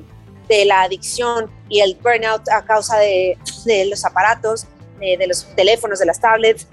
de 0.51 0.65
la 0.65 0.83
adicción 0.83 1.49
y 1.69 1.81
el 1.81 1.97
burnout 2.03 2.49
a 2.49 2.65
causa 2.65 2.99
de, 2.99 3.39
de 3.65 3.87
los 3.87 4.05
aparatos, 4.05 4.67
de 5.01 5.27
los 5.27 5.47
teléfonos, 5.57 5.99
de 5.99 6.07
las 6.07 6.21
tablets. 6.21 6.67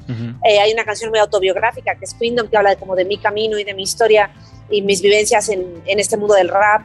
Eh, 0.44 0.60
hay 0.60 0.74
una 0.74 0.84
canción 0.84 1.10
muy 1.10 1.20
autobiográfica 1.20 1.96
que 1.96 2.06
es 2.06 2.14
Kingdom, 2.14 2.50
que 2.50 2.58
habla 2.58 2.72
de, 2.72 2.78
como 2.78 2.96
de 2.96 3.06
mi 3.06 3.18
camino 3.18 3.58
y 3.58 3.64
de 3.64 3.74
mi 3.74 3.84
historia 3.84 4.32
y 4.70 4.82
mis 4.82 5.02
vivencias 5.02 5.48
en, 5.50 5.82
en 5.86 6.00
este 6.00 6.18
mundo 6.18 6.34
del 6.34 6.50
rap. 6.50 6.82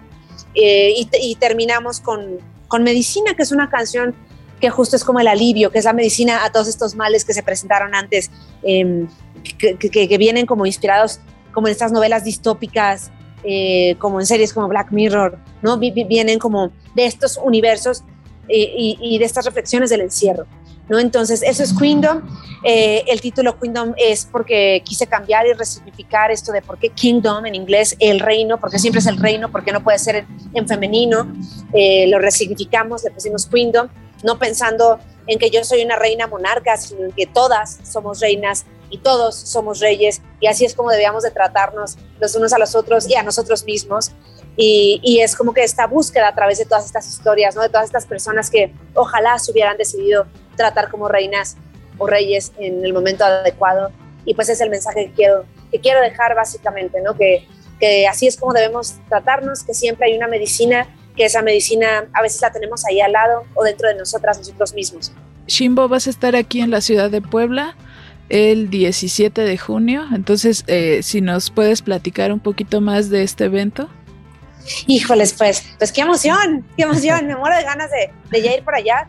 Eh, 0.55 0.93
y, 0.97 1.09
y, 1.21 1.35
terminamos 1.37 1.99
con, 2.01 2.39
con 2.69 2.85
Medicina, 2.85 3.35
que 3.35 3.43
es 3.43 3.53
una 3.53 3.71
canción 3.71 4.15
que 4.61 4.71
justo 4.71 4.95
es 4.95 5.03
como 5.03 5.19
el 5.19 5.27
alivio, 5.27 5.71
que 5.73 5.79
es 5.79 5.85
la 5.85 5.93
medicina 5.93 6.45
a 6.45 6.53
todos 6.53 6.69
estos 6.69 6.95
males 6.95 7.25
que 7.25 7.33
se 7.33 7.43
presentaron 7.43 7.95
antes, 7.95 8.31
em, 8.63 9.09
que, 9.59 9.77
que, 9.77 10.09
que, 10.09 10.19
vienen 10.19 10.47
como 10.47 10.67
inspirados 10.67 11.19
como 11.53 11.67
en 11.67 11.73
estas 11.73 11.91
novelas 11.91 12.23
distópicas, 12.23 13.11
como 13.99 14.21
en 14.21 14.27
series 14.27 14.53
como 14.53 14.69
Black 14.69 14.93
Mirror, 14.93 15.39
¿no? 15.63 15.79
vienen 15.79 16.39
como 16.39 16.71
de 16.95 17.07
estos 17.07 17.39
universos 17.43 18.05
y, 18.49 18.99
y 19.01 19.19
de 19.19 19.25
estas 19.25 19.45
reflexiones 19.45 19.91
del 19.91 20.03
encierro. 20.03 20.47
¿no? 20.89 20.99
Entonces, 20.99 21.43
eso 21.43 21.63
es 21.63 21.73
Kingdom. 21.73 22.23
Eh, 22.65 23.05
el 23.07 23.21
título 23.21 23.59
Kingdom 23.59 23.95
es 23.97 24.27
porque 24.31 24.83
quise 24.85 25.07
cambiar 25.07 25.47
y 25.47 25.53
resignificar 25.53 26.31
esto 26.31 26.53
de 26.53 26.63
por 26.63 26.79
qué 26.79 26.91
Kingdom 26.91 27.47
en 27.47 27.55
inglés, 27.55 27.97
el 27.99 28.21
reino, 28.21 28.59
porque 28.59 28.79
siempre 28.79 29.01
es 29.01 29.07
el 29.07 29.17
reino, 29.17 29.51
porque 29.51 29.73
no 29.73 29.83
puede 29.83 29.99
ser 29.99 30.27
en, 30.55 30.69
femenino. 30.69 31.33
Eh, 31.73 32.07
lo 32.09 32.19
resignificamos, 32.19 33.05
le 33.05 33.11
pusimos 33.11 33.47
Kingdom, 33.47 33.89
no 34.23 34.39
pensando 34.39 34.99
en 35.27 35.39
que 35.39 35.51
yo 35.51 35.65
soy 35.65 35.83
una 35.85 35.97
reina 35.97 36.27
monarca, 36.27 36.77
sino 36.77 37.05
en 37.05 37.13
que 37.13 37.27
todas 37.27 37.79
somos 37.85 38.21
reinas 38.21 38.67
y 38.93 38.99
todos 38.99 39.35
somos 39.35 39.81
reyes 39.81 40.21
y 40.39 40.47
así 40.47 40.67
es 40.67 40.75
como 40.75 40.91
debíamos 40.91 41.23
de 41.23 41.31
tratarnos 41.31 41.97
los 42.21 42.37
unos 42.37 42.53
a 42.53 42.59
los 42.59 42.75
otros 42.77 43.09
y 43.09 43.17
a 43.17 43.23
nosotros 43.23 43.65
mismos. 43.65 44.13
Y, 44.55 45.01
y, 45.03 45.21
es 45.21 45.35
como 45.35 45.55
que 45.55 45.65
esta 45.65 45.87
búsqueda 45.87 46.29
a 46.29 46.35
través 46.35 46.59
de 46.59 46.67
todas 46.67 46.85
estas 46.85 47.09
historias, 47.09 47.57
¿no? 47.57 47.63
de 47.63 47.71
todas 47.71 47.87
estas 47.87 48.05
personas 48.05 48.51
que 48.51 48.71
ojalá 48.93 49.39
se 49.39 49.51
hubieran 49.51 49.79
decidido 49.79 50.27
tratar 50.57 50.91
como 50.91 51.09
reinas 51.09 51.57
o 51.97 52.07
reyes 52.07 52.53
en 52.59 52.85
el 52.85 52.93
momento 52.93 53.25
adecuado. 53.25 53.91
Y 54.27 54.35
pues 54.35 54.51
es 54.51 54.61
el 54.61 54.69
mensaje 54.69 55.07
que 55.07 55.13
quiero, 55.13 55.47
que 55.71 55.81
quiero 55.81 56.03
dejar 56.03 56.35
básicamente, 56.35 57.01
¿no? 57.01 57.17
Que, 57.17 57.49
que 57.81 58.07
así 58.07 58.27
es 58.27 58.37
como 58.37 58.53
debemos 58.53 58.97
tratarnos, 59.09 59.65
que 59.65 59.73
siempre 59.73 60.09
hay 60.09 60.19
una 60.19 60.29
medicina, 60.29 60.87
que 61.17 61.25
esa 61.25 61.41
medicina 61.41 62.11
a 62.13 62.21
veces 62.21 62.43
la 62.43 62.53
tenemos 62.53 62.85
ahí 62.85 63.01
al 63.01 63.13
lado 63.13 63.45
o 63.55 63.65
dentro 63.65 63.89
de 63.89 63.95
nosotras, 63.95 64.37
nosotros 64.37 64.75
mismos. 64.75 65.13
Shimbo, 65.47 65.89
vas 65.89 66.07
a 66.07 66.11
estar 66.11 66.37
aquí 66.37 66.61
en 66.61 66.71
la 66.71 66.83
ciudad 66.83 67.11
de 67.11 67.23
Puebla 67.23 67.75
el 68.29 68.71
17 68.71 69.43
de 69.43 69.59
junio, 69.59 70.05
entonces 70.15 70.65
eh, 70.67 71.01
si 71.03 71.21
nos 71.21 71.51
puedes 71.51 71.83
platicar 71.83 72.33
un 72.33 72.41
poquito 72.41 72.81
más 72.81 73.11
de 73.11 73.23
este 73.23 73.45
evento. 73.45 73.89
Híjoles, 74.87 75.35
pues, 75.35 75.65
pues 75.79 75.93
qué 75.93 76.03
emoción, 76.03 76.67
qué 76.77 76.85
emoción, 76.85 77.27
me 77.29 77.37
muero 77.37 77.57
de 77.57 77.65
ganas 77.65 77.91
de, 77.91 78.11
de 78.31 78.43
ya 78.43 78.55
ir 78.55 78.65
por 78.65 78.75
allá. 78.75 79.09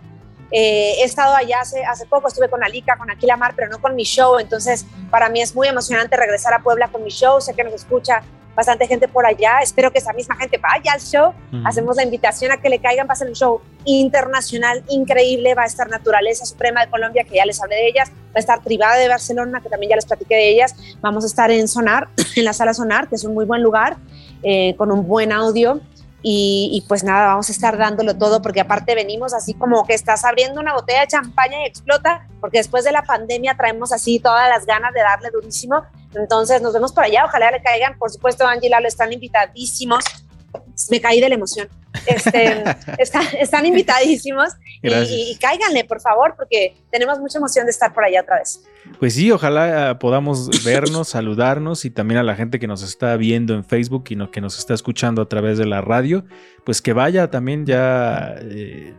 Eh, 0.52 0.96
he 1.00 1.04
estado 1.04 1.36
allá 1.36 1.62
hace, 1.62 1.84
hace 1.84 2.06
poco, 2.06 2.28
estuve 2.28 2.48
con 2.48 2.64
Alika, 2.64 2.96
con 2.96 3.10
Aquila 3.10 3.38
Mar, 3.38 3.54
pero 3.56 3.70
no 3.70 3.82
con 3.82 3.96
mi 3.96 4.04
show, 4.04 4.38
entonces 4.38 4.86
para 5.10 5.30
mí 5.30 5.42
es 5.42 5.56
muy 5.56 5.68
emocionante 5.68 6.16
regresar 6.16 6.54
a 6.54 6.60
Puebla 6.60 6.90
con 6.90 7.04
mi 7.04 7.10
show, 7.10 7.42
sé 7.42 7.56
que 7.56 7.64
nos 7.64 7.74
escucha 7.74 8.22
bastante 8.56 8.88
gente 8.88 9.08
por 9.08 9.26
allá, 9.26 9.60
espero 9.62 9.92
que 9.92 10.00
esa 10.00 10.14
misma 10.14 10.36
gente 10.36 10.58
vaya 10.58 10.94
al 10.94 11.02
show, 11.02 11.34
hacemos 11.66 11.96
la 11.96 12.04
invitación 12.04 12.52
a 12.52 12.58
que 12.58 12.70
le 12.70 12.80
caigan, 12.80 13.08
pasen 13.08 13.30
un 13.30 13.36
show 13.36 13.62
internacional 13.86 14.84
increíble, 14.90 15.56
va 15.56 15.64
a 15.64 15.66
estar 15.66 15.90
Naturaleza 15.90 16.46
Suprema 16.46 16.86
de 16.86 16.92
Colombia, 16.92 17.24
que 17.24 17.36
ya 17.36 17.46
les 17.46 17.62
hablé 17.62 17.76
de 17.76 17.88
ellas, 17.88 18.10
va 18.10 18.36
a 18.36 18.40
estar 18.40 18.62
Privada 18.62 18.98
de 18.98 19.08
Barcelona, 19.08 19.62
que 19.62 19.70
también 19.70 19.92
ya 19.92 19.96
les 19.96 20.06
platiqué 20.06 20.36
de 20.36 20.50
ellas, 20.50 20.76
vamos 21.02 21.24
a 21.24 21.28
estar 21.28 21.52
en 21.52 21.68
Sonar, 21.68 22.10
en 22.36 22.46
la 22.46 22.54
sala 22.54 22.74
Sonar, 22.74 23.08
que 23.08 23.16
es 23.16 23.24
un 23.24 23.34
muy 23.34 23.46
buen 23.46 23.62
lugar, 23.64 23.98
eh, 24.44 24.76
con 24.78 24.92
un 24.92 25.08
buen 25.08 25.32
audio, 25.32 25.82
y, 26.26 26.86
pues 26.88 27.04
nada, 27.04 27.28
vamos 27.28 27.50
a 27.50 27.52
estar 27.52 27.78
dándolo 27.78 28.16
todo 28.16 28.42
porque 28.42 28.62
aparte 28.62 28.96
venimos 28.96 29.34
así 29.34 29.54
como 29.54 29.86
que 29.86 29.94
estás 29.94 30.24
abriendo 30.24 30.62
una 30.62 30.74
botella 30.74 31.02
de 31.02 31.08
champaña 31.08 31.62
y 31.62 31.68
explota, 31.68 32.30
porque 32.40 32.60
después 32.60 32.86
de 32.86 32.94
la 32.94 33.04
pandemia 33.04 33.56
traemos 33.56 33.92
así 33.92 34.20
todas 34.20 34.48
las 34.48 34.66
ganas 34.66 34.94
de 34.94 35.02
darle 35.02 35.30
durísimo. 35.32 35.84
Entonces 36.16 36.62
nos 36.62 36.74
vemos 36.74 36.92
por 36.92 37.04
allá, 37.04 37.26
ojalá 37.26 37.52
le 37.52 37.62
caigan, 37.62 37.98
por 37.98 38.12
supuesto 38.12 38.46
Angela, 38.46 38.80
lo 38.80 38.88
están 38.88 39.12
invitadísimos. 39.14 40.04
Me 40.90 41.02
caí 41.02 41.20
de 41.20 41.30
la 41.30 41.36
emoción. 41.36 41.68
Este, 42.06 42.64
están 43.40 43.66
invitadísimos 43.66 44.50
y, 44.82 44.90
y, 45.32 45.38
cáiganle, 45.40 45.86
por 45.86 46.02
favor, 46.02 46.34
porque 46.36 46.76
tenemos 46.92 47.20
mucha 47.20 47.38
emoción 47.38 47.66
de 47.66 47.72
estar 47.72 47.94
por 47.94 48.04
allá 48.04 48.22
otra 48.22 48.40
vez. 48.40 48.62
Pues 49.00 49.14
sí, 49.14 49.32
ojalá 49.32 49.98
podamos 50.00 50.64
vernos, 50.64 51.10
saludarnos 51.10 51.86
y 51.86 51.90
también 51.90 52.20
a 52.20 52.24
la 52.24 52.36
gente 52.36 52.60
que 52.60 52.68
nos 52.68 52.84
está 52.84 53.16
viendo 53.16 53.54
en 53.54 53.64
Facebook 53.64 54.06
y 54.10 54.16
no, 54.16 54.32
que 54.32 54.42
nos 54.42 54.60
está 54.60 54.74
escuchando 54.74 55.22
a 55.22 55.30
través 55.30 55.58
de 55.58 55.66
la 55.66 55.82
radio, 55.82 56.26
pues 56.66 56.82
que 56.82 56.94
vaya 56.94 57.32
también 57.32 57.66
ya 57.66 58.36
eh, 58.42 58.94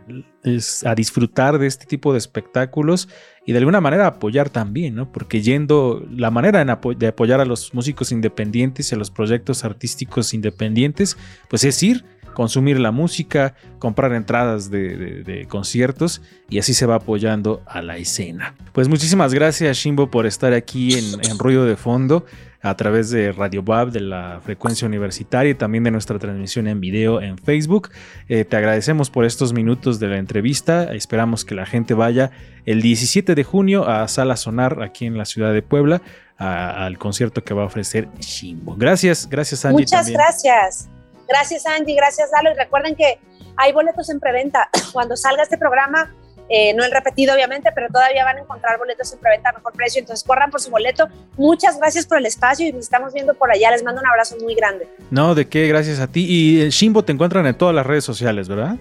a 0.85 0.95
disfrutar 0.95 1.59
de 1.59 1.67
este 1.67 1.85
tipo 1.85 2.13
de 2.13 2.19
espectáculos 2.19 3.09
y 3.45 3.51
de 3.51 3.59
alguna 3.59 3.81
manera 3.81 4.07
apoyar 4.07 4.49
también, 4.49 4.95
¿no? 4.95 5.11
Porque 5.11 5.41
yendo, 5.41 6.05
la 6.09 6.31
manera 6.31 6.65
de 6.65 7.07
apoyar 7.07 7.41
a 7.41 7.45
los 7.45 7.73
músicos 7.73 8.11
independientes 8.11 8.91
y 8.91 8.95
a 8.95 8.97
los 8.97 9.11
proyectos 9.11 9.63
artísticos 9.63 10.33
independientes, 10.33 11.17
pues 11.49 11.63
es 11.63 11.81
ir 11.83 12.05
consumir 12.35 12.79
la 12.79 12.91
música, 12.91 13.55
comprar 13.79 14.13
entradas 14.13 14.69
de, 14.69 15.47
conciertos 15.49 16.21
y 16.49 16.59
así 16.59 16.75
se 16.75 16.85
va 16.85 16.95
apoyando 16.95 17.63
a 17.65 17.81
la 17.81 17.97
escena. 17.97 18.53
Pues 18.73 18.87
muchísimas 18.87 19.33
gracias 19.33 19.77
Shimbo 19.77 20.11
por 20.11 20.27
estar 20.27 20.53
aquí 20.53 20.93
en, 20.93 21.05
en 21.23 21.39
Ruido 21.39 21.65
de 21.65 21.75
Fondo 21.75 22.25
a 22.65 22.75
través 22.75 23.11
de 23.11 23.31
Radio 23.31 23.61
Bab, 23.61 23.91
de 23.91 23.99
la 23.99 24.39
frecuencia 24.43 24.87
universitaria 24.87 25.51
y 25.51 25.55
también 25.55 25.83
de 25.83 25.91
nuestra 25.91 26.17
transmisión 26.17 26.67
en 26.67 26.79
video 26.79 27.21
en 27.21 27.37
Facebook. 27.37 27.91
Eh, 28.27 28.43
te 28.43 28.57
agradecemos 28.57 29.09
por 29.11 29.23
estos 29.23 29.53
minutos 29.53 29.99
de 29.99 30.07
la 30.07 30.17
entrevista. 30.17 30.91
Esperamos 30.93 31.45
que 31.45 31.53
la 31.53 31.65
gente 31.67 31.93
vaya 31.93 32.31
el 32.65 32.81
17 32.81 33.35
de 33.35 33.43
junio 33.43 33.87
a 33.87 34.07
Sala 34.07 34.35
Sonar 34.35 34.81
aquí 34.81 35.05
en 35.05 35.15
la 35.17 35.25
ciudad 35.25 35.53
de 35.53 35.61
Puebla 35.61 36.01
a- 36.37 36.85
al 36.85 36.97
concierto 36.97 37.43
que 37.43 37.53
va 37.53 37.61
a 37.61 37.65
ofrecer 37.67 38.07
Shimbo. 38.19 38.75
Gracias, 38.75 39.29
gracias 39.29 39.63
Angie. 39.63 39.81
Muchas 39.83 39.99
también. 39.99 40.17
gracias. 40.17 40.89
Gracias 41.27 41.65
Angie, 41.67 41.95
gracias 41.95 42.29
Lalo. 42.35 42.55
Y 42.55 42.57
recuerden 42.57 42.95
que 42.95 43.19
hay 43.57 43.73
boletos 43.73 44.09
en 44.09 44.19
preventa. 44.19 44.69
Cuando 44.91 45.15
salga 45.15 45.43
este 45.43 45.57
programa, 45.59 46.11
eh, 46.49 46.73
no 46.73 46.83
el 46.83 46.91
repetido 46.91 47.33
obviamente, 47.33 47.71
pero 47.73 47.87
todavía 47.87 48.23
van 48.23 48.37
a 48.37 48.41
encontrar 48.41 48.77
boletos 48.77 49.11
en 49.13 49.19
preventa 49.19 49.49
a 49.49 49.53
mejor 49.53 49.73
precio. 49.73 49.99
Entonces 49.99 50.25
corran 50.25 50.51
por 50.51 50.61
su 50.61 50.69
boleto. 50.69 51.07
Muchas 51.37 51.77
gracias 51.77 52.05
por 52.05 52.17
el 52.17 52.25
espacio 52.25 52.67
y 52.67 52.71
nos 52.71 52.85
estamos 52.85 53.13
viendo 53.13 53.33
por 53.33 53.51
allá. 53.51 53.71
Les 53.71 53.83
mando 53.83 54.01
un 54.01 54.07
abrazo 54.07 54.35
muy 54.41 54.55
grande. 54.55 54.87
No, 55.11 55.35
de 55.35 55.47
qué, 55.47 55.67
gracias 55.67 55.99
a 55.99 56.07
ti. 56.07 56.25
Y 56.27 56.61
eh, 56.61 56.69
Shimbo 56.69 57.03
te 57.03 57.11
encuentran 57.11 57.45
en 57.47 57.57
todas 57.57 57.73
las 57.73 57.85
redes 57.85 58.03
sociales, 58.03 58.47
¿verdad? 58.47 58.75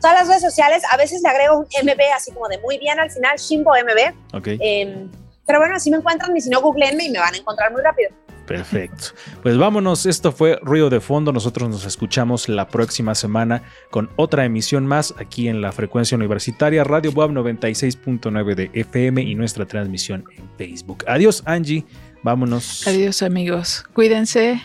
Todas 0.00 0.20
las 0.20 0.28
redes 0.28 0.42
sociales, 0.42 0.82
a 0.90 0.96
veces 0.96 1.22
le 1.22 1.28
agrego 1.28 1.58
un 1.58 1.64
MB 1.64 2.00
así 2.14 2.30
como 2.32 2.48
de 2.48 2.58
muy 2.58 2.78
bien 2.78 2.98
al 3.00 3.10
final, 3.10 3.38
Shimbo 3.38 3.72
MB. 3.72 4.36
Ok. 4.36 4.48
Eh, 4.48 5.06
pero 5.46 5.60
bueno, 5.60 5.76
así 5.76 5.90
me 5.90 5.98
encuentran 5.98 6.36
y 6.36 6.40
si 6.40 6.50
no, 6.50 6.60
googleenme 6.60 7.04
y 7.04 7.10
me 7.10 7.18
van 7.18 7.34
a 7.34 7.36
encontrar 7.36 7.72
muy 7.72 7.82
rápido. 7.82 8.10
Perfecto. 8.46 9.08
Pues 9.42 9.58
vámonos, 9.58 10.06
esto 10.06 10.30
fue 10.32 10.58
Ruido 10.62 10.88
de 10.88 11.00
Fondo. 11.00 11.32
Nosotros 11.32 11.68
nos 11.68 11.84
escuchamos 11.84 12.48
la 12.48 12.68
próxima 12.68 13.14
semana 13.14 13.62
con 13.90 14.08
otra 14.16 14.44
emisión 14.44 14.86
más 14.86 15.14
aquí 15.18 15.48
en 15.48 15.60
la 15.60 15.72
frecuencia 15.72 16.16
universitaria 16.16 16.84
Radio 16.84 17.10
Web 17.10 17.30
96.9 17.30 18.54
de 18.54 18.70
FM 18.72 19.22
y 19.22 19.34
nuestra 19.34 19.66
transmisión 19.66 20.24
en 20.36 20.48
Facebook. 20.56 21.04
Adiós, 21.08 21.42
Angie. 21.44 21.84
Vámonos. 22.22 22.86
Adiós 22.86 23.22
amigos. 23.22 23.84
Cuídense. 23.92 24.60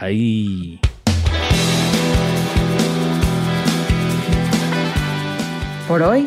Bye. 0.00 0.80
Por 5.88 6.02
hoy 6.02 6.26